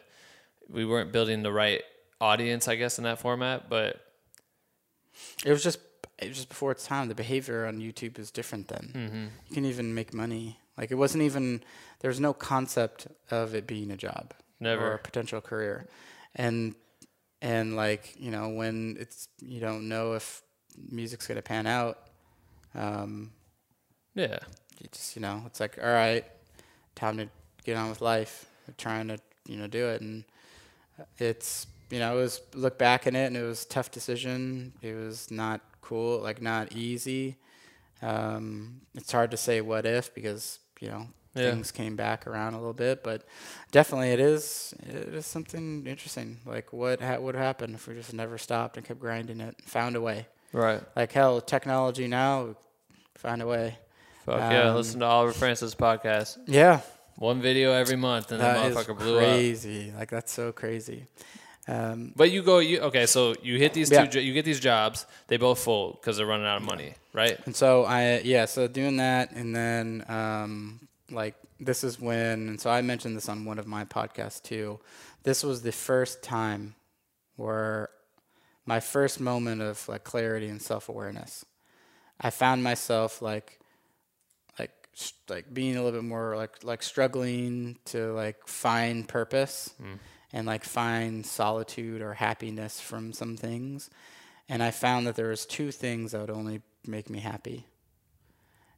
[0.70, 1.82] we weren't building the right
[2.22, 3.70] audience, I guess, in that format.
[3.70, 4.00] But
[5.46, 5.80] It was just
[6.20, 7.08] it was just before its time.
[7.08, 8.92] The behavior on YouTube is different then.
[8.94, 9.26] Mm-hmm.
[9.48, 10.60] You can even make money.
[10.78, 11.64] Like it wasn't even
[12.00, 14.88] there was no concept of it being a job Never.
[14.88, 15.88] or a potential career,
[16.36, 16.76] and
[17.42, 20.42] and like you know when it's you don't know if
[20.92, 22.00] music's gonna pan out.
[22.74, 23.32] Um,
[24.16, 24.40] yeah,
[24.82, 26.26] you just you know it's like all right,
[26.96, 27.30] time to
[27.64, 28.46] get on with life.
[28.68, 29.18] We're trying to
[29.48, 30.26] you know do it, and
[31.18, 34.74] it's you know it was look back in it, and it was a tough decision.
[34.82, 37.38] It was not cool, like not easy.
[38.02, 41.52] Um, it's hard to say what if because you know Yeah.
[41.52, 43.24] things came back around a little bit, but
[43.72, 46.40] definitely it is it is something interesting.
[46.46, 49.96] Like what ha- would happen if we just never stopped and kept grinding it, found
[49.96, 50.28] a way.
[50.54, 50.82] right.
[50.96, 52.56] Like hell, technology now,
[53.16, 53.78] find a way.
[54.26, 54.70] Fuck yeah!
[54.70, 56.38] Um, Listen to Oliver Francis podcast.
[56.48, 56.80] Yeah,
[57.18, 59.24] One video every month, and That is motherfucker blew up.
[59.24, 59.94] crazy.
[59.98, 61.06] Like that's so crazy.
[61.68, 63.06] Um, But you go, you okay?
[63.08, 64.06] So you hit these Yeah.
[64.06, 65.06] two, you get these jobs.
[65.28, 67.40] They both fold because they're running out of money, right?
[67.46, 72.62] And so I yeah, so doing that and then um like this is when and
[72.62, 74.80] so I mentioned this on one of my podcasts too.
[75.24, 76.76] This was the first time
[77.36, 77.90] where
[78.66, 81.46] my first moment of like clarity and self-awareness.
[82.22, 83.60] I found myself like
[84.60, 84.72] like
[85.30, 89.74] like being a little bit more like like struggling to like find purpose
[90.36, 93.90] and like find solitude or happiness from some things
[94.50, 97.66] and I found that there was two things that would only make me happy.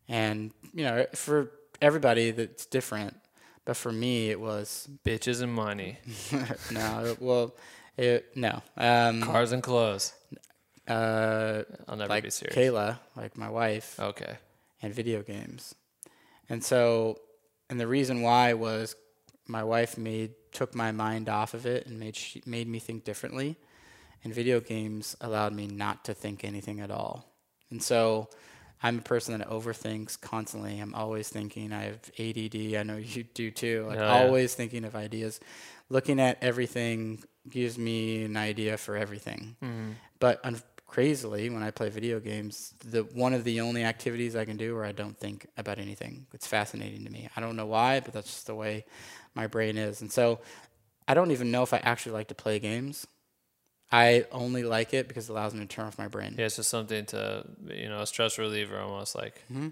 [0.07, 1.51] And you know, for
[1.81, 3.15] everybody that's different,
[3.65, 5.97] but for me it was Bitches and money,
[6.71, 7.55] no, it- well,
[7.97, 10.13] it, no, um, cars and clothes.
[10.87, 12.55] uh, I'll never like be serious.
[12.55, 14.37] Kayla, like my wife, Okay.
[14.81, 15.75] and video games.
[16.49, 17.19] And so,
[17.69, 18.95] and the reason why was
[19.47, 23.03] my wife made took my mind off of it and made she, made me think
[23.03, 23.55] differently.
[24.23, 27.25] And video games allowed me not to think anything at all.
[27.69, 28.29] And so,
[28.81, 30.79] I'm a person that overthinks constantly.
[30.79, 31.71] I'm always thinking.
[31.73, 32.75] I have ADD.
[32.75, 33.85] I know you do too.
[33.87, 34.23] Like Oh, yeah.
[34.23, 35.39] always thinking of ideas.
[35.89, 39.55] Looking at everything gives me an idea for everything.
[39.63, 39.91] Mm-hmm.
[40.19, 44.45] But un- crazily, when I play video games, the one of the only activities I
[44.45, 46.25] can do where I don't think about anything.
[46.33, 47.29] It's fascinating to me.
[47.35, 48.85] I don't know why, but that's just the way
[49.37, 50.01] my brain is.
[50.01, 50.39] And so,
[51.07, 53.07] I don't even know if I actually like to play games.
[53.89, 56.35] I only like it because it allows me to turn off my brain.
[56.37, 59.69] Yeah, it's just something to you know, a stress reliever almost like Mm-hmm.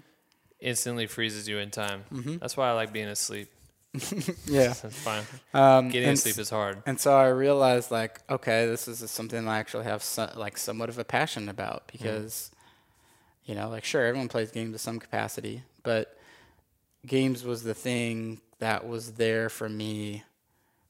[0.60, 2.04] instantly freezes you in time.
[2.40, 3.50] That's why I like being asleep.
[4.46, 4.72] Yeah.
[4.82, 5.24] That's fine.
[5.52, 6.82] Um, Getting and asleep is hard.
[6.86, 10.88] And so I realized, like, okay, this is something I actually have, so, like, somewhat
[10.88, 12.50] of a passion about because,
[13.44, 16.16] you know, like, sure, everyone plays games to some capacity, but
[17.06, 20.24] games was the thing that was there for me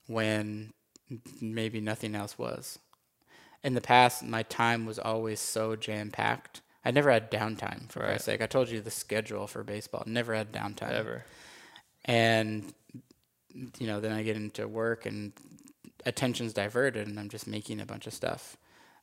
[0.06, 0.72] when
[1.40, 2.78] maybe nothing else was.
[3.62, 6.60] In the past, my time was always so jam packed.
[6.84, 8.08] I never had downtime, for Right.
[8.10, 8.40] Christ's sake.
[8.42, 10.04] I told you the schedule for baseball.
[10.06, 11.24] Never had downtime Ever.
[12.04, 12.72] and
[13.80, 15.32] you know then i get into work and
[16.04, 18.56] attention's diverted and i'm just making a bunch of stuff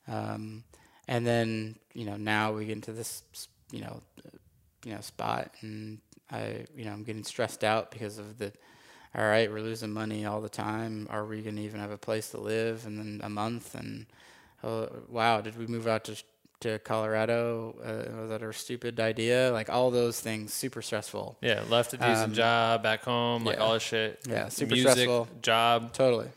[0.08, 0.64] um,
[1.08, 3.24] and then you know now we get into this
[3.72, 4.30] you know uh,
[4.86, 5.98] you know spot and
[6.32, 8.52] i you know i'm getting stressed out because of the
[9.16, 11.98] all right we're losing money all the time are we going to even have a
[11.98, 14.06] place to live and then a month and
[14.64, 16.16] oh, wow did we move out to
[16.60, 21.62] to Colorado uh, was that a stupid idea like all those things super stressful Yeah,
[21.70, 23.64] left a decent Um, job back home, like yeah.
[23.64, 24.22] all this shit.
[24.30, 25.28] Yeah, super Music, stressful.
[25.42, 25.92] job.
[25.92, 26.30] Totally.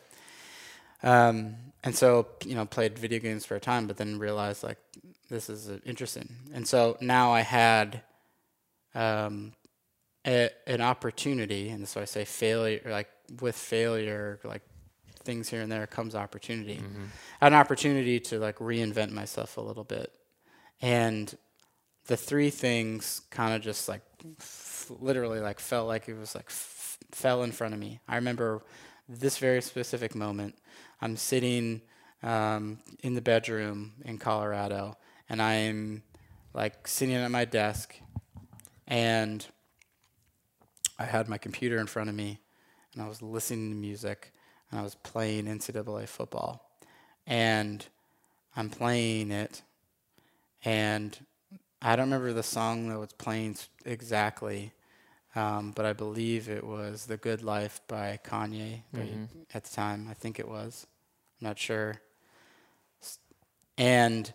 [1.05, 1.55] Um,
[1.85, 4.79] and so you know, played video games for a time, but then realized like
[5.31, 6.29] this is interesting.
[6.53, 8.03] And so now I had
[8.97, 9.53] um,
[10.27, 12.81] a, an opportunity, and so I say failure.
[12.87, 13.09] Like
[13.41, 14.63] with failure, like
[15.25, 16.81] things here and there comes opportunity.
[17.41, 20.13] An opportunity to like reinvent myself a little bit,
[20.83, 21.37] and
[22.07, 24.03] the three things kind of just like
[24.41, 28.01] f- literally like felt like it was like f- fell in front of me.
[28.09, 28.63] I remember
[29.09, 30.57] this very specific moment.
[31.01, 31.83] I'm sitting
[32.23, 34.97] um, in the bedroom in Colorado,
[35.29, 36.03] and I'm
[36.55, 37.97] like sitting at my desk,
[38.87, 39.45] and
[40.99, 42.41] I had my computer in front of me,
[42.95, 44.33] and I was listening to music,
[44.71, 46.71] and I was playing NCAA football,
[47.27, 47.85] and
[48.57, 49.63] I'm playing it,
[50.65, 51.19] and
[51.83, 54.73] I don't remember the song that was playing exactly,
[55.35, 59.03] um, but I believe it was "The Good Life" by Kanye but
[59.55, 60.09] at the time.
[60.11, 60.87] I think it was.
[61.41, 62.01] I'm not sure.
[63.77, 64.33] And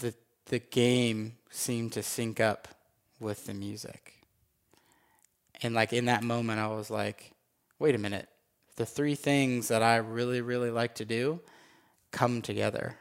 [0.00, 0.14] the
[0.46, 2.68] the game seemed to sync up
[3.18, 4.21] with the music.
[5.62, 7.32] And like in that moment, I was like,
[7.78, 8.28] "Wait a minute!
[8.76, 11.40] The three things that I really, really like to do
[12.10, 12.96] come together: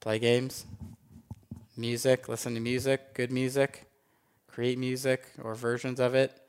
[0.00, 0.66] play games."
[1.76, 3.86] music, listen to music, good music,
[4.46, 6.40] create music or versions of it,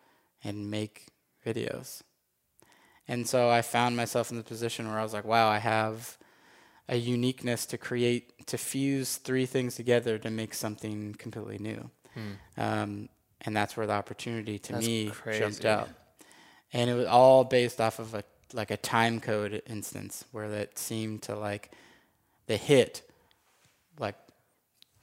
[0.44, 1.08] and make
[1.46, 2.02] videos.
[3.08, 6.18] And so I found myself in the position where I was like, wow, I have
[6.88, 11.90] a uniqueness to create, to fuse three things together to make something completely new.
[12.58, 13.10] Um,
[13.46, 15.68] and that's where the opportunity to That's me jumped crazy.
[15.68, 15.90] out.
[16.74, 18.24] And it was all based off of a
[18.54, 21.72] like a time code instance where that seemed to like
[22.48, 23.02] the hit
[24.00, 24.16] like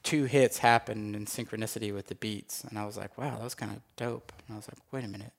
[0.02, 3.55] two hits happened in synchronicity with the beats and i was like wow that was
[3.55, 5.32] kind of dope and i was like wait a minute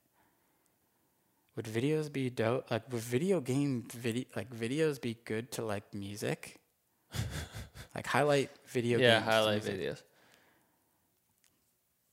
[1.56, 5.82] would videos be dope like would video game video like videos be good to like
[5.94, 6.56] music
[7.94, 10.02] like highlight video Yeah, games to highlight videos.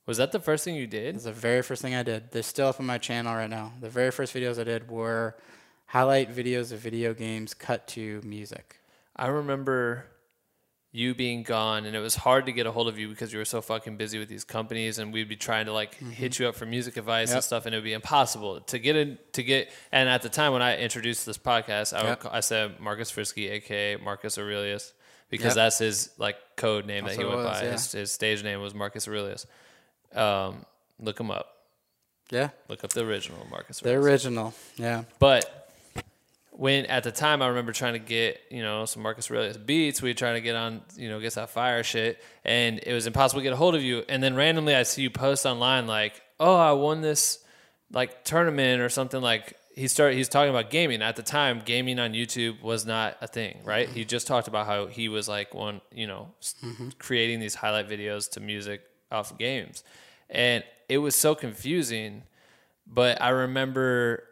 [0.06, 1.14] Was that the first thing you did?
[1.14, 2.32] It's the very first thing I did.
[2.32, 3.72] They're still up on my channel right now.
[3.80, 5.36] The very first videos I did were
[5.86, 8.80] highlight videos of video games cut to music.
[9.14, 10.06] I remember
[10.94, 13.38] you being gone and it was hard to get a hold of you because you
[13.38, 16.10] were so fucking busy with these companies and we'd be trying to like mm-hmm.
[16.10, 18.94] hit you up for music advice and stuff and it would be impossible to get
[18.94, 22.20] in to get and at the time when I introduced this podcast I Yep.
[22.20, 24.92] ca- I said Marcus Frisky aka Marcus Aurelius
[25.30, 25.54] because Yep.
[25.54, 27.72] that's his like code name that he went was, by yeah.
[27.72, 29.46] his, his stage name was Marcus Aurelius
[30.16, 30.64] um,
[31.00, 31.48] look him up
[32.30, 34.54] Yeah, look up the original Marcus the original.
[34.76, 35.58] Yeah, but
[36.50, 40.02] when at the time I remember trying to get, you know, some Marcus Aurelius beats,
[40.02, 43.06] we were trying to get on, you know, get that fire shit, and it was
[43.06, 44.04] impossible to get a hold of you.
[44.08, 47.38] And then randomly I see you post online like, oh, I won this
[47.90, 51.00] like tournament or something like he started he's talking about gaming.
[51.00, 53.88] At the time, gaming on YouTube was not a thing, right?
[53.88, 56.54] He just talked about how he was like one, you know, s-
[56.98, 58.82] creating these highlight videos to music
[59.12, 59.84] off games.
[60.28, 62.22] And it was so confusing,
[62.86, 64.24] but I remember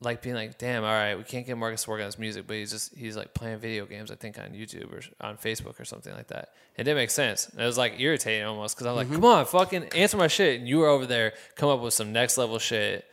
[0.00, 2.46] like being like, damn, all right, we can't get Marcus to work on his music,
[2.46, 5.80] but he's just he's like playing video games, I think on YouTube or on Facebook
[5.80, 6.50] or something like that.
[6.76, 7.48] It didn't make sense.
[7.48, 9.16] And it was like irritating almost because I'm like, mm-hmm.
[9.16, 10.60] come on, fucking answer my shit.
[10.60, 13.04] And you were over there, come up with some next level shit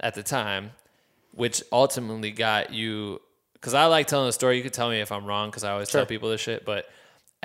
[0.00, 0.72] at the time,
[1.32, 3.20] which ultimately got you.
[3.54, 4.56] Because I like telling the story.
[4.56, 6.88] You could tell me if I'm wrong because I always tell people this shit, but.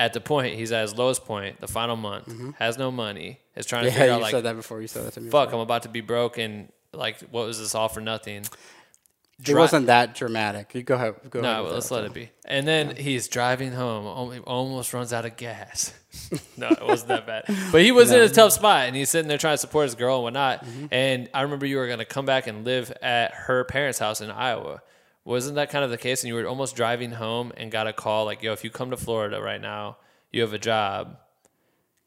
[0.02, 3.68] At the point, he's at his lowest point, the final month, has no money, is
[3.68, 3.94] trying to yeah.
[3.94, 4.82] figure You out like said that before.
[4.82, 5.30] You said that to me.
[5.30, 5.60] fuck, before.
[5.60, 8.38] I'm about to be broke and like, what was this all for nothing?
[8.42, 10.74] It Dri- wasn't that dramatic.
[10.74, 11.16] You go ahead.
[11.30, 11.96] Go ahead No, with let's that.
[11.96, 12.30] let it be.
[12.46, 15.94] And then he's driving home, almost runs out of gas.
[16.58, 17.44] no, it wasn't that bad.
[17.72, 19.96] But he was in a tough spot, and he's sitting there trying to support his
[19.96, 20.66] girl and whatnot.
[20.66, 20.86] Mm-hmm.
[20.92, 24.20] And I remember you were going to come back and live at her parents' house
[24.22, 24.82] in Iowa.
[25.24, 26.24] Wasn't that kind of the case?
[26.24, 28.90] And you were almost driving home and got a call like, "Yo, if you come
[28.92, 29.98] to Florida right now,
[30.32, 31.18] you have a job."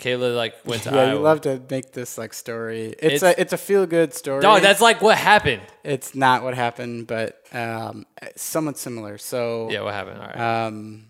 [0.00, 1.12] Kayla like went to Yeah, Iowa.
[1.14, 2.86] you love to make this like story.
[2.98, 4.42] It's- It's, a it's a feel good story.
[4.42, 5.62] Dog, that's like what happened.
[5.84, 8.04] it's not what happened, but um,
[8.34, 9.16] somewhat similar.
[9.18, 10.20] So Yeah, what happened?
[10.20, 10.66] All right.
[10.66, 11.06] um,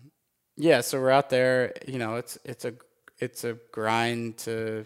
[0.55, 1.73] yeah, so we're out there.
[1.87, 2.73] You know, it's it's a
[3.19, 4.85] it's a grind to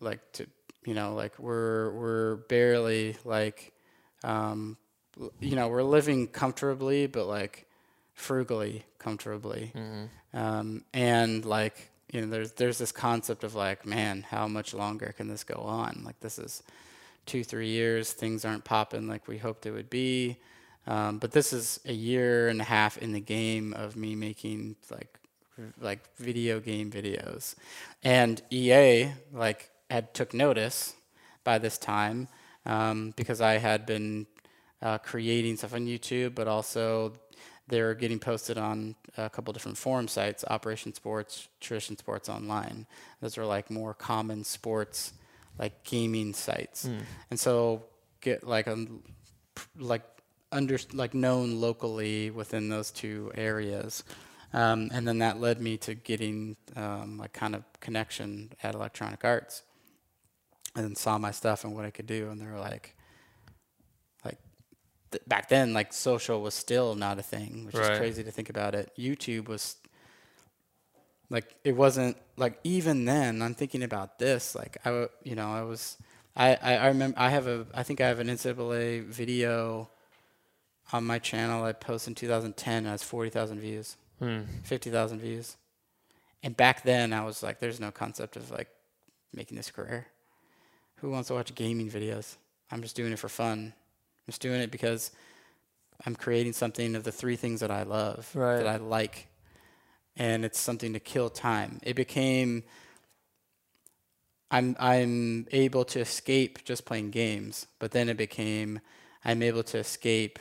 [0.00, 0.46] like to
[0.84, 3.72] you know like we're we're barely like
[4.22, 4.76] um,
[5.40, 7.66] you know we're living comfortably, but like
[8.14, 9.72] frugally comfortably,
[10.34, 15.14] um, and like you know there's there's this concept of like man how much longer
[15.16, 16.02] can this go on?
[16.04, 16.62] Like this is
[17.26, 20.36] two three years things aren't popping like we hoped it would be.
[20.86, 24.76] Um, but this is a year and a half in the game of me making
[24.90, 25.18] like
[25.80, 27.54] like video game videos.
[28.04, 30.94] And ea like had took notice
[31.44, 32.28] by this time
[32.64, 34.26] um, because i had been
[34.86, 37.12] uh, creating stuff on youtube but also
[37.68, 42.86] they're getting posted on a couple different forum sites operation sports tradition sports online.
[43.20, 45.12] Those are like more common sports
[45.58, 46.84] like gaming sites.
[47.30, 47.84] And so
[48.20, 49.02] get like um
[49.76, 50.02] like
[50.52, 54.04] under like known locally within those two areas.
[54.52, 59.24] Um, and then that led me to getting um, like kind of connection at electronic
[59.24, 59.62] arts
[60.76, 62.30] and then saw my stuff and what i could do.
[62.30, 62.95] And they were like
[65.16, 67.92] th- back then like social was still not a thing which Right.
[67.92, 68.92] is crazy to think about it.
[68.98, 69.76] Youtube was
[71.30, 75.62] like it wasn't like even then i'm thinking about this like i you know i
[75.62, 75.96] was
[76.36, 79.88] i i, I remember i have a i think i have an ncaa video
[80.92, 84.42] on my channel i posted in 2010 it has 40000 views hmm.
[84.62, 85.56] 50000 views.
[86.44, 88.68] And back then i was like there's no concept of like
[89.34, 90.06] making this career.
[91.00, 92.36] Who wants to watch gaming videos?
[92.70, 93.74] I'm just doing it for fun
[94.26, 95.12] i'm just doing it because
[96.04, 98.58] i'm creating something of the three things that i love Right.
[98.58, 99.28] that i like
[100.16, 101.78] and it's something to kill time.
[101.82, 102.64] It became
[104.50, 108.80] I'm I'm able to escape just playing games, but then it became
[109.24, 110.38] I'm able to escape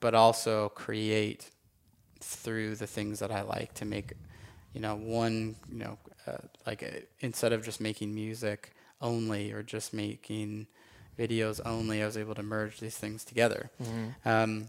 [0.00, 1.50] but also create
[2.20, 4.12] through the things that I like to make
[4.74, 9.62] you know one you know uh, like uh, instead of just making music only or
[9.62, 10.66] just making
[11.18, 13.70] videos only I was able to merge these things together.
[14.24, 14.68] Um,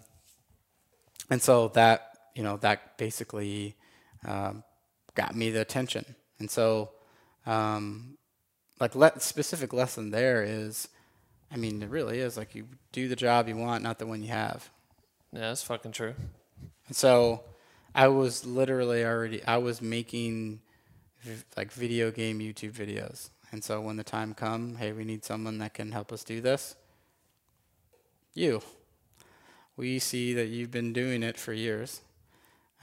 [1.30, 3.76] and so that you know that basically
[4.26, 4.64] um,
[5.16, 6.06] got me the attention.
[6.40, 6.92] And so
[7.46, 8.18] um,
[8.80, 10.88] like le- specific lesson there is
[11.52, 14.22] i mean it really is like you do the job you want not the one
[14.22, 14.70] you have.
[15.32, 16.16] Yeah, that's fucking true.
[16.88, 17.44] and so
[17.94, 20.60] i was literally already i was making
[21.22, 25.24] v- like video game youtube videos and so when the time come hey we need
[25.24, 26.76] someone that can help us do this
[28.34, 28.62] you
[29.78, 32.02] we see that you've been doing it for years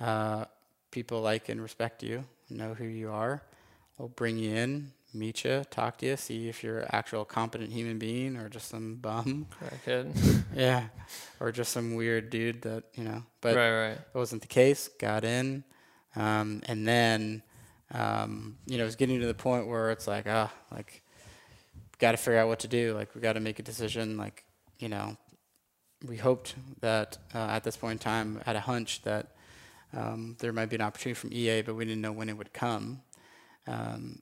[0.01, 0.47] uh,
[0.91, 3.43] people like and respect you know who you are
[3.99, 7.71] we'll bring you in meet you, talk to you, see if you're an actual competent
[7.71, 9.47] human being or just some bum.
[9.61, 10.43] Crackhead.
[10.57, 10.85] yeah,
[11.39, 13.23] or just some weird dude that you know.
[13.43, 13.97] But right, right.
[13.97, 14.89] that wasn't the case.
[14.99, 15.65] Got in,
[16.17, 17.43] um, and then
[17.93, 21.03] um, you know, it's getting to the point where it's like, ah, like,
[21.99, 22.95] got to figure out what to do.
[22.95, 24.17] Like, we got to make a decision.
[24.17, 24.45] Like,
[24.79, 25.17] you know,
[26.07, 29.29] we hoped that uh, at this point in time, had a hunch that
[29.95, 32.53] um, there might be an opportunity from EA, but we didn't know when it would
[32.53, 33.03] come.
[33.67, 34.21] Um,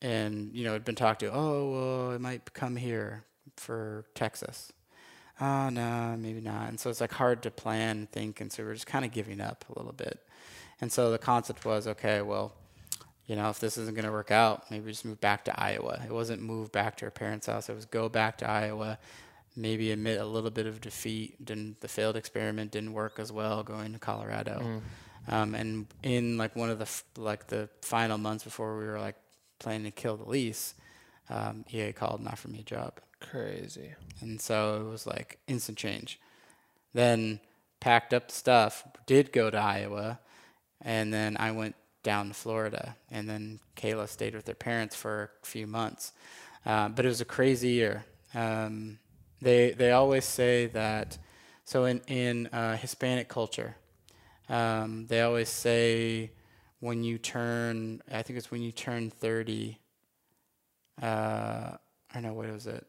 [0.00, 1.32] and you know, it'd been talked to.
[1.32, 3.24] Oh, well, it might come here
[3.56, 4.72] for Texas.
[5.40, 6.68] Oh no, maybe not.
[6.68, 9.40] And so it's like hard to plan think, and so we're just kind of giving
[9.40, 10.20] up a little bit.
[10.80, 12.52] And so the concept was, okay, well,
[13.26, 16.00] you know, if this isn't going to work out, maybe just move back to Iowa.
[16.04, 17.68] It wasn't move back to her parents' house.
[17.68, 18.98] It was go back to Iowa,
[19.56, 21.44] maybe admit a little bit of defeat.
[21.44, 24.82] Didn't the failed experiment didn't work as well going to Colorado.
[25.28, 29.00] Um, and in like one of the f- like the final months before we were
[29.00, 29.16] like
[29.58, 30.74] planning to kill the lease,
[31.28, 33.00] um, EA called and offered me a job.
[33.20, 33.94] Crazy.
[34.20, 36.20] And so it was like instant change.
[36.94, 37.40] Then
[37.80, 40.20] packed up the stuff, did go to Iowa,
[40.80, 41.74] and then I went
[42.06, 42.94] down to Florida.
[43.10, 46.12] And then Kayla stayed with her parents for a few months.
[46.64, 48.04] Uh, but it was a crazy year.
[48.32, 49.00] Um,
[49.42, 51.18] they they always say that.
[51.64, 53.74] So in in uh, Hispanic culture,
[54.48, 56.30] um, they always say
[56.78, 59.80] when you turn, I think it's when you turn thirty.
[61.02, 61.72] Uh,
[62.10, 62.86] I don't know what was it.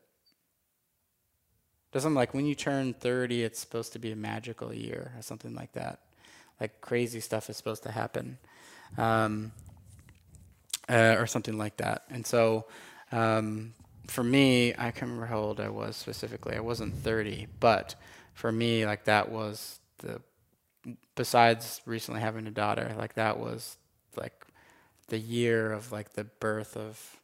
[1.91, 5.55] Doesn't like when you turn 30, it's supposed to be a magical year or something
[5.55, 5.99] like that.
[6.61, 8.37] Like crazy stuff is supposed to happen,
[8.97, 9.51] um,
[10.89, 12.03] uh, or something like that.
[12.09, 12.65] And so,
[13.11, 13.73] um,
[14.07, 16.55] for me, I can't remember how old I was specifically.
[16.55, 17.95] I wasn't 30, but
[18.33, 20.21] for me, like that was the.
[21.15, 23.75] Besides recently having a daughter, like that was
[24.15, 24.45] like
[25.07, 27.17] the year of like the birth of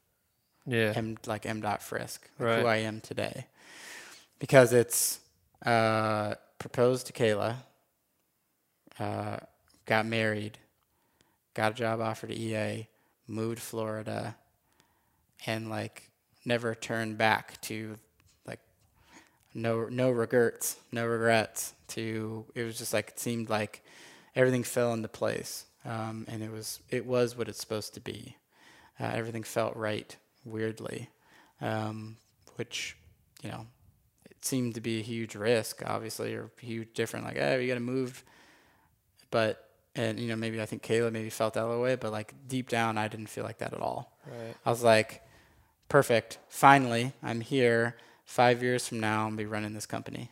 [0.66, 0.92] Yeah.
[0.96, 1.62] M like M.
[1.62, 2.60] Dot Frisk, like Right.
[2.62, 3.46] who I am today,
[4.40, 5.20] because it's
[5.66, 7.58] uh, proposed to Kayla,
[9.00, 9.38] uh,
[9.86, 10.58] got married,
[11.54, 12.88] got a job offer to EA,
[13.28, 14.36] moved Florida,
[15.46, 16.10] and like
[16.46, 17.98] never turned back to
[18.46, 18.60] like
[19.54, 21.74] no no regrets, no regrets.
[21.90, 23.84] To it was just like it seemed like
[24.36, 28.38] everything fell into place, um, and it was it was what it's supposed to be.
[29.00, 30.16] Uh, everything felt right,
[30.46, 31.10] weirdly,
[31.62, 32.18] um,
[32.56, 32.96] which
[33.44, 33.66] you know
[34.30, 37.26] it seemed to be a huge risk, obviously, or huge different.
[37.26, 38.24] Like, oh, you got to move,
[39.30, 42.70] but and you know maybe I think Kayla maybe felt that way, but like deep
[42.70, 44.18] down, I didn't feel like that at all.
[44.26, 44.56] Right.
[44.66, 45.22] I was like,
[45.90, 46.40] perfect.
[46.50, 47.96] Finally, I'm here.
[48.26, 50.32] Five years from now, I'll be running this company.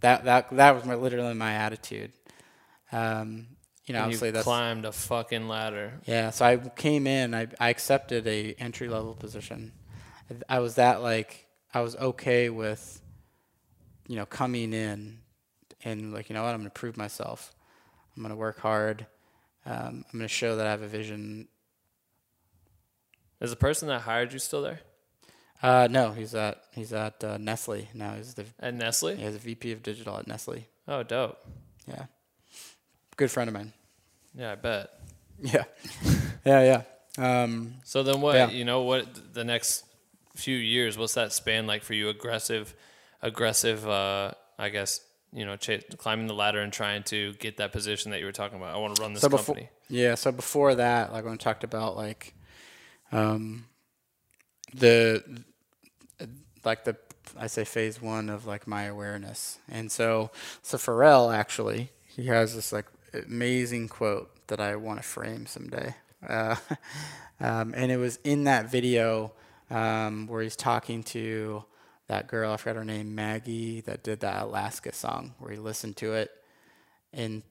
[0.00, 2.12] That that that was my, literally my attitude.
[2.92, 3.48] Um,
[3.86, 6.00] you know, And obviously you that's climbed a fucking ladder.
[6.04, 7.34] yeah, so I came in.
[7.34, 9.72] I I accepted a entry level position.
[10.48, 13.00] I was that like I was okay with,
[14.06, 15.18] you know, coming in,
[15.84, 17.52] and like you know what I'm gonna prove myself.
[18.20, 19.06] I'm gonna work hard.
[19.64, 21.48] Um, I'm gonna show that I have a vision.
[23.40, 24.80] Is the person that hired you still there?
[25.62, 28.14] Uh, no, he's at he's at uh, Nestle now.
[28.14, 29.16] He's the At Nestle?
[29.16, 30.66] he's a VP of digital at Nestle.
[30.86, 31.38] Oh, dope.
[31.86, 32.04] Yeah,
[33.16, 33.72] good friend of mine.
[34.34, 34.90] Yeah, I bet.
[35.42, 35.64] Yeah,
[36.44, 36.82] yeah,
[37.16, 37.42] yeah.
[37.42, 38.50] Um, So then what, Yeah.
[38.50, 39.84] you know, what the next
[40.36, 42.10] few years, what's that span like for you?
[42.10, 42.74] Aggressive,
[43.22, 45.00] aggressive, uh, I guess,
[45.32, 48.32] you know, ch- climbing the ladder and trying to get that position that you were
[48.32, 48.74] talking about.
[48.74, 49.70] I want to run this so before, company.
[49.88, 52.34] yeah, so before that, like when we talked about like,
[53.12, 53.66] um,
[54.74, 55.44] the
[56.64, 56.96] like the
[57.38, 60.30] I say phase one of like my awareness, and so
[60.62, 65.94] so Pharrell actually he has this like amazing quote that I want to frame someday,
[66.28, 66.56] uh,
[67.40, 69.32] um, and it was in that video
[69.70, 71.64] um, where he's talking to
[72.10, 75.96] that girl I forgot her name Maggie that did that Alaska song where he listened
[75.98, 76.30] to it.
[77.12, 77.42] And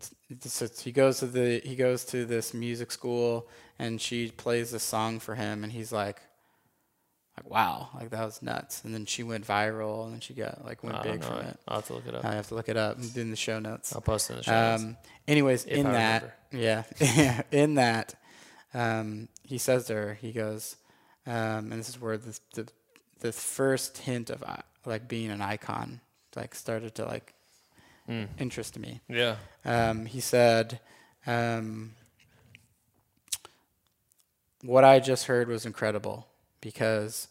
[0.42, 4.84] so he goes to the he goes to this music school and she plays this
[4.84, 6.22] song for him and he's like
[7.38, 8.84] like wow like that was nuts.
[8.84, 11.58] And then she went viral and then she got like went I big from it.
[11.68, 12.26] I'll have to look it up.
[12.26, 13.96] I have to look it up in the show notes.
[13.96, 14.84] I'll post it in the show notes.
[14.84, 18.16] um anyways If in I that yeah in that
[18.74, 20.76] um he says to her he goes
[21.26, 22.68] um and this is where the the,
[23.20, 26.00] the first hint of uh, like being an icon
[26.36, 27.34] like started to like
[28.08, 28.24] Hmm.
[28.40, 29.36] interest me yeah.
[29.66, 30.80] um, he said,
[31.28, 31.92] um,
[34.62, 36.28] What I just heard was incredible
[36.60, 37.28] because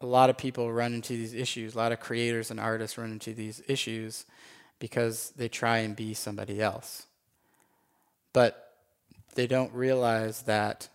[0.00, 3.12] a lot of people run into these issues, a lot of creators and artists run
[3.12, 4.26] into these issues
[4.78, 7.06] because they try and be somebody else.
[8.32, 8.74] But
[9.34, 10.88] they don't realize that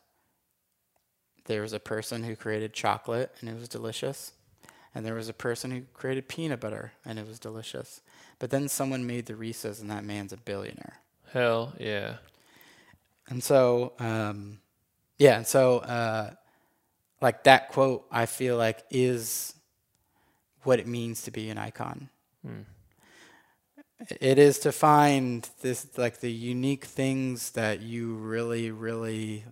[1.49, 4.33] there was a person who created chocolate and it was delicious.
[4.93, 8.01] And there was a person who created peanut butter and it was delicious.
[8.37, 10.99] But then someone made the Reese's and that man's a billionaire.
[11.33, 12.17] Hell yeah.
[13.29, 14.59] And so, um,
[15.17, 16.31] yeah, and so, uh,
[17.19, 19.55] like that quote, I feel like is
[20.63, 22.09] what it means to be an icon.
[24.21, 29.45] It is to find this, like the unique things that you really, really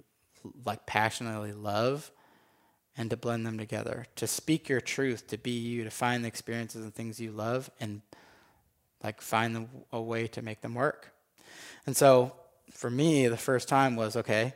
[0.66, 2.12] like passionately love
[2.98, 6.28] and to blend them together, to speak your truth, to be you, to find the
[6.28, 8.02] experiences and things you love and
[9.04, 11.14] like find a way to make them work.
[11.86, 12.34] And so
[12.72, 14.54] for me, the first time was okay,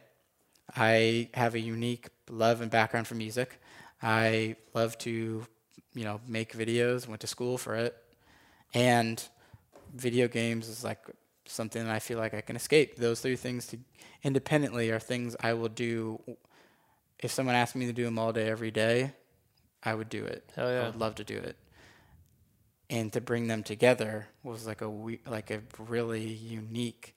[0.76, 3.62] I have a unique love and background for music.
[4.02, 5.46] I love to,
[5.94, 7.96] you know, make videos, went to school for it.
[8.74, 9.24] And
[9.94, 11.00] video games is like
[11.52, 12.96] something that I feel like I can escape.
[12.96, 13.78] Those three things to,
[14.24, 16.22] independently are things I will do.
[17.20, 19.14] If someone asked me to do them all day, every day,
[19.84, 20.50] I would do it.
[20.56, 20.82] Hell yeah.
[20.82, 21.56] I would love to do it.
[22.90, 24.88] And to bring them together was like a
[25.26, 27.16] like a really unique,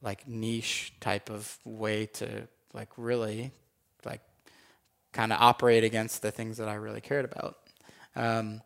[0.00, 3.52] like niche type of way to like really,
[4.04, 4.22] like,
[5.12, 7.58] kind of operate against the things that I really cared about.
[8.16, 8.62] Um,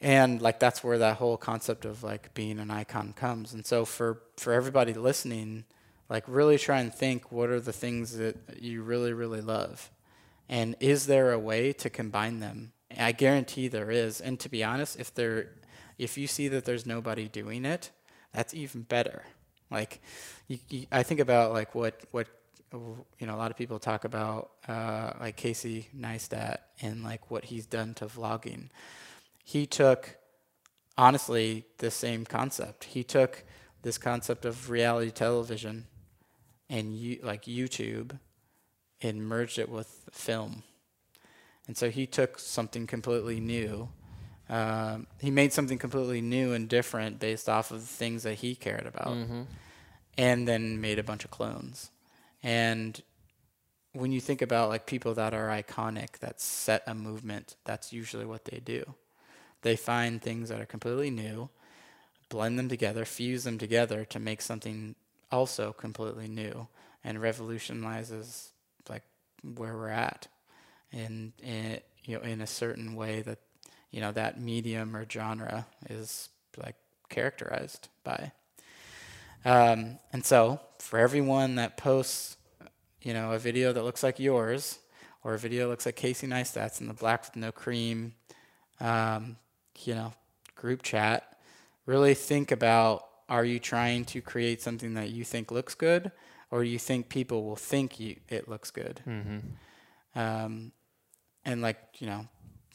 [0.00, 3.52] and like that's where that whole concept of like being an icon comes.
[3.52, 5.64] And so for for everybody listening
[6.08, 9.90] like really try and think what are the things that you really really love?
[10.48, 12.72] And is there a way to combine them?
[12.98, 14.20] I guarantee there is.
[14.20, 15.52] And to be honest if there
[15.98, 17.90] if you see that there's nobody doing it
[18.32, 19.24] that's even better.
[19.70, 20.00] Like
[20.48, 22.26] you, you, i think about like what what
[22.72, 27.44] you know a lot of people talk about uh, like casey neistat and like what
[27.46, 28.68] he's done to vlogging
[29.44, 30.16] he took
[30.96, 32.84] honestly the same concept.
[32.84, 33.44] He took
[33.82, 35.86] this concept of reality television
[36.68, 38.18] and you, like YouTube
[39.00, 40.62] and merged it with film.
[41.66, 43.88] And so he took something completely new.
[44.48, 48.54] Um, he made something completely new and different based off of the things that he
[48.54, 49.16] cared about,
[50.18, 51.90] and then made a bunch of clones.
[52.42, 53.00] And
[53.92, 58.24] when you think about like people that are iconic, that set a movement, that's usually
[58.24, 58.94] what they do.
[59.62, 61.50] They find things that are completely new,
[62.28, 64.94] blend them together, fuse them together to make something
[65.30, 66.66] also completely new
[67.04, 68.50] and revolutionizes
[68.88, 69.02] like
[69.56, 70.28] where we're at
[70.92, 73.38] and, and you know in a certain way that
[73.90, 76.76] you know that medium or genre is like
[77.08, 78.32] characterized by.
[79.44, 82.36] Um, and so for everyone that posts
[83.02, 84.78] you know a video that looks like yours
[85.22, 88.14] or a video that looks like casey neistat's in the black with no cream
[88.80, 89.36] um,
[89.86, 90.12] you know,
[90.54, 91.38] group chat,
[91.86, 96.10] really think about are you trying to create something that you think looks good
[96.50, 99.00] or you think people will think you, it looks good?
[100.14, 100.72] Um,
[101.44, 102.26] and like, you know,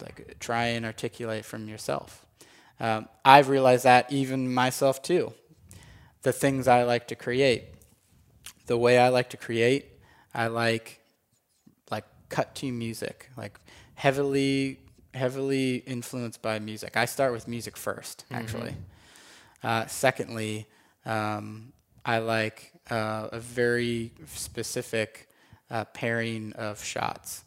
[0.02, 2.26] like try and articulate from yourself.
[2.80, 5.34] Um, I've realized that even myself too.
[6.24, 7.66] The things I like to create,
[8.66, 9.86] the way I like to create,
[10.34, 11.02] I like
[11.92, 13.60] like cut to music, like
[13.96, 14.80] heavily
[15.16, 16.98] heavily influenced by music.
[16.98, 18.76] I start with music 1st actually.
[19.64, 20.68] Uh, secondly,
[21.06, 21.74] um,
[22.06, 25.28] I like uh, a very specific
[25.72, 27.44] uh, pairing of shots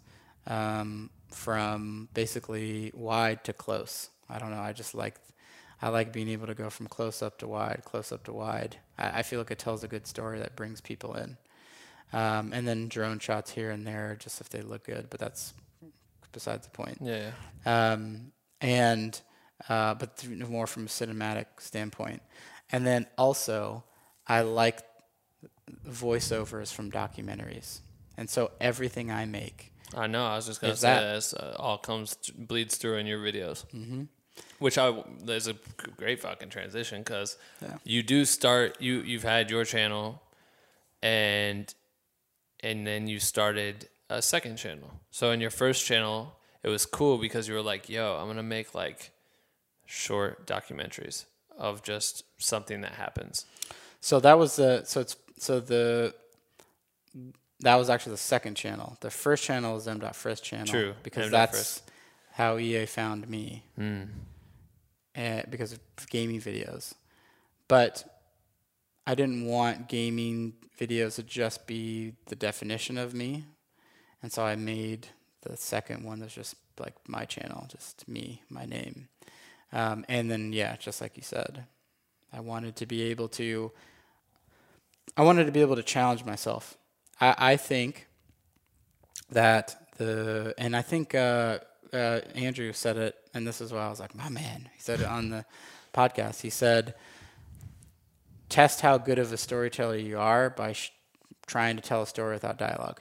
[0.46, 4.10] um, from basically wide to close.
[4.28, 4.60] I don't know.
[4.60, 5.16] I just like
[5.80, 8.78] I like being able to go from close up to wide, close up to wide.
[8.98, 11.36] I, I feel like it tells a good story that brings people in.
[12.12, 15.08] Um, and then drone shots here and there, just if they look good.
[15.10, 15.52] But that's
[16.32, 17.30] besides the point Yeah.
[17.66, 19.20] um, and
[19.68, 22.22] uh, but th- more from a cinematic standpoint.
[22.70, 23.84] And then also,
[24.26, 24.80] I like
[25.86, 27.80] voiceovers from documentaries,
[28.16, 30.24] and so everything I make, I know.
[30.26, 33.64] I was just gonna say that- this, uh, all comes bleeds through in your videos,
[33.72, 34.04] mm-hmm.
[34.58, 35.54] which I there's a
[35.96, 37.36] great fucking transition because
[37.84, 40.22] you do start you you've had your channel,
[41.02, 41.72] and
[42.60, 44.90] and then you started a second channel.
[45.10, 48.42] So in your first channel, it was cool because you were like, "Yo, I'm gonna
[48.42, 49.10] make like
[49.86, 51.24] short documentaries
[51.56, 53.46] of just something that happens."
[54.00, 56.14] so that was the so it's so the
[57.60, 58.96] that was actually the second channel.
[59.00, 60.66] The first channel is M.Frisk channel.
[60.66, 61.30] True, because M.
[61.32, 61.90] that's Frisk.
[62.32, 63.64] how EA found me.
[65.16, 65.80] eh, because of
[66.10, 66.94] gaming videos.
[67.66, 68.04] But
[69.06, 73.44] I didn't want gaming videos to just be the definition of me.
[74.22, 75.08] And so I made
[75.42, 79.08] the second one that's just like my channel, just me, my name.
[79.72, 81.64] Um, and then, yeah, just like you said,
[82.32, 83.72] I wanted to be able to,
[85.16, 86.76] I wanted to be able to challenge myself.
[87.20, 88.06] I, I think
[89.30, 91.58] that the and I think uh,
[91.92, 94.68] uh, Andrew said it, and this is why I was like, my man.
[94.74, 95.44] He said it on the
[95.92, 96.40] podcast.
[96.40, 96.94] He said,
[98.48, 100.92] test how good of a storyteller you are by sh-
[101.46, 103.00] trying to tell a story without dialogue.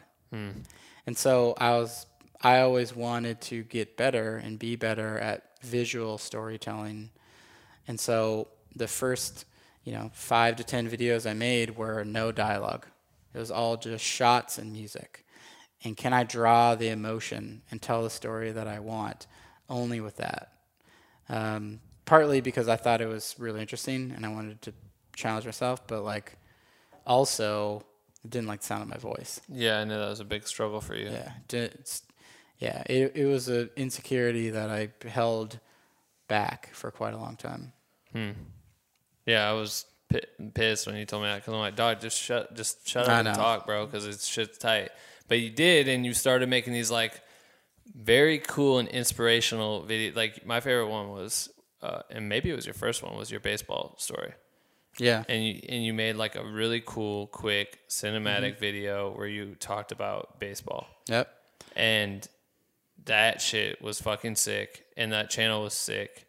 [1.08, 2.06] And so I was,
[2.42, 7.10] I always wanted to get better and be better at visual storytelling.
[7.88, 9.46] And so the first,
[9.86, 12.86] you know, five to 10 videos I made were no dialogue.
[13.34, 15.26] It was all just shots and music.
[15.84, 19.28] And can I draw the emotion and tell the story that I want
[19.70, 20.52] only with that?
[21.30, 24.74] Um, partly because I thought it was really interesting and I wanted to
[25.16, 26.38] challenge myself, but like
[27.06, 27.86] also
[28.26, 29.40] I didn't like the sound of my voice.
[29.48, 31.10] Yeah, I know that was a big struggle for you.
[31.10, 32.04] Yeah, di- it's,
[32.60, 32.84] yeah.
[32.88, 35.60] It it was an insecurity that I held
[36.28, 37.74] back for quite a long time.
[38.12, 38.32] Hmm.
[39.26, 40.22] Yeah, I was pi-
[40.54, 43.26] pissed when you told me that because I'm like, dog, just shut, just shut up
[43.26, 44.90] and talk, bro, because it's shit's tight.
[45.28, 47.22] But you did, and you started making these like
[47.96, 50.14] very cool and inspirational video.
[50.16, 51.50] Like my favorite one was,
[51.82, 54.34] uh, and maybe it was your first one, was your baseball story.
[55.00, 58.60] Yeah, and you and you made like a really cool, quick cinematic Mm-hmm.
[58.60, 61.30] video where you talked about baseball, yep.
[61.76, 62.28] and
[63.06, 66.28] that shit was fucking sick, and that channel was sick,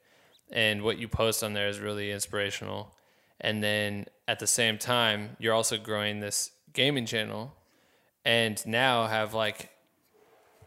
[0.52, 2.94] and what you post on there is really inspirational,
[3.40, 7.54] and then at the same time, you're also growing this gaming channel,
[8.24, 9.70] and now have like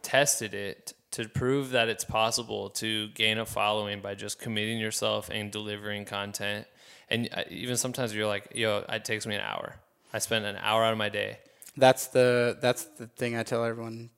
[0.02, 5.30] tested it to prove that it's possible to gain a following by just committing yourself
[5.30, 6.66] and delivering content.
[7.12, 9.76] And even sometimes you're like, yo, it takes me an hour.
[10.14, 11.40] I spend an hour out of my day.
[11.76, 14.10] That's the that's the thing I tell everyone.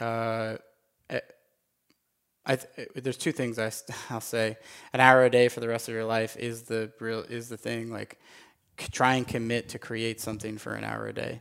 [0.00, 0.56] Uh,
[1.08, 1.20] eh,
[2.44, 3.70] I th- there's two things I
[4.12, 4.56] will say.
[4.92, 7.56] An hour a day for the rest of your life is the real is the
[7.56, 7.90] thing.
[7.90, 8.18] Like,
[8.78, 11.40] c- try and commit to create something for an hour a day,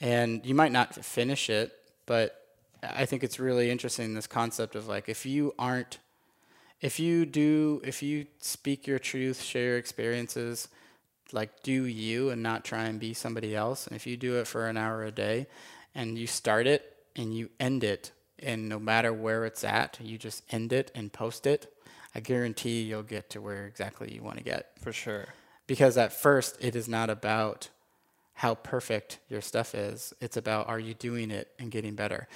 [0.00, 1.72] and you might not finish it,
[2.04, 2.36] but
[2.82, 5.98] I think it's really interesting this concept of like if you aren't
[6.80, 10.68] if you do if you speak your truth share your experiences
[11.32, 14.46] like do you and not try and be somebody else and if you do it
[14.46, 15.46] for an hour a day
[15.94, 20.18] and you start it and you end it and no matter where it's at you
[20.18, 21.72] just end it and post it
[22.14, 25.26] i guarantee you'll get to where exactly you want to get For sure.
[25.66, 27.68] because at first it is not about
[28.34, 32.26] how perfect your stuff is it's about are you doing it and getting better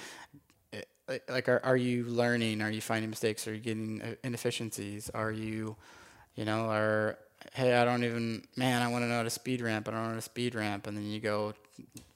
[1.29, 2.61] like- are, are you learning?
[2.61, 3.47] Are you finding mistakes?
[3.47, 5.09] Are you getting uh, inefficiencies?
[5.11, 5.75] Are you
[6.35, 7.17] you know are
[7.53, 9.87] hey i don't even man i want to know how to speed ramp.
[9.87, 10.85] I don't know how to speed ramp.
[10.87, 11.53] And then you go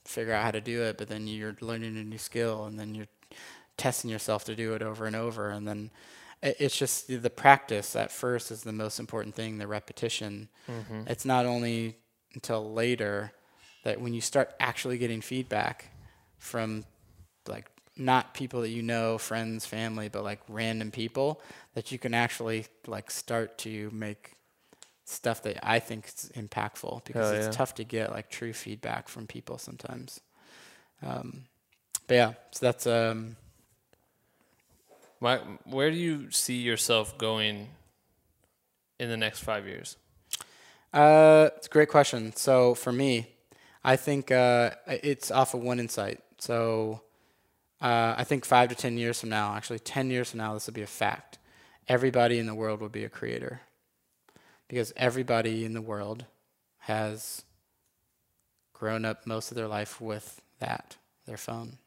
[0.06, 2.96] figure out how to do it but then you're learning a new skill and then
[2.96, 3.08] you're
[3.78, 5.50] testing yourself to do it over and over.
[5.52, 5.92] And then
[6.42, 10.50] it's just the- the practice at first is the most important thing the repetition.
[11.08, 11.96] It's not only
[12.34, 13.32] until later
[13.84, 15.92] that when you start actually getting feedback
[16.38, 16.84] from
[17.48, 21.42] like not people that you know friends family but like random people
[21.74, 24.34] that you can actually like start to make
[25.06, 27.52] stuff that i think is impactful because Hell it's yeah.
[27.52, 30.22] tough to get like true feedback from people sometimes
[31.02, 31.44] um,
[32.08, 33.36] but yeah so that's um
[35.22, 37.68] My, where do you see yourself going
[39.00, 39.98] in the next five years?
[40.94, 42.34] Uh, it's a great question.
[42.36, 43.28] So for me,
[43.84, 46.22] I think uh, it's off of one insight.
[46.38, 47.02] So
[47.82, 50.68] uh, I think five to ten years from now, actually ten years from now, this
[50.68, 51.38] will be a fact.
[51.88, 53.62] Everybody in the world will be a creator,
[54.68, 56.26] because everybody in the world
[56.80, 57.44] has
[58.74, 61.78] grown up most of their life with that, their phone.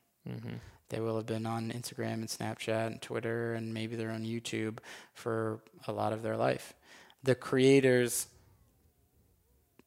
[0.91, 4.79] They will have been on Instagram and Snapchat and Twitter and maybe they're on YouTube
[5.15, 6.75] for a lot of their life.
[7.23, 8.27] The creators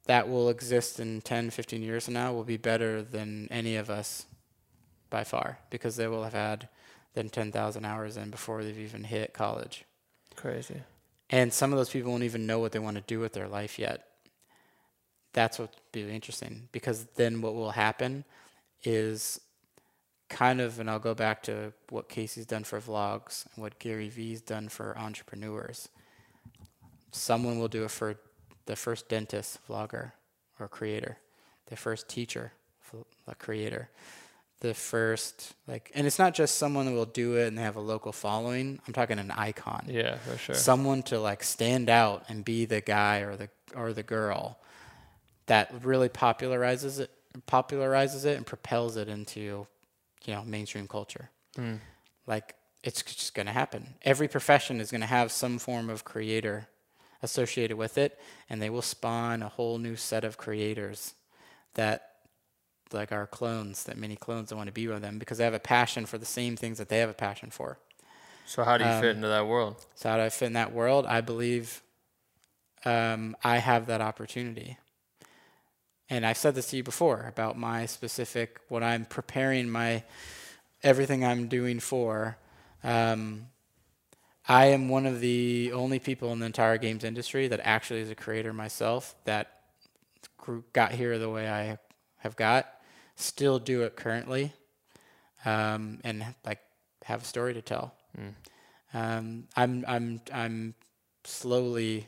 [0.07, 3.89] that will exist in 10, 15 years from now will be better than any of
[3.89, 4.25] us
[5.15, 6.67] by far because they will have had
[7.13, 9.85] than 10,000 hours in before they've even hit college.
[10.35, 10.81] Crazy.
[11.29, 13.47] And some of those people won't even know what they want to do with their
[13.47, 14.05] life yet.
[15.31, 18.25] That's what's really interesting because then what will happen
[18.83, 19.39] is
[20.27, 24.09] kind of, and I'll go back to what Casey's done for vlogs and what Gary
[24.09, 25.87] Vee's done for entrepreneurs.
[27.13, 28.17] Someone will do it for
[28.65, 30.11] the first dentist vlogger
[30.59, 31.19] or creator,
[31.67, 32.51] the first teacher,
[33.27, 33.89] a creator,
[34.67, 37.75] the first like, and it's not just someone that will do it and they have
[37.75, 38.79] a local following.
[38.87, 40.55] I'm talking an icon Yeah, for sure.
[40.55, 44.57] someone to like stand out and be the guy or the or the girl
[45.47, 47.11] that really popularizes it
[47.47, 49.67] popularizes it and propels it into
[50.25, 51.75] you know mainstream culture hmm.
[52.25, 56.05] like it's just going to happen every profession is going to have some form of
[56.05, 56.67] creator
[57.21, 58.17] associated with it
[58.49, 61.13] and they will spawn a whole new set of creators
[61.73, 62.14] that
[62.95, 65.53] like our clones, that many clones that want to be with them because they have
[65.53, 67.77] a passion for the same things that they have a passion for.
[68.45, 69.85] So how do you Um, fit into that world?
[69.95, 71.05] So how do I fit in that world?
[71.05, 71.83] I believe
[72.85, 74.77] um, I have that opportunity.
[76.09, 80.03] And I've said this to you before about my specific what I'm preparing my
[80.83, 82.37] everything I'm doing for.
[82.83, 83.47] Um,
[84.47, 88.11] I am one of the only people in the entire games industry that actually is
[88.11, 89.61] a creator myself that
[90.37, 91.79] grew, got here the way I
[92.17, 92.71] have got,
[93.15, 94.53] still do it currently,
[95.45, 96.59] um, and like
[97.03, 97.93] have a story to tell.
[98.93, 100.73] Um, I'm I'm I'm
[101.23, 102.07] slowly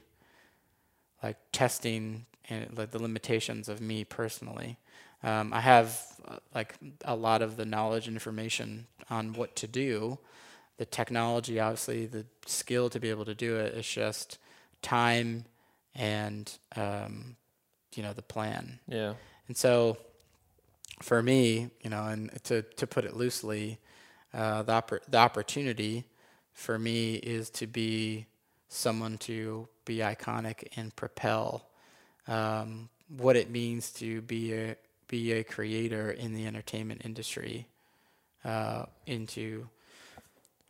[1.21, 4.77] like testing and like the limitations of me personally.
[5.23, 9.67] Um, I have uh, like a lot of the knowledge and information on what to
[9.67, 10.19] do.
[10.77, 13.73] The technology, obviously, the skill to be able to do it.
[13.73, 14.37] It's just
[14.81, 15.45] time
[15.95, 17.35] and um,
[17.95, 18.79] you know the plan.
[18.87, 19.13] Yeah.
[19.47, 19.97] And so,
[21.01, 23.79] for me, you know, and to to put it loosely,
[24.33, 26.05] uh, the oppor- the opportunity
[26.53, 28.25] for me is to be
[28.69, 31.67] someone to be iconic and propel
[32.27, 34.75] um, what it means to be a
[35.07, 37.67] be a creator in the entertainment industry
[38.43, 39.67] uh, into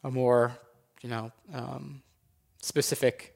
[0.03, 0.57] a more
[1.01, 2.01] you know um,
[2.61, 3.35] specific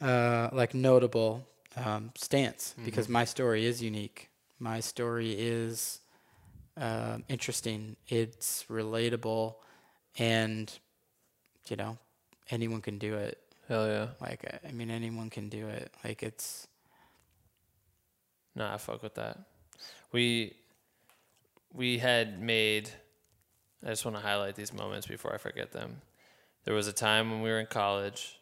[0.00, 1.46] uh, like notable
[1.76, 4.28] um, stance because my story is unique.
[4.58, 6.00] My story is
[6.76, 7.96] um, interesting.
[8.08, 9.54] It's relatable,
[10.18, 10.72] and
[11.68, 11.98] you know
[12.50, 13.38] anyone can do it.
[13.68, 14.08] Hell yeah.
[14.20, 15.92] Like I- I mean, anyone can do it.
[16.04, 16.68] Like it's
[18.54, 19.38] No, I fuck with that.
[20.12, 20.54] We
[21.72, 22.90] we had made.
[23.84, 26.00] I just want to highlight these moments before I forget them.
[26.64, 28.40] There was a time when we were in college,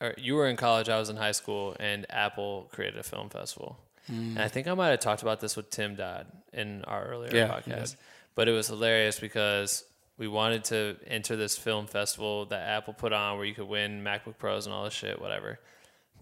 [0.00, 3.28] or you were in college, I was in high school, and Apple created a film
[3.30, 3.78] festival.
[4.08, 7.34] And I think I might have talked about this with Tim Dodd in our earlier
[7.34, 7.96] Yeah, podcast.
[8.34, 9.84] But it was hilarious because
[10.18, 14.02] we wanted to enter this film festival that Apple put on where you could win
[14.02, 15.58] MacBook Pros and all this shit, whatever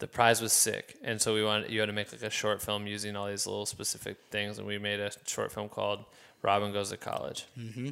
[0.00, 2.60] the prize was sick, and so we wanted you had to make like a short
[2.60, 6.04] film using all these little specific things, and we made a short film called
[6.42, 7.90] "Robin Goes to College," mm-hmm.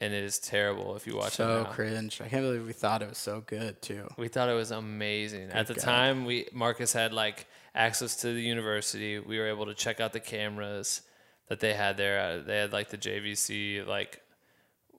[0.00, 2.20] and it is terrible if you watch it so cringe.
[2.20, 4.08] I can't believe we thought it was so good too.
[4.16, 5.50] We thought it was amazing.
[5.50, 5.84] At the God.
[5.84, 9.18] time, we Marcus had like access to the university.
[9.18, 11.02] We were able to check out the cameras
[11.48, 12.20] that they had there.
[12.20, 14.20] Uh, They had like the JVC like.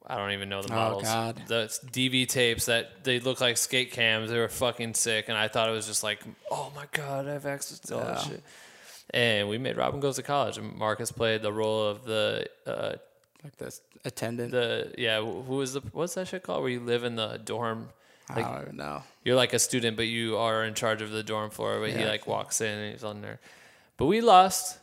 [0.08, 1.04] I don't even know the models.
[1.08, 1.40] Oh, models.
[1.48, 1.48] God.
[1.48, 4.30] The DV tapes that they look like skate cams.
[4.30, 6.20] They were fucking sick, and I thought it was just like,
[6.52, 8.44] oh my god, I have access to all that shit.
[9.10, 12.94] And we made Robin goes to college, and Marcus played the role of the uh,
[13.44, 14.52] Like this attendant.
[14.52, 15.22] the yeah.
[15.22, 16.62] Who was the what's that shit called?
[16.62, 17.90] Where you live in the dorm
[18.30, 19.04] I don't even know.
[19.24, 21.80] you're like a student, but you are in charge of the dorm floor.
[21.80, 23.40] But he like walks in and he's on there.
[23.98, 24.80] But we lost.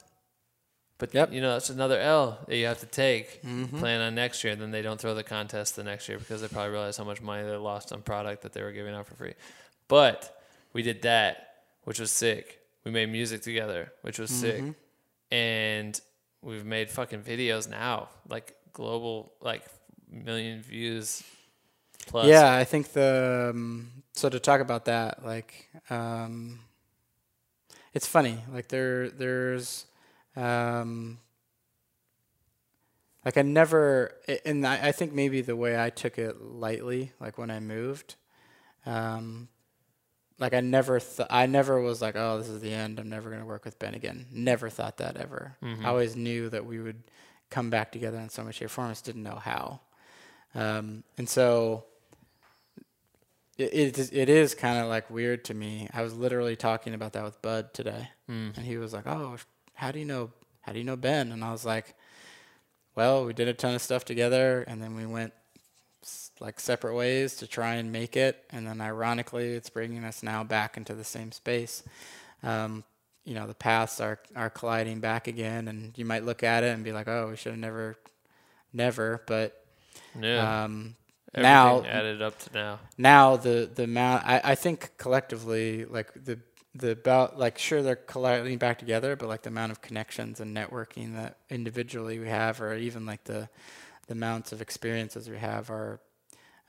[0.99, 1.33] But Yep.
[1.33, 3.43] you know that's another L that you have to take.
[3.43, 3.79] Mm-hmm.
[3.79, 6.41] Plan on next year, and then they don't throw the contest the next year because
[6.41, 9.07] they probably realize how much money they lost on product that they were giving out
[9.07, 9.35] for free.
[9.89, 10.41] But
[10.73, 12.61] we did that, which was sick.
[12.85, 15.35] We made music together, which was sick, mm-hmm.
[15.35, 16.01] and
[16.41, 19.65] we've made fucking videos now, like global, like
[20.09, 21.25] million views
[22.07, 22.27] plus.
[22.27, 26.61] Yeah, I think the um, so to talk about that, like, um,
[27.95, 28.39] it's funny.
[28.53, 29.87] Like there, there's,
[30.37, 31.19] um,
[33.25, 34.13] like I never,
[34.45, 38.17] and I, I think maybe the way I took it lightly, like when I moved,
[38.85, 39.49] um,
[40.39, 42.99] like I never, th- I never was like, oh, this is the end.
[42.99, 44.27] I'm never gonna work with Ben again.
[44.33, 45.57] Never thought that ever.
[45.63, 47.03] I always knew that we would
[47.51, 48.89] come back together in some way, shape, or form.
[48.89, 49.81] I just didn't know how.
[50.55, 51.85] Um, and so
[53.59, 55.89] it, it is, it is kind of like weird to me.
[55.93, 58.09] I was literally talking about that with Bud today,
[58.57, 59.37] and he was like, "Oh,
[59.75, 60.31] how do you know?
[60.63, 61.95] How do you know Ben?" And I was like,
[62.95, 65.33] "Well, we did a ton of stuff together, and then we went
[66.41, 70.43] like separate ways to try and make it, and then ironically, it's bringing us now
[70.45, 71.83] back into the same space."
[72.43, 72.85] Um,
[73.25, 76.75] you know, the paths are are colliding back again, and you might look at it
[76.75, 77.97] and be like, "Oh, we should have never,
[78.73, 79.65] never," but
[80.19, 80.65] yeah.
[80.65, 80.97] um,
[81.35, 82.79] Everything now added up to now.
[82.99, 86.39] now the the amount I, I think collectively like the
[86.75, 90.57] the about like sure they're colliding back together but like the amount of connections and
[90.57, 93.49] networking that individually we have or even like the
[94.07, 96.01] the amounts of experiences we have are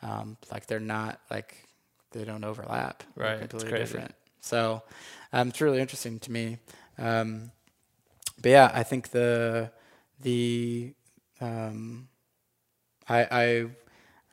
[0.01, 1.67] um, like they're not like
[2.11, 3.85] they don't overlap They're Right, it's completely crazy.
[3.85, 4.83] different so
[5.31, 6.57] um, it's really interesting to me
[6.97, 7.51] um,
[8.41, 9.71] but yeah I think the
[10.21, 10.93] the
[11.41, 12.07] um,
[13.07, 13.65] I I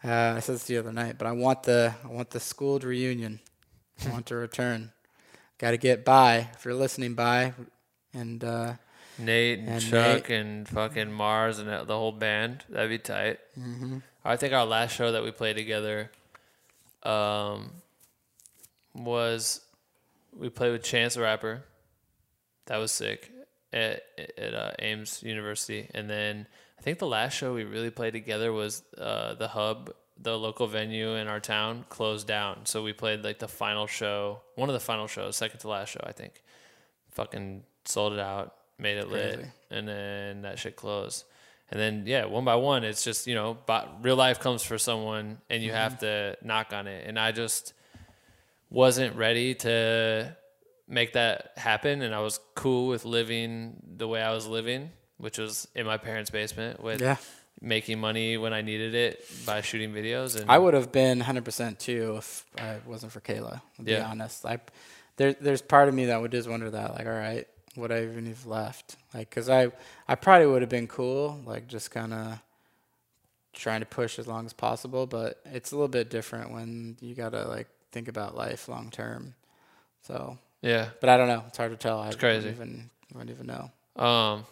[0.05, 2.85] uh, I said this the other night, but I want the I want the schooled
[2.85, 3.41] reunion.
[4.05, 4.93] I want to return.
[5.59, 6.49] Got to get Bai.
[6.55, 7.53] If you're listening, Bai,
[8.15, 8.75] and uh,
[9.19, 10.39] Nate and, And Chuck Nate.
[10.41, 12.65] and fucking Mars and the whole band.
[12.71, 13.41] That'd be tight.
[13.59, 13.99] Mm-hmm.
[14.25, 16.11] I think our last show that we played together
[17.03, 17.71] um,
[18.95, 19.61] was
[20.37, 21.65] we played with Chance the Rapper.
[22.67, 23.31] That was sick
[23.73, 24.03] at,
[24.39, 25.89] at uh, Ames University.
[25.95, 26.47] And then
[26.81, 30.67] I think the last show we really played together was uh, the Hub, the local
[30.67, 32.65] venue in our town, closed down.
[32.65, 35.91] So we played like the final show, one of the final shows, second to last
[35.91, 36.43] show, I think
[37.11, 41.25] fucking sold it out, made it lit, and then that shit closed.
[41.71, 44.79] And then yeah, one by one, it's just you know, but real life comes for
[44.79, 47.07] someone, and you have to knock on it.
[47.07, 47.75] And I just
[48.71, 50.35] wasn't ready to
[50.89, 54.91] make that happen, and I was cool with living the way I was living,
[55.21, 57.17] which was in my parents' basement with Yeah.
[57.61, 60.41] making money when I needed it by shooting videos.
[60.41, 63.61] And I would have been 100% too if I wasn't for Kayla.
[63.77, 64.59] To be honest, I
[65.17, 68.03] there there's part of me that would just wonder that, like, all right, would I
[68.05, 68.97] even have left?
[69.13, 69.71] Like, cause I
[70.09, 72.39] I probably would have been cool, like, just kind of
[73.53, 75.07] trying to push as long as possible.
[75.07, 79.35] But it's a little bit different when you gotta like think about life long term.
[80.03, 80.91] So, yeah.
[81.01, 81.45] but I don't know.
[81.49, 82.03] It's hard to tell.
[82.05, 82.49] It's crazy.
[82.49, 84.03] I wouldn't even, I wouldn't even know.
[84.03, 84.47] Um,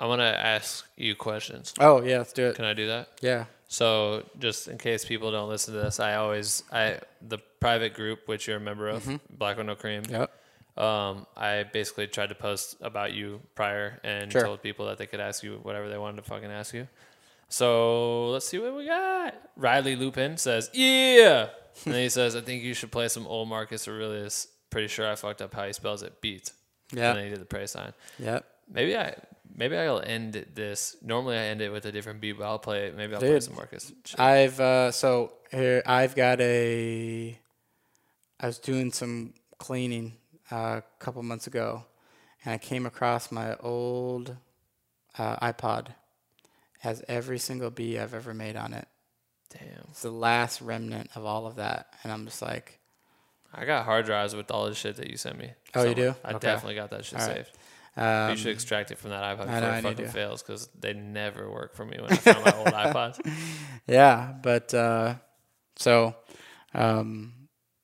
[0.00, 1.72] I want to ask you questions.
[1.80, 2.56] Oh yeah, let's do it.
[2.56, 3.08] Can I do that?
[3.20, 3.44] Yeah.
[3.68, 8.26] So just in case people don't listen to this, I always I the private group
[8.28, 10.02] which you're a member of, Black with No Cream.
[10.08, 10.30] Yep.
[10.76, 14.42] Um, I basically tried to post about you prior and Sure.
[14.42, 16.88] told people that they could ask you whatever they wanted to fucking ask you.
[17.48, 19.34] So let's see what we got.
[19.56, 21.48] Riley Lupin says, "Yeah,"
[21.86, 25.14] and he says, "I think you should play some old Marcus Aurelius." Pretty sure I
[25.14, 26.20] fucked up how he spells it.
[26.20, 26.50] Beat.
[26.92, 27.10] Yeah.
[27.10, 27.92] And then he did the praise sign.
[28.18, 28.44] Yep.
[28.72, 29.14] Maybe I
[29.54, 30.96] maybe I'll end this.
[31.02, 32.96] Normally I end it with a different beat, but I'll play it.
[32.96, 33.92] Maybe I'll play some Marcus.
[34.04, 34.18] shit.
[34.20, 37.38] I've uh, so here I've got a.
[38.40, 40.14] I was doing some cleaning
[40.50, 41.84] uh, a couple months ago,
[42.44, 44.36] and I came across my old
[45.18, 45.88] uh, iPod.
[46.80, 48.86] Has every single beat I've ever made on it.
[49.48, 49.86] Damn.
[49.90, 52.78] It's the last remnant of all of that, and I'm just like,
[53.54, 55.52] I got hard drives with all the shit that you sent me.
[55.74, 56.14] Oh, you do?
[56.24, 56.38] I Okay.
[56.48, 57.46] definitely got that shit All right.
[57.96, 60.68] Um, you should extract it from that iPod I before know, it fucking fails because
[60.78, 63.20] they never work for me when I found my old iPods.
[63.86, 65.14] yeah, but uh,
[65.76, 66.14] so,
[66.74, 67.32] um,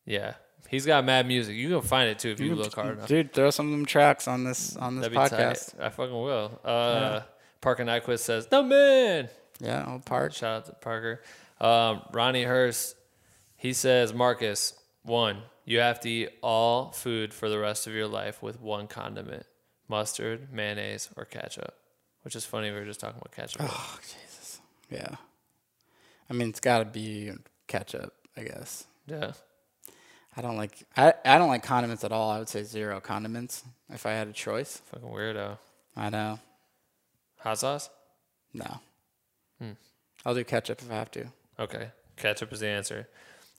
[0.04, 0.34] Yeah.
[0.68, 1.56] He's got mad music.
[1.56, 3.08] You can find it too if you look hard enough.
[3.08, 5.76] dude, throw some of them tracks on this on this podcast.
[5.76, 5.84] tight.
[5.84, 6.60] I fucking will.
[6.64, 7.22] Uh,
[7.60, 9.28] Parker Nyquist says, "No man."
[9.58, 10.32] Yeah, old part.
[10.32, 11.22] Shout out to Parker.
[11.60, 12.94] Um, Ronnie Hurst,
[13.56, 18.06] he says, Marcus, one, you have to eat all food for the rest of your
[18.06, 19.44] life with one condiment
[19.90, 21.74] mustard, mayonnaise, or ketchup.
[22.22, 22.70] Which is funny.
[22.70, 23.62] We were just talking about ketchup.
[23.64, 24.60] Oh, Jesus.
[24.90, 25.16] Yeah.
[26.28, 27.32] I mean, it's got to be
[27.66, 28.86] ketchup, I guess.
[29.06, 29.32] Yeah.
[30.36, 32.30] I don't like I, I don't like condiments at all.
[32.30, 34.80] I would say zero condiments if I had a choice.
[34.86, 35.58] Fucking weirdo.
[35.96, 36.38] I know.
[37.40, 37.90] Hot sauce?
[38.54, 38.80] No.
[39.60, 39.72] Hmm.
[40.24, 41.26] I'll do ketchup if I have to.
[41.58, 41.88] Okay.
[42.16, 43.08] Ketchup is the answer.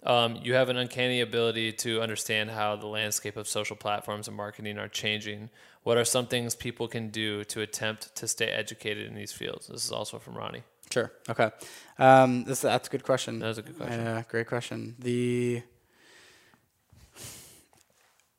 [0.03, 4.37] Um, you have an uncanny ability to understand how the landscape of social platforms and
[4.37, 5.49] marketing are changing.
[5.83, 9.67] What are some things people can do to attempt to stay educated in these fields?
[9.67, 10.63] This is also from Ronnie.
[10.91, 11.11] Sure.
[11.29, 11.49] Okay.
[11.97, 13.39] Um, this that's a good question.
[13.39, 13.99] That was a good question.
[13.99, 14.95] Yeah, great question.
[14.99, 15.63] The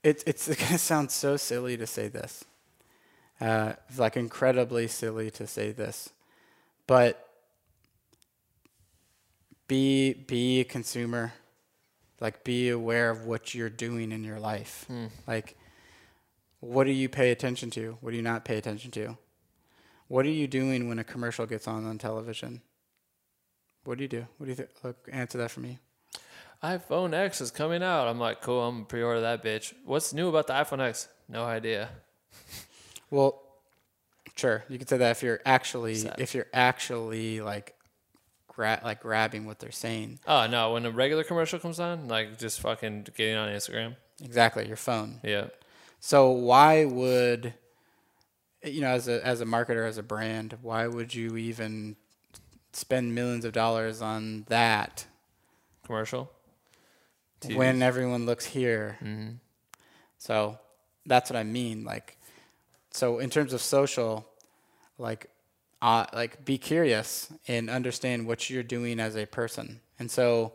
[0.03, 2.45] it's it's gonna sound so silly to say this,
[3.41, 6.11] uh, like incredibly silly to say this,
[6.87, 7.29] but
[9.67, 11.33] be be a consumer,
[12.21, 14.87] like be aware of what you're doing in your life,
[15.27, 15.57] like
[16.63, 17.99] what do you pay attention to?
[18.01, 19.19] What do you not pay attention to?
[20.07, 22.63] What are you doing when a commercial gets on on television?
[23.85, 24.27] What do you do?
[24.39, 24.69] What do you think?
[24.85, 25.79] Look, answer that for me.
[26.63, 28.07] iPhone X is coming out.
[28.07, 29.73] I'm like, cool, I'm gonna pre-order that bitch.
[29.85, 31.09] What's new about the iPhone X?
[31.29, 31.89] No idea.
[33.11, 33.43] Well,
[34.37, 36.15] sure, you could say that if you're actually Sad.
[36.19, 37.75] if you're actually like
[38.49, 40.21] gra- like grabbing what they're saying.
[40.27, 43.97] Oh no, when a regular commercial comes on, like just fucking getting on Instagram.
[44.23, 45.21] Exactly, your phone.
[45.23, 45.49] Yeah.
[46.05, 47.55] So why would
[48.65, 51.95] you know as a as a marketer as a brand, why would you even
[52.73, 55.07] spend millions of dollars on that
[55.87, 56.29] Commercial.
[57.41, 57.55] TV.
[57.55, 58.99] when everyone looks here?
[60.19, 60.59] So
[61.07, 61.85] that's what I mean.
[61.85, 62.17] Like,
[62.91, 64.27] so in terms of social,
[64.99, 65.31] like,
[65.83, 69.81] uh, like be curious and understand what you're doing as a person.
[70.01, 70.53] And so,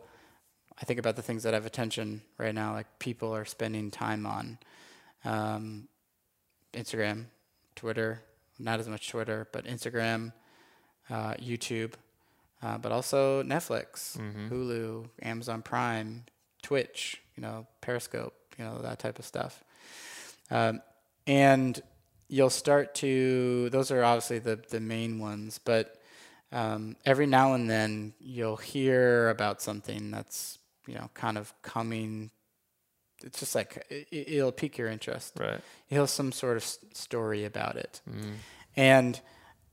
[0.80, 2.74] I think about the things that have attention right now.
[2.74, 4.58] Like people are spending time on
[5.28, 5.88] um,
[6.72, 7.26] Instagram,
[7.76, 8.22] Twitter,
[8.58, 10.32] not as much Twitter, but Instagram,
[11.10, 11.92] uh, YouTube,
[12.62, 14.16] uh, but also Netflix,
[14.50, 16.24] Hulu, Amazon Prime,
[16.62, 19.62] Twitch, you know, Periscope, you know, that type of stuff.
[20.50, 20.80] Um,
[21.26, 21.80] and
[22.28, 25.96] you'll start to those are obviously the the main ones, but
[26.52, 32.30] um, every now and then you'll hear about something that's you know kind of coming.
[33.24, 35.34] It's just like it, it'll pique your interest.
[35.38, 35.60] Right.
[35.88, 38.34] You'll some sort of story about it, mm.
[38.76, 39.20] and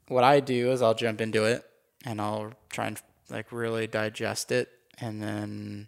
[0.08, 1.66] what I do is I'll jump into it
[2.06, 4.70] and I'll try and like really digest it,
[5.00, 5.88] and then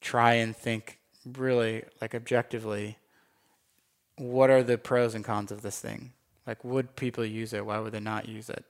[0.00, 2.98] try and think really like objectively
[4.16, 6.12] what are the pros and cons of this thing?
[6.46, 7.64] Like would people use it?
[7.64, 8.64] Why would they not use it?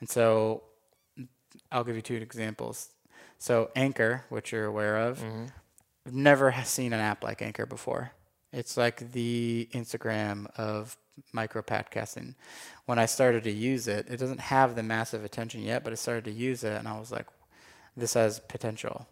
[0.00, 0.62] And so
[1.72, 2.90] i'll give you two examples.
[3.38, 5.46] So anchor which you're aware of mm-hmm.
[6.08, 8.12] I've never seen an app like anchor before
[8.52, 10.96] it's like the instagram of
[11.32, 12.34] micro podcasting
[12.86, 15.96] when i started to use it it doesn't have the massive attention yet but i
[15.96, 17.26] started to use it and i was like
[17.96, 19.06] this has potential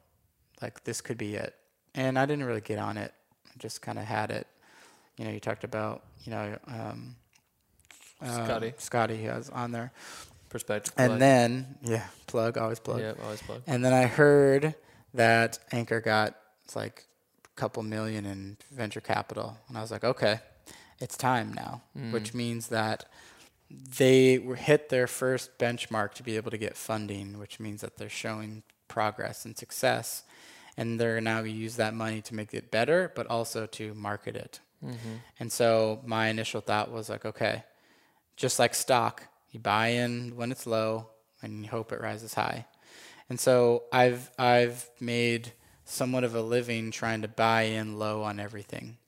[0.62, 1.54] like this could be it.
[1.94, 3.12] And I didn't really get on it.
[3.46, 4.46] I just kind of had it.
[5.16, 7.16] You know, you talked about, you know, um,
[8.22, 8.74] Scotty.
[8.78, 9.92] Scotty has on there.
[10.48, 10.94] Perspective.
[10.96, 11.20] And plug.
[11.20, 13.00] then, yeah, plug, always plug.
[13.00, 13.62] Yeah, always plug.
[13.66, 14.74] And then I heard
[15.14, 16.36] that Anchor got
[16.66, 17.04] it's like
[17.44, 19.56] a couple million in venture capital.
[19.68, 20.40] And I was like, okay,
[20.98, 22.10] it's time now, mm.
[22.10, 23.04] which means that
[23.70, 27.98] they were- hit their first benchmark to be able to get funding, which means that
[27.98, 30.24] they're showing progress and success.
[30.76, 33.94] And they're now going to use that money to make it better, but also to
[33.94, 34.58] market it.
[34.84, 35.14] Mm-hmm.
[35.38, 37.62] And so my initial thought was like, okay,
[38.36, 39.22] just like stock,
[39.52, 41.10] you buy in when it's low
[41.42, 42.66] and you hope it rises high.
[43.30, 45.52] And so I've I've made
[45.86, 48.98] somewhat of a living trying to buy in low on everything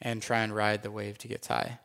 [0.00, 1.78] and try and ride the wave to get high.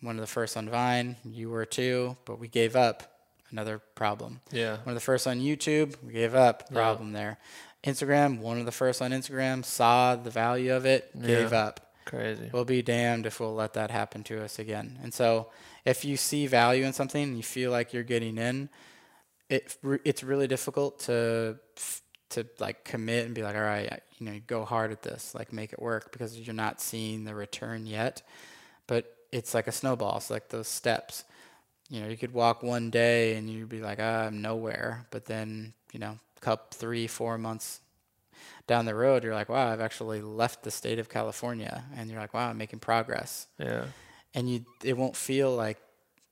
[0.00, 3.04] One of the first on Vine, you were too, but we gave up.
[3.52, 4.40] Another problem.
[4.50, 4.78] Yeah.
[4.78, 6.72] One of the first on YouTube, we gave up.
[6.72, 7.36] Problem there.
[7.84, 11.58] Instagram, one of the first on Instagram, saw the value of it, gave Yeah.
[11.66, 11.92] up.
[12.06, 12.50] Crazy.
[12.52, 14.98] We'll be damned if we'll let that happen to us again.
[15.02, 15.50] And so,
[15.84, 18.70] if you see value in something and you feel like you're getting in,
[19.48, 22.01] it it's really difficult to f-
[22.32, 25.52] to like commit and be like, all right, you know, go hard at this, like
[25.52, 28.22] make it work because you're not seeing the return yet.
[28.86, 30.16] But it's like a snowball.
[30.18, 31.24] It's like those steps.
[31.88, 35.06] You know, you could walk one day and you'd be like, ah, I'm nowhere.
[35.10, 37.80] But then, you know, cup three, four months
[38.66, 42.20] down the road, you're like, wow, I've actually left the state of California, and you're
[42.20, 43.84] like, wow, I'm making progress, Yeah.
[44.34, 45.78] and you it won't feel like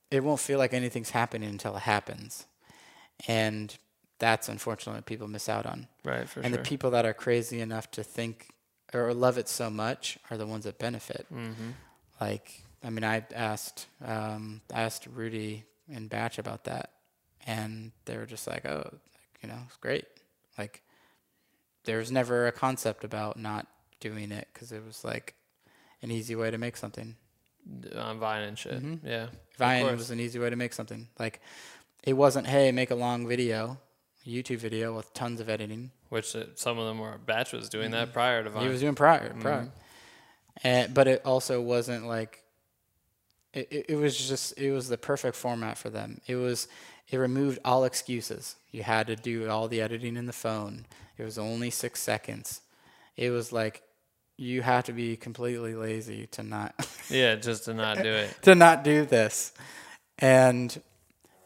[0.09, 2.45] it won't feel like anything's happening until it happens,
[3.27, 3.77] and
[4.19, 5.87] that's unfortunately what people miss out on.
[6.03, 6.27] Right.
[6.27, 6.57] For and sure.
[6.63, 8.47] the people that are crazy enough to think
[8.93, 11.25] or love it so much are the ones that benefit.
[11.31, 11.71] mm-hmm.
[12.19, 16.91] Like, I mean, I asked um, I asked Rudy and Bach about that,
[17.47, 18.91] and they were just like, "Oh,
[19.41, 20.05] you know, it's great."
[20.57, 20.83] Like,
[21.85, 23.67] there was never a concept about not
[23.99, 25.35] doing it because it was like
[26.01, 27.15] an easy way to make something.
[27.95, 28.83] On Vine and shit.
[28.83, 28.99] Mhm.
[29.03, 29.27] Yeah.
[29.57, 31.07] Vine was an easy way to make something.
[31.19, 31.41] Like,
[32.03, 33.79] it wasn't, "Hey, make a long video."
[34.25, 35.91] YouTube video with tons of editing.
[36.09, 37.17] Which uh, some of them were.
[37.25, 38.63] Bach was doing that prior to Vine.
[38.63, 39.41] He was doing prior, Mhm.
[39.41, 39.71] prior.
[40.63, 42.43] And, but it also wasn't like
[43.53, 46.21] it, it, it was just it was the perfect format for them.
[46.27, 46.67] It was
[47.09, 48.55] it removed all excuses.
[48.71, 50.85] You had to do all the editing in the phone.
[51.17, 52.61] It was only six seconds.
[53.17, 53.81] It was like
[54.37, 56.73] you have to be completely lazy to not
[57.09, 58.35] yeah, just to not do it.
[58.43, 59.51] to not do this.
[60.19, 60.81] And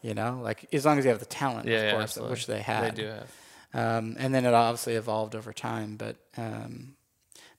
[0.06, 2.30] you know, like as long as you have the talent, Yeah, of yeah, course, absolutely.
[2.32, 2.96] which they had.
[2.96, 3.30] They do have.
[3.74, 6.94] Um, and then it obviously evolved over time, but um,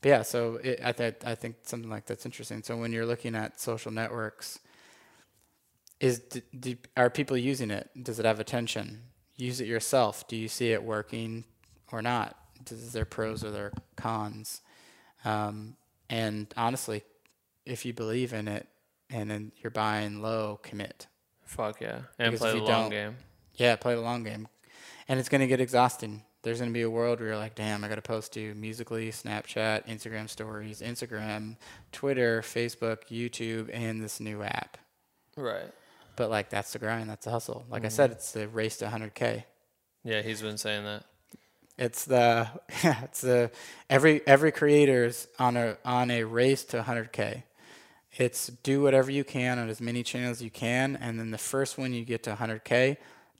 [0.02, 0.22] but yeah.
[0.24, 2.64] So it, I th- I think something like that's interesting.
[2.64, 4.60] So when you're looking at social networks,
[6.00, 7.90] is d- d- are people using it?
[8.02, 9.02] Does it have attention?
[9.36, 10.28] Use it yourself.
[10.28, 11.44] Do you see it working
[11.92, 12.36] or not?
[12.64, 14.62] Does there pros or there cons?
[15.26, 15.76] Um,
[16.10, 17.04] and honestly,
[17.66, 18.68] if you believe in it
[19.10, 21.08] and then you're buying low, commit.
[21.48, 22.02] Fuck yeah.
[22.20, 23.16] And Because play the long game.
[23.56, 24.48] Yeah, play the long game.
[25.08, 26.24] And it's going to get exhausting.
[26.44, 28.54] There's going to be a world where you're like, damn, I got to post to
[28.54, 31.56] Musical.ly, Snapchat, Instagram stories, Instagram,
[31.92, 34.78] Twitter, Facebook, YouTube, and this new app.
[35.36, 35.72] Right.
[36.16, 37.10] But like, that's the grind.
[37.10, 37.66] That's the hustle.
[37.70, 37.96] Like I Mm-hmm.
[37.96, 39.44] said, it's the race to 100K.
[40.04, 41.04] Yeah, he's been saying that.
[41.78, 42.50] It's the,
[42.84, 43.52] it's the,
[43.90, 47.44] every, every creator's on a, on a race to 100K.
[48.18, 50.96] It's do whatever you can on as many channels as you can.
[50.96, 52.98] And then the first one you get to 100K,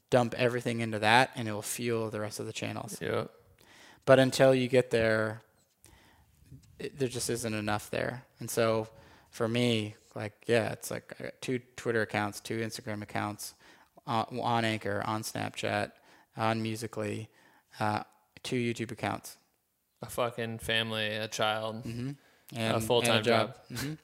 [0.08, 2.96] dump everything into that and it will fuel the rest of the channels.
[3.00, 3.30] Yep.
[4.04, 5.42] But until you get there,
[6.78, 8.24] it, there just isn't enough there.
[8.38, 8.88] And so
[9.30, 13.54] for me, like, yeah, it's like I got two Twitter accounts, two Instagram accounts,
[14.06, 15.92] uh, on Anchor, on Snapchat,
[16.36, 17.28] on Musical.ly,
[17.80, 18.04] uh,
[18.42, 19.36] two YouTube accounts.
[20.02, 21.84] A fucking family, a child.
[21.84, 22.10] Mm-hmm.
[22.56, 23.98] And a full-time and Mhm.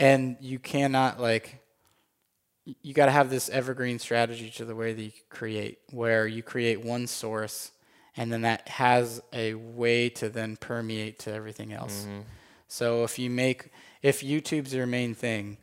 [0.00, 1.60] And you cannot like
[2.82, 6.42] you got to have this evergreen strategy to the way that you create, where you
[6.42, 7.72] create one source,
[8.16, 12.02] and then that has a way to then permeate to everything else.
[12.02, 12.20] Mm-hmm.
[12.68, 13.70] So if you make
[14.02, 15.58] if YouTube's your main thing,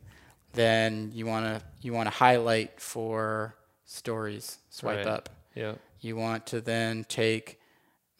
[0.52, 3.54] then you want to you want to highlight for
[3.84, 5.06] stories, swipe Right.
[5.06, 5.28] up.
[5.54, 5.74] Yeah.
[6.00, 7.60] You want to then take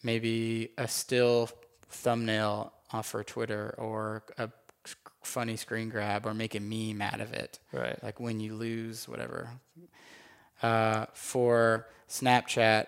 [0.03, 1.49] maybe a still
[1.89, 4.49] thumbnail off for Twitter or a
[5.21, 7.59] funny screen grab or make a meme out of it.
[7.71, 8.01] Right.
[8.03, 9.49] Like when you lose, whatever.
[10.61, 12.87] Uh, for Snapchat,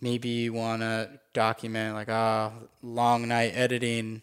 [0.00, 4.22] maybe you want to document like, ah, long night editing,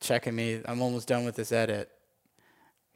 [0.00, 0.60] checking me.
[0.64, 1.90] I'm almost done with this edit.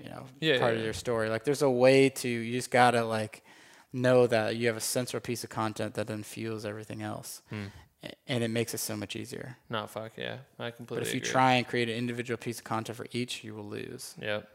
[0.03, 1.29] You know, Yeah, part yeah, of your story.
[1.29, 2.29] Like, there's a way to.
[2.29, 3.43] You just gotta like
[3.93, 7.65] know that you have a central piece of content that then fuels everything else, Hmm.
[8.29, 9.57] And it makes it so much easier.
[9.69, 10.39] No, fuck yeah.
[10.59, 11.31] I completely But if you agree.
[11.31, 14.15] try and create an individual piece of content for each, you will lose.
[14.21, 14.49] Yep.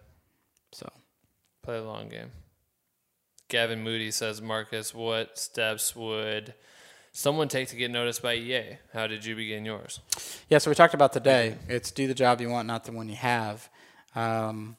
[0.71, 0.89] So.
[1.61, 2.31] Play the long game.
[3.49, 6.53] Gavin Moody says, Marcus, what steps would
[7.11, 8.77] someone take to get noticed by EA?
[8.93, 9.99] How did you begin yours?
[10.49, 11.57] Yeah, so we talked about today.
[11.67, 13.69] It's do the job you want, not the one you have.
[14.15, 14.77] Um,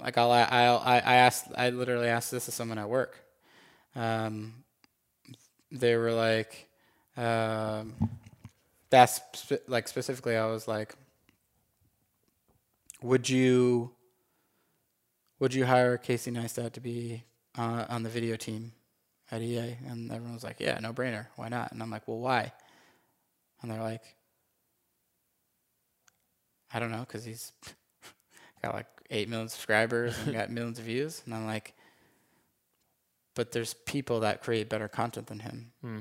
[0.00, 3.16] like I'll, I, I, I asked, I literally asked this to someone at work.
[3.96, 4.64] Um,
[5.72, 6.67] they were like,
[7.18, 7.94] um,
[8.90, 9.20] that's
[9.66, 10.36] like specifically.
[10.36, 10.94] I was like,
[13.02, 13.90] would you,
[15.38, 17.24] would you hire Casey Neistat to be
[17.56, 18.72] uh, on the video team
[19.30, 19.76] at EA?
[19.86, 21.26] And everyone was like, yeah, no brainer.
[21.36, 21.72] Why not?
[21.72, 22.52] And I'm like, well, why?
[23.60, 24.02] And they're like,
[26.72, 27.52] I don't know, because he's
[28.62, 31.22] got like 8 million subscribers and got millions of views.
[31.24, 31.74] And I'm like,
[33.34, 36.00] but there's people that create better content than him Hmm.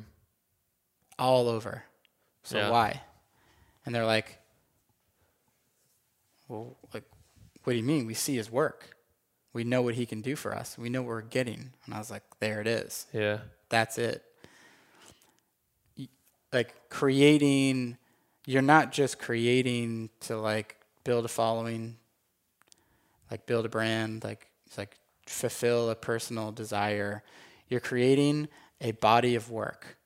[1.20, 1.84] All over.
[2.44, 2.70] So Yeah.
[2.70, 3.02] why?
[3.86, 4.40] And they're like,
[6.48, 7.04] well, like,
[7.64, 8.06] what do you mean?
[8.06, 8.96] We see his work.
[9.54, 10.78] We know what he can do for us.
[10.78, 11.74] We know what we're getting.
[11.86, 13.40] And I was like, there it is Yeah.
[13.70, 14.24] that's it
[16.54, 17.98] like creating
[18.46, 21.98] you're not just creating to like build a following
[23.30, 27.24] like build a brand like it's like fulfill a personal desire
[27.68, 28.48] you're creating
[28.80, 29.97] a body of work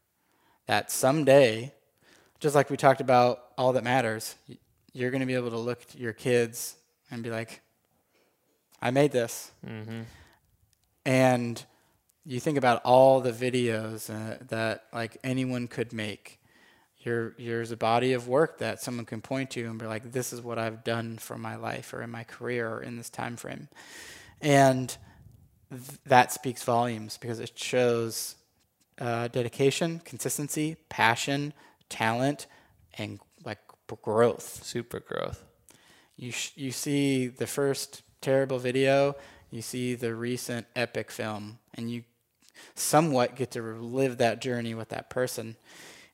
[0.71, 1.73] that someday
[2.39, 4.35] just like we talked about all that matters
[4.93, 6.77] you're going to be able to look at your kids
[7.11, 7.59] and be like
[8.81, 9.51] i made this.
[11.05, 11.61] And
[12.25, 16.39] you think about all the videos uh, that like anyone could make.
[16.99, 20.31] You're, there's a body of work that someone can point to and be like this
[20.31, 23.35] is what i've done for my life or in my career or in this time
[23.35, 23.67] frame.
[24.39, 24.95] And
[25.69, 28.35] th- that speaks volumes because it shows
[29.01, 31.53] uh, dedication consistency passion
[31.89, 32.45] talent
[32.97, 33.57] and like
[34.03, 35.43] growth Super growth.
[36.15, 39.15] you sh- you see the first terrible video,
[39.49, 42.03] you see the recent epic film, and you
[42.75, 45.57] somewhat get to live that journey with that person,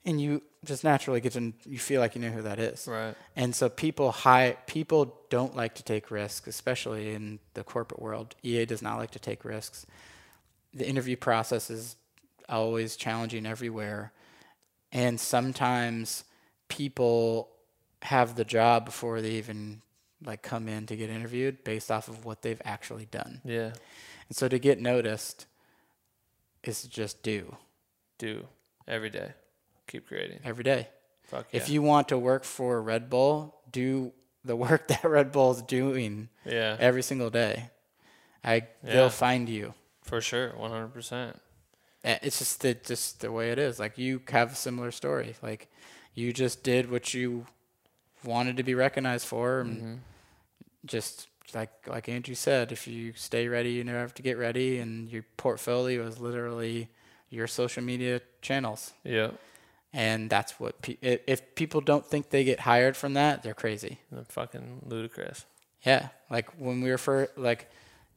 [0.05, 2.87] and you just naturally get to you feel like you know who that is.
[2.87, 3.13] Right.
[3.35, 8.35] And so people high people don't like to take risks, especially in the corporate world.
[8.43, 9.85] EA does not like to take risks.
[10.73, 11.95] The interview process is
[12.49, 14.11] always challenging everywhere,
[14.91, 16.23] and sometimes
[16.69, 17.49] people
[18.03, 19.81] have the job before they even
[20.23, 23.41] like come in to get interviewed based off of what they've actually done.
[23.43, 23.71] Yeah.
[24.29, 25.45] And so to get noticed
[26.63, 27.55] is just do
[28.17, 28.47] Do
[28.87, 29.33] every day.
[29.87, 30.39] Keep creating.
[30.43, 30.89] every day.
[31.23, 31.57] Fuck yeah.
[31.61, 34.11] If you want to work for Red Bull, do
[34.43, 36.75] the work that Red Bull's doing yeah.
[36.79, 37.69] every single day.
[38.43, 38.93] I Yeah.
[38.93, 39.73] they'll find you.
[40.03, 40.51] For sure.
[40.51, 41.35] 100%.
[42.03, 43.79] Eh, It's just the just the way it is.
[43.79, 45.35] Like you have a similar story.
[45.41, 45.67] Like
[46.13, 47.45] you just did what you
[48.23, 49.93] wanted to be recognized for, and Mm-hmm.
[50.85, 54.79] just like like Andrew said, if you stay ready, you never have to get ready,
[54.79, 56.89] and your portfolio is literally
[57.29, 59.31] your social media channels, Yeah.
[59.93, 63.99] and that's what pe- if people don't think they get hired from that, they're crazy.
[64.11, 65.45] They're fucking ludicrous.
[65.85, 67.69] Yeah, like when we were first, like,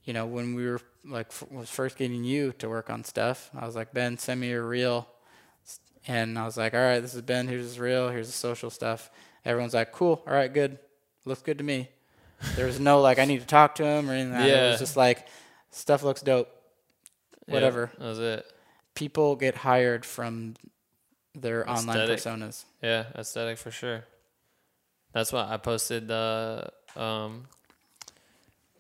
[0.05, 3.51] you know, when we were like f- was first getting you to work on stuff,
[3.55, 5.09] I was like, Ben, send me your reel,
[6.07, 7.47] and I was like, all right, this is Ben.
[7.49, 8.09] Here's his reel.
[8.09, 9.11] Here's the social stuff.
[9.45, 10.23] Everyone's like, cool.
[10.27, 10.79] All right, good.
[11.25, 11.89] Looks good to me.
[12.57, 14.33] There was no like, I need to talk to him or anything.
[14.33, 14.67] Like that.
[14.67, 15.27] It was just like,
[15.71, 16.49] stuff looks dope.
[17.47, 17.91] Yeah, Whatever.
[17.99, 18.47] that was it.
[18.95, 20.55] People get hired from
[21.35, 22.65] their online personas.
[22.83, 24.05] Yeah, aesthetic for sure.
[25.13, 27.47] That's why I posted the um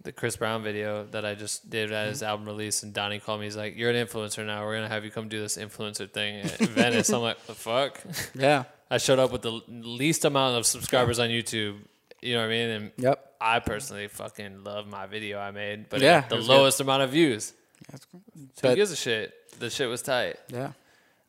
[0.02, 3.40] the Chris Brown video that I just did at his album release, and Donnie called
[3.40, 3.46] me.
[3.46, 4.64] He's like, "You're an influencer now.
[4.64, 8.00] We're gonna have you come do this influencer thing at Venice." I'm like, "The fuck."
[8.34, 8.64] Yeah.
[8.90, 11.76] I showed up with the least amount of subscribers on YouTube.
[12.22, 12.68] You know what I mean?
[12.70, 13.34] And Yep.
[13.40, 16.52] I personally fucking love my video I made, but Yeah, the was good.
[16.52, 17.52] lowest amount of views.
[17.90, 18.20] That's cool.
[18.34, 19.32] Who But- gives a shit?
[19.60, 20.36] The shit was tight.
[20.48, 20.72] Yeah.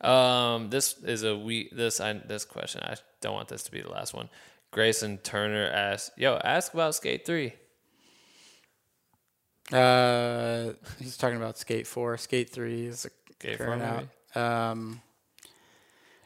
[0.00, 2.82] Um, this is a we this I this question.
[2.82, 4.28] I don't want this to be the last one.
[4.72, 7.52] Grayson Turner asks, "Yo, ask about Skate 3.
[9.72, 12.16] Uh, he's talking about Skate Four.
[12.18, 13.06] Skate Three is
[13.38, 13.82] Skate current
[14.34, 14.70] 4 out.
[14.70, 15.00] Um,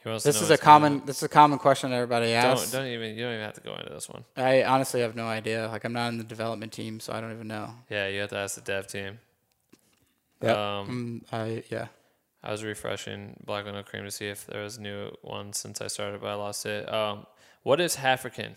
[0.02, 1.06] He wants to this know is a what's coming common.
[1.06, 2.44] This is a common question everybody up.
[2.44, 2.70] asks.
[2.72, 4.24] Don't don't even you don't even have to go into this one.
[4.36, 5.68] I honestly have no idea.
[5.68, 7.70] Like I'm not in the development team, so I don't even know.
[7.90, 9.18] Yeah, you have to ask the dev team.
[10.42, 10.56] Yep.
[10.56, 11.86] Um, Mm, I yeah.
[12.42, 15.58] I was refreshing Black with No Cream to see if there was a new ones
[15.58, 16.88] since I started, but I lost it.
[16.92, 17.26] Um,
[17.64, 18.54] what is African?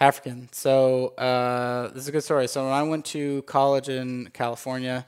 [0.00, 0.48] African.
[0.52, 2.46] So uh, this is a good story.
[2.46, 5.04] So when I went to college in California,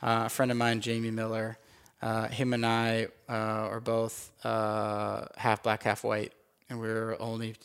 [0.00, 1.58] uh, a friend of mine, Jamie Miller,
[2.00, 6.32] uh, him and I uh, are both uh, half black, half white,
[6.70, 7.56] and we're only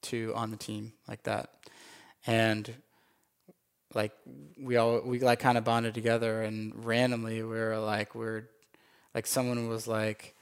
[0.00, 1.50] two on the team like that.
[2.26, 2.72] And
[3.94, 4.12] like
[4.58, 8.48] we all we like kind of bonded together, and randomly we were like we are
[9.14, 10.34] like someone was like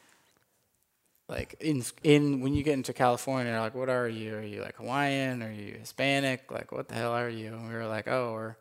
[1.30, 4.34] like in in when you get into California, like, what are you?
[4.34, 5.44] Are you like Hawaiian?
[5.44, 6.50] Are you Hispanic?
[6.50, 7.52] Like, what the hell are you?
[7.52, 8.56] And we were like, oh, we're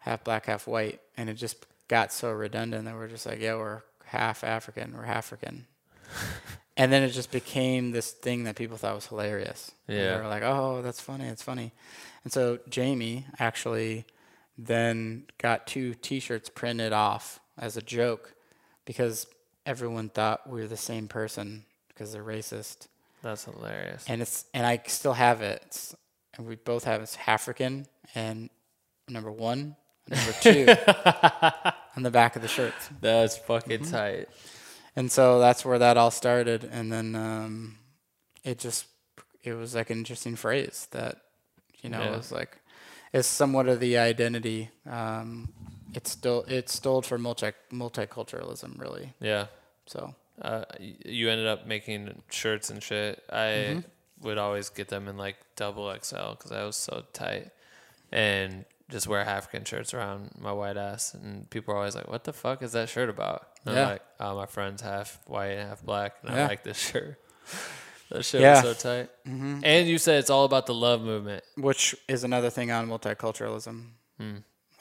[0.00, 3.54] half black, half white, and it just got so redundant that we're just like, yeah,
[3.54, 5.66] we're half African, we're African,
[6.76, 9.70] and then it just became this thing that people thought was hilarious.
[9.86, 10.16] Yeah.
[10.16, 11.70] they were like, oh, that's funny, it's funny,
[12.24, 14.04] and so Jamie actually
[14.58, 18.34] then got two T-shirts printed off as a joke
[18.84, 19.26] because
[19.64, 21.64] everyone thought we were the same person
[22.00, 22.86] because they're racist.
[23.22, 24.06] That's hilarious.
[24.08, 25.62] And it's and I still have it.
[25.66, 25.94] It's,
[26.38, 28.48] and we both have it's African and
[29.06, 29.76] number one,
[30.08, 30.66] number two
[31.96, 32.88] on the back of the shirts.
[33.02, 33.90] That's fucking Mm-hmm.
[33.90, 34.28] tight.
[34.96, 36.64] And so that's where that all started.
[36.64, 37.76] And then um,
[38.44, 38.86] it just
[39.44, 41.16] it was like an interesting phrase that
[41.82, 42.16] you know Yeah.
[42.16, 42.56] was like
[43.12, 44.70] it's somewhat of the identity.
[44.88, 45.50] Um,
[45.92, 49.12] it's still it's stole for multi multiculturalism really.
[49.20, 49.46] Yeah.
[49.86, 50.64] So Uh,
[51.04, 53.22] you ended up making shirts and shit.
[53.30, 54.26] I Mm-hmm.
[54.26, 57.50] would always get them in like double XL because I was so tight,
[58.12, 61.14] and just wear African shirts around my white ass.
[61.14, 63.82] And people are always like, "What the fuck is that shirt about?" And Yeah.
[63.82, 67.20] I'm like, "Oh, my friend's half white and half black, and I like this shirt."
[68.10, 68.62] that shit Yeah.
[68.64, 69.10] was so tight.
[69.28, 69.60] Mm-hmm.
[69.62, 71.44] And you said it's all about the love movement.
[71.56, 73.90] which is another thing on multiculturalism.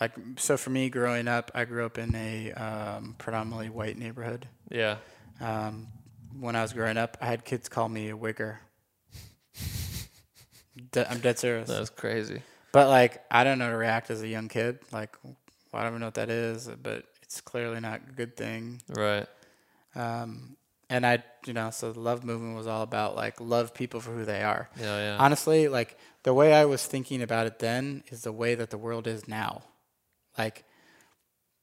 [0.01, 4.47] Like so, for me, growing up, I grew up in a um, predominantly white neighborhood.
[4.71, 4.97] Yeah.
[5.39, 5.87] Um,
[6.39, 8.57] when I was growing up, I had kids call me a wigger.
[10.91, 11.67] De- I'm dead serious.
[11.67, 12.41] That's crazy.
[12.71, 14.79] But like, I don't know how to react as a young kid.
[14.91, 15.35] Like, well,
[15.73, 18.81] I don't even know what that is, but it's clearly not a good thing.
[18.87, 19.25] Right.
[19.95, 20.55] Um,
[20.89, 24.11] and I, you know, so the love movement was all about like love people for
[24.11, 24.69] who they are.
[24.79, 24.97] Yeah.
[24.97, 25.17] Yeah.
[25.19, 28.77] Honestly, like the way I was thinking about it then is the way that the
[28.77, 29.63] world is now.
[30.37, 30.63] Like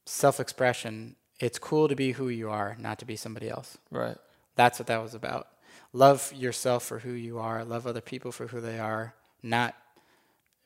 [0.06, 3.78] self expression, it's cool to be who you are, not to be somebody else.
[3.90, 4.16] right.
[4.54, 5.48] That's what that was about.
[5.92, 9.74] Love yourself for who you are, love other people for who they are, not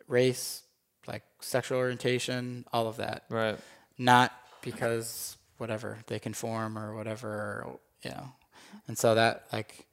[0.06, 0.62] race,
[1.06, 3.24] like sexual orientation, all of that.
[3.28, 3.58] Right.
[3.98, 4.32] Not
[4.62, 7.66] because whatever they conform or whatever,
[8.02, 8.32] you know.
[8.86, 9.86] And so that like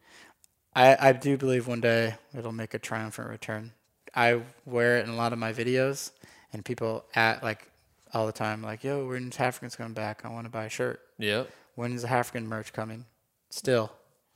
[0.75, 3.71] I I do believe one day it'll make a triumphant return.
[4.13, 6.11] I wear it in a lot of my videos
[6.53, 7.69] and people at like
[8.13, 10.23] all the time like, "Yo, when's Africans coming back?
[10.25, 11.49] I want to buy a shirt." Yep.
[11.75, 13.05] When's the African merch coming?
[13.49, 13.91] Still,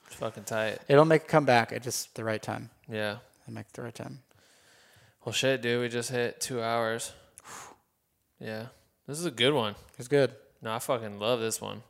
[0.06, 0.80] It's fucking tight.
[0.88, 2.70] It'll make a comeback at just the right time.
[2.90, 3.18] Yeah.
[3.44, 4.20] It'll make the right time.
[5.26, 5.82] Well, shit, dude.
[5.82, 7.12] We just hit two hours.
[8.40, 8.68] Yeah.
[9.08, 9.76] This is a good one.
[10.00, 10.34] It's good.
[10.62, 11.84] No, I fucking love this one.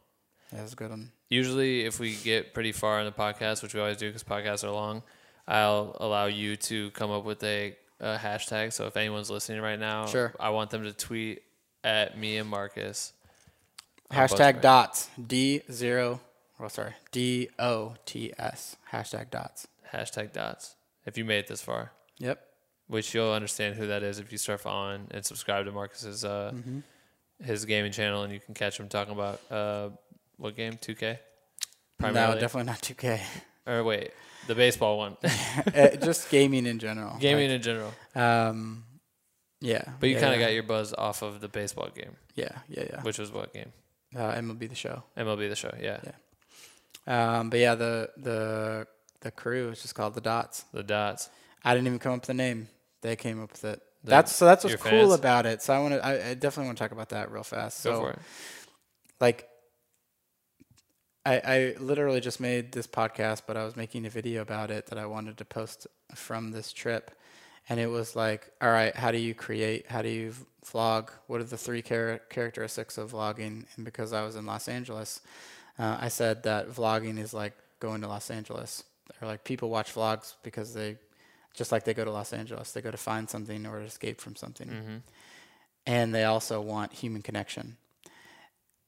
[0.54, 1.12] Yeah, it's a good one.
[1.30, 4.64] Usually, if we get pretty far in the podcast, which we always do because podcasts
[4.66, 5.02] are long,
[5.48, 8.74] I'll allow you to come up with a, a hashtag.
[8.74, 10.34] So if anyone's listening right now, Sure.
[10.40, 11.42] I want them to tweet
[11.84, 13.14] at me and Marcus.
[14.12, 15.10] Hashtag dots.
[15.26, 16.20] D zero.
[16.60, 16.94] Well, sorry.
[17.12, 18.76] D O T S.
[18.92, 19.68] Hashtag dots.
[19.94, 20.76] Hashtag dots.
[21.06, 22.40] If you made it this far, Yep.
[22.88, 26.52] which you'll understand who that is if you start following and subscribe to Marcus's uh,
[26.54, 26.80] Mm-hmm.
[27.44, 29.90] his gaming channel, and you can catch him talking about uh,
[30.38, 30.74] what game?
[30.74, 31.18] 2K.
[32.02, 33.20] No, definitely not 2K.
[33.68, 34.12] Or wait,
[34.48, 35.18] the baseball one.
[35.76, 37.16] Uh, just gaming in general.
[37.20, 37.94] gaming in general.
[38.16, 38.84] Um,
[39.62, 39.84] yeah.
[40.00, 40.48] But you yeah, kind of yeah.
[40.48, 43.02] got your buzz off of the baseball game, Yeah, yeah, yeah.
[43.02, 43.72] which was what game?
[44.16, 45.04] Uh, MLB the show.
[45.18, 45.74] MLB the show.
[45.80, 46.00] Yeah.
[46.04, 47.38] Yeah.
[47.40, 48.88] Um, but yeah, the the
[49.22, 50.66] the crew is just called the Dots.
[50.74, 51.30] The dots.
[51.64, 52.68] I didn't even come up with the name.
[53.02, 53.82] They came up with it.
[54.04, 55.14] The- that's so that's what's cool fans?
[55.14, 55.62] about it.
[55.62, 56.06] So I want to.
[56.06, 57.84] I, I definitely want to talk about that real fast.
[57.84, 58.20] Go so, for it.
[59.20, 59.48] like
[61.26, 64.88] I, I literally just made this podcast, but I was making a video about it
[64.88, 65.86] that I wanted to post
[66.16, 67.12] from this trip.
[67.70, 69.88] And it was like, all right, how do you create?
[69.88, 70.34] How do you
[70.66, 71.10] vlog?
[71.28, 73.66] What are the three char- characteristics of vlogging?
[73.76, 75.22] And because I was in Los Angeles,
[75.80, 78.84] uh, I said that vlogging is like going to Los Angeles,
[79.22, 80.98] or like people watch vlogs because they,
[81.54, 84.36] just like they go to Los Angeles, they go to find something or escape from
[84.36, 84.70] something,
[85.86, 87.78] and they also want human connection.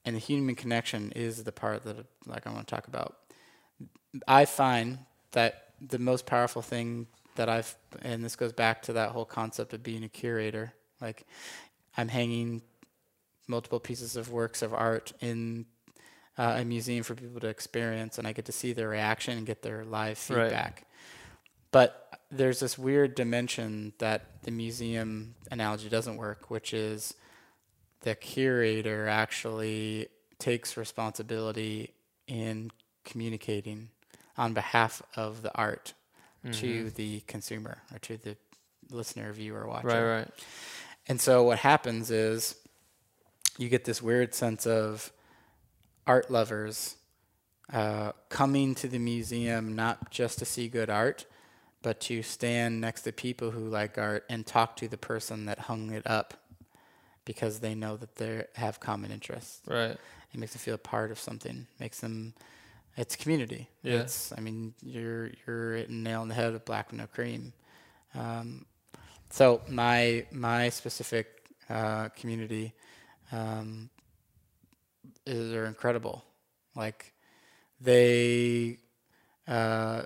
[0.06, 3.18] And the human connection is the part that like I want to talk about.
[4.28, 5.00] I find
[5.32, 9.74] that the most powerful thing that I've, and this goes back to that whole concept
[9.74, 10.74] of being a curator.
[11.02, 11.26] Like,
[11.98, 12.62] I'm hanging
[13.48, 15.66] multiple pieces of works of art in
[16.38, 19.46] uh, a museum for people to experience, and I get to see their reaction and
[19.46, 20.44] get their live Right.
[20.46, 20.88] feedback.
[21.72, 27.14] But there's this weird dimension that the museum analogy doesn't work, which is
[28.02, 30.08] the curator actually
[30.40, 31.94] takes responsibility
[32.28, 32.72] in
[33.06, 33.90] communicating
[34.38, 35.94] on behalf of the art
[36.52, 38.36] to the consumer or to the
[38.90, 39.88] listener, viewer, watcher.
[39.88, 40.30] Right, right.
[41.08, 42.56] And so what happens is
[43.58, 45.12] you get this weird sense of
[46.06, 46.96] art lovers
[47.72, 51.26] uh, coming to the museum not just to see good art,
[51.82, 55.60] but to stand next to people who like art and talk to the person that
[55.60, 56.34] hung it up
[57.26, 59.62] because they know that they have common interests.
[59.68, 59.98] Right.
[60.34, 61.68] It makes them feel a part of something.
[61.80, 62.34] Makes them.
[62.96, 63.70] It's community.
[63.82, 64.02] Yeah.
[64.02, 64.32] It's.
[64.38, 67.54] I mean, you're you're hitting nail on the head with black with no cream.
[68.14, 68.66] Um,
[69.30, 71.28] so my my specific
[71.70, 72.74] uh, community
[73.32, 73.90] um,
[75.26, 76.24] is are incredible.
[76.76, 77.14] Like
[77.82, 78.78] they
[79.48, 80.04] uh,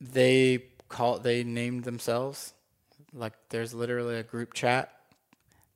[0.00, 2.54] they call they named themselves.
[3.12, 4.92] Like there's literally a group chat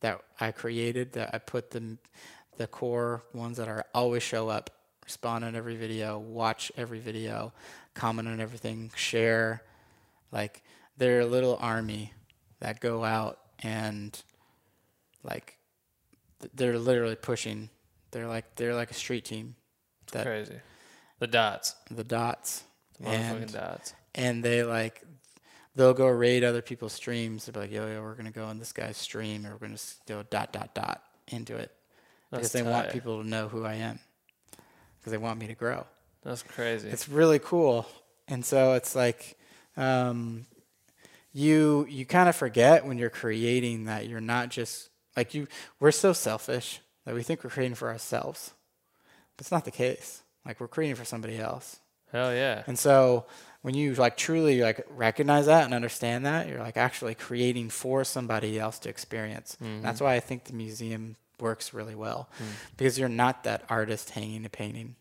[0.00, 1.98] that I created that I put the
[2.56, 4.70] the core ones that are always show up,
[5.08, 7.50] respond on every video, watch every video,
[7.94, 9.62] comment on everything, share.
[10.30, 10.62] Like
[10.98, 12.12] they're a little army
[12.60, 14.22] that go out and
[15.22, 15.56] like
[16.52, 17.70] they're literally pushing.
[18.10, 19.54] They're like they're like a street team.
[20.12, 20.60] That Crazy.
[21.20, 21.74] The dots.
[21.90, 22.64] the dots
[23.00, 23.94] The and dots.
[24.14, 25.02] and they like
[25.74, 27.46] they'll go raid other people's streams.
[27.46, 29.80] They'll be like, yo, yo, we're gonna go on this guy's stream and we're gonna
[30.06, 31.72] go dot dot dot into it
[32.30, 34.00] because That's they want people to know who I am
[34.98, 35.86] because they want me to grow.
[36.24, 36.88] That's crazy.
[36.88, 37.86] It's really cool,
[38.26, 39.38] and so it's like
[39.76, 40.46] um,
[41.32, 45.46] you you kind of forget when you're creating that you're not just like you.
[45.80, 48.52] We're so selfish that we think we're creating for ourselves,
[49.36, 50.22] but it's not the case.
[50.44, 51.80] Like we're creating for somebody else.
[52.12, 52.62] Hell yeah.
[52.66, 53.26] And so
[53.62, 58.02] when you like truly like recognize that and understand that, you're like actually creating for
[58.04, 59.56] somebody else to experience.
[59.82, 62.28] That's why I think the museum works really well
[62.76, 64.96] because you're not that artist hanging a painting.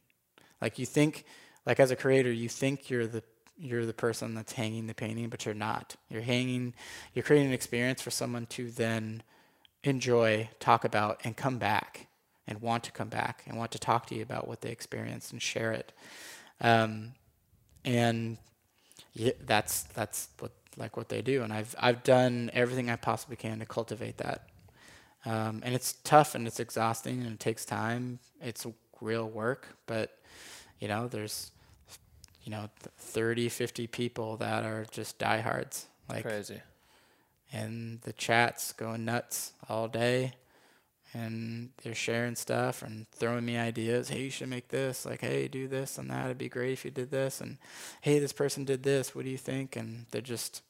[0.61, 1.25] Like you think
[1.65, 3.23] like as a creator, you think you're the
[3.59, 5.95] you're the person that's hanging the painting, but you're not.
[6.09, 6.73] You're hanging
[7.13, 9.23] you're creating an experience for someone to then
[9.83, 12.07] enjoy, talk about and come back
[12.47, 15.31] and want to come back and want to talk to you about what they experienced
[15.31, 15.91] and share it.
[16.61, 17.13] Um,
[17.83, 18.37] and
[19.13, 23.35] yeah, that's that's what like what they do, and I've I've done everything I possibly
[23.35, 24.47] can to cultivate that.
[25.25, 28.19] Um, and it's tough and it's exhausting and it takes time.
[28.41, 28.65] It's
[29.01, 30.17] real work, but
[30.79, 31.51] you know, there's
[32.43, 36.61] you know, th- 30, 50 people that are just diehards, like, Crazy.
[37.51, 40.31] and the chats going nuts all day
[41.13, 44.09] and they're sharing stuff and throwing me ideas.
[44.09, 45.05] Hey you should make this.
[45.05, 46.25] Like hey do this and that.
[46.25, 47.41] It'd be great if you did this.
[47.41, 47.57] And
[48.01, 49.15] hey this person did this.
[49.15, 49.75] What do you think?
[49.75, 50.61] And they're just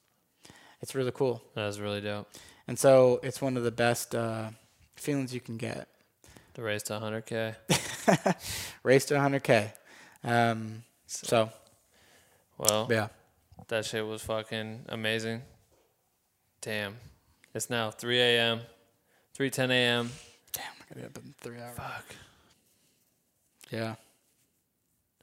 [0.81, 1.41] it's really cool.
[1.55, 2.29] That's really dope.
[2.67, 4.49] And so it's one of the best uh,
[4.95, 5.87] feelings you can get
[6.55, 7.55] The race to 100K.
[8.83, 9.71] race to 100k
[10.23, 11.49] um, so
[12.57, 13.07] Well, yeah
[13.69, 15.41] that shit was fucking amazing.
[16.61, 16.95] Damn.
[17.53, 18.61] It's now 3 a.m.,
[19.37, 20.11] 3:10 a.m.
[20.53, 22.05] damn i gotta get up in three hours Fuck.
[23.71, 23.95] yeah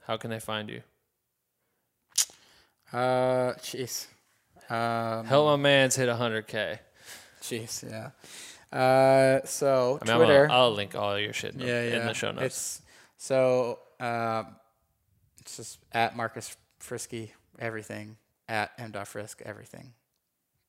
[0.05, 0.81] How can they find you?
[2.93, 4.07] uh jeez
[4.69, 6.79] um, Help my man's hit 100K.
[7.49, 8.11] Jeez yeah
[8.71, 11.99] uh, so I mean, twitter gonna, I'll link all your shit in the, yeah, yeah.
[12.01, 12.45] in the show notes.
[12.45, 12.81] It's
[13.17, 14.55] so um,
[15.39, 18.17] it's just at Marcus Frisky everything
[18.47, 19.93] at m frisk everything.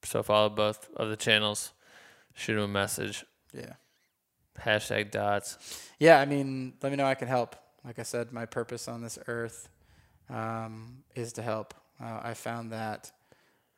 [0.05, 1.73] so follow both of the channels.
[2.35, 3.25] Shoot him a message.
[3.53, 3.75] Yeah,
[4.61, 5.89] Hashtag dots.
[5.99, 6.21] yeah.
[6.21, 7.57] I mean, let me know I can help.
[7.85, 9.69] Like I said, my purpose on this earth
[10.29, 11.75] um, is to help.
[12.03, 13.11] Uh, I found that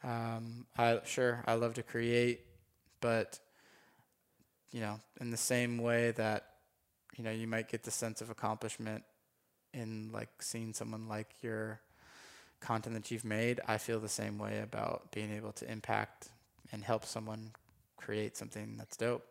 [0.03, 2.41] um, I sure I love to create,
[3.01, 3.39] but
[4.71, 6.47] you know, in the same way that
[7.17, 9.05] you know you might get the sense of accomplishment
[9.73, 11.81] in like seeing someone like your
[12.61, 16.29] content that you've made, I feel the same way about being able to impact
[16.73, 17.53] and help someone
[17.97, 19.27] create something that's dope.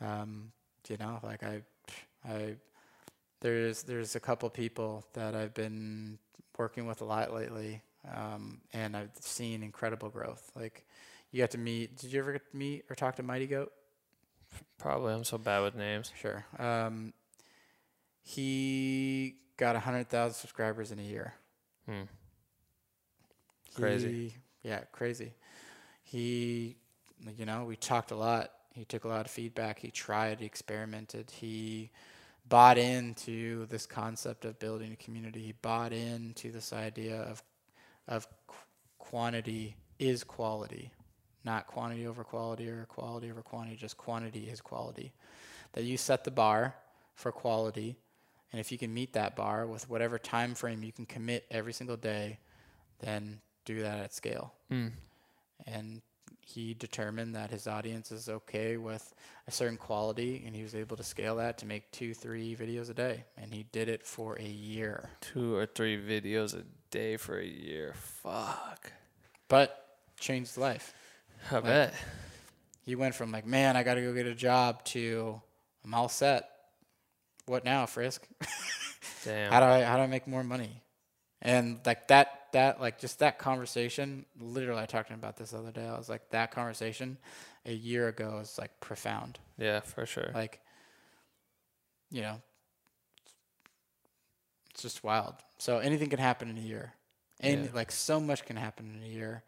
[0.00, 0.52] Um,
[0.88, 1.62] you know, like I,
[2.26, 2.54] I,
[3.40, 6.18] there's there's a couple people that I've been
[6.56, 7.82] working with a lot lately,
[8.14, 10.50] um, and I've seen incredible growth.
[10.56, 10.84] Like,
[11.30, 11.96] you got to meet.
[11.98, 13.72] Did you ever get to meet or talk to Mighty Goat?
[14.78, 15.12] Probably.
[15.12, 16.12] I'm so bad with names.
[16.20, 16.44] Sure.
[16.58, 17.12] Um,
[18.22, 21.34] he got hundred thousand subscribers in a year.
[21.86, 22.02] Hmm.
[23.74, 24.28] Crazy.
[24.28, 24.34] He-
[24.68, 25.32] yeah, crazy.
[26.02, 26.76] He,
[27.38, 28.50] you know, we talked a lot.
[28.74, 29.78] He took a lot of feedback.
[29.78, 31.30] He tried, he experimented.
[31.30, 31.90] He
[32.48, 35.40] bought into this concept of building a community.
[35.40, 37.42] He bought into this idea of
[38.08, 38.54] of qu-
[38.98, 40.90] quantity is quality,
[41.48, 43.76] not quantity over quality or quality over quantity.
[43.76, 45.12] Just quantity is quality.
[45.72, 46.74] That you set the bar
[47.14, 47.96] for quality,
[48.52, 51.72] and if you can meet that bar with whatever time frame you can commit every
[51.72, 52.38] single day,
[53.00, 54.52] then do that at scale.
[54.70, 54.92] Mm.
[55.66, 56.02] And
[56.40, 59.14] he determined that his audience is okay with
[59.46, 62.90] a certain quality, and he was able to scale that to make two, three videos
[62.90, 63.24] a day.
[63.36, 65.10] And he did it for a year.
[65.20, 67.94] Two or three videos a day for a year.
[67.96, 68.92] Fuck.
[69.48, 70.94] But changed life.
[71.50, 71.94] I bet.
[72.84, 75.40] He went from like, man, I got to go get a job to
[75.84, 76.48] I'm all set.
[77.46, 78.26] What now, Frisk?
[79.24, 79.52] Damn.
[79.52, 80.82] how do I how do I make more money?
[81.42, 85.50] And like that that like just that conversation, literally I talked to him about this
[85.50, 85.86] the other day.
[85.86, 87.18] I was like, that conversation
[87.66, 89.38] a year ago is like profound.
[89.58, 90.30] yeah, for sure.
[90.34, 90.60] Like
[92.10, 92.40] you know
[94.70, 95.34] it's just wild.
[95.58, 96.92] So anything can happen in a year.
[97.40, 97.70] And Yeah.
[97.74, 99.42] like so much can happen in a year.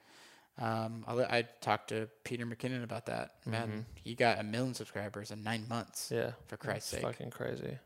[0.61, 3.37] Um, I, I talked to Peter McKinnon about that.
[3.47, 6.07] Man, he got a million subscribers in nine months.
[6.12, 6.15] Mm-hmm.
[6.16, 6.31] yeah.
[6.49, 7.11] For Christ's It's sake.
[7.11, 7.78] fucking crazy.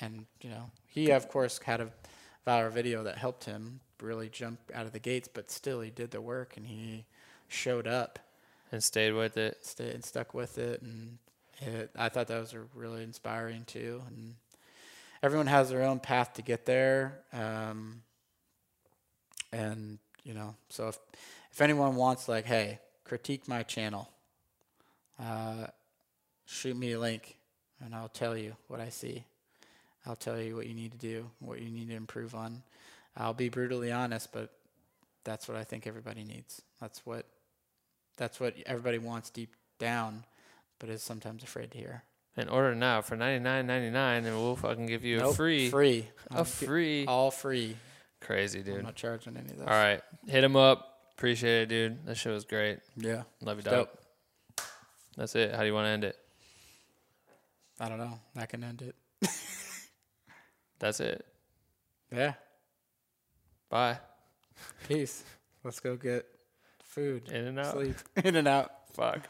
[0.00, 1.88] and you know he of course had a
[2.46, 6.10] viral video that helped him really jump out of the gates but still he did
[6.10, 7.04] the work and he
[7.48, 8.18] showed up
[8.72, 9.64] And stayed with it.
[9.64, 11.18] stayed and stuck with it and
[11.60, 14.34] it, i thought that was a really inspiring too and
[15.22, 18.02] everyone has their own path to get there um,
[19.52, 20.98] and you know so if
[21.52, 24.08] if anyone wants like hey critique my channel
[25.20, 25.66] uh,
[26.46, 27.36] shoot me a link
[27.84, 29.24] and i'll tell you what i see
[30.06, 32.62] I'll tell you what you need to do, what you need to improve on.
[33.16, 34.50] I'll be brutally honest, but
[35.24, 36.62] that's what I think everybody needs.
[36.80, 37.26] That's what
[38.16, 40.24] that's what everybody wants deep down,
[40.78, 42.02] but is sometimes afraid to hear.
[42.36, 45.70] And order now for ninety nine ninety nine, and we'll fucking give you a free,
[45.70, 47.04] free, a I'm free.
[47.06, 47.76] all free.
[48.20, 48.82] Crazy, I'm dude.
[48.82, 49.68] not charging any of those.
[49.68, 50.91] All right, hit him up.
[51.16, 52.06] Appreciate it, dude.
[52.06, 52.78] That shit was great.
[52.96, 53.72] Yeah, Love you, dog.
[53.72, 53.98] dope.
[55.16, 55.54] That's it.
[55.54, 56.16] How do you want to end it?
[57.78, 58.18] I don't know.
[58.36, 58.94] I can end it.
[60.78, 61.24] That's it.
[62.14, 62.34] Yeah.
[63.70, 63.98] Bye.
[64.88, 65.22] Peace.
[65.64, 66.26] Let's go get
[66.82, 67.28] food.
[67.30, 67.72] In and out.
[67.72, 67.96] Sleep.
[68.24, 68.70] In and out.
[68.92, 69.20] Fuck.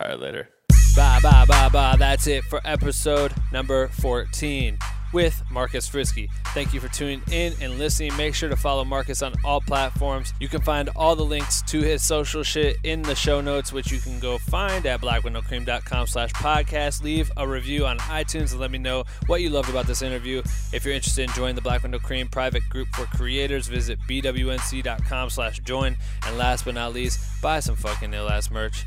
[0.00, 0.48] All right, later.
[0.96, 1.96] Bye, bye, bye, bye.
[1.98, 4.78] That's it for episode number 14
[5.12, 6.28] with Marcus Frisky.
[6.48, 8.16] Thank you for tuning in and listening.
[8.16, 10.32] Make sure to follow Marcus on all platforms.
[10.40, 13.90] You can find all the links to his social shit in the show notes, which
[13.90, 17.02] you can go find at blackwithnocream.com slash podcast.
[17.02, 20.42] Leave a review on iTunes and let me know what you loved about this interview.
[20.72, 23.98] If you're interested in joining the Black with No Cream private group for creators, visit
[24.08, 25.96] bwnc.com slash join.
[26.26, 28.86] And last but not least, buy some fucking ill ass merch.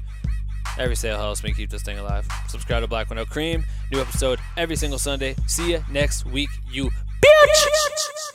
[0.80, 2.26] Every sale helps me keep this thing alive.
[2.48, 3.66] Subscribe to Black with No Cream.
[3.92, 5.36] New episode every single Sunday.
[5.46, 6.90] See you next week, you
[7.22, 8.30] bitch!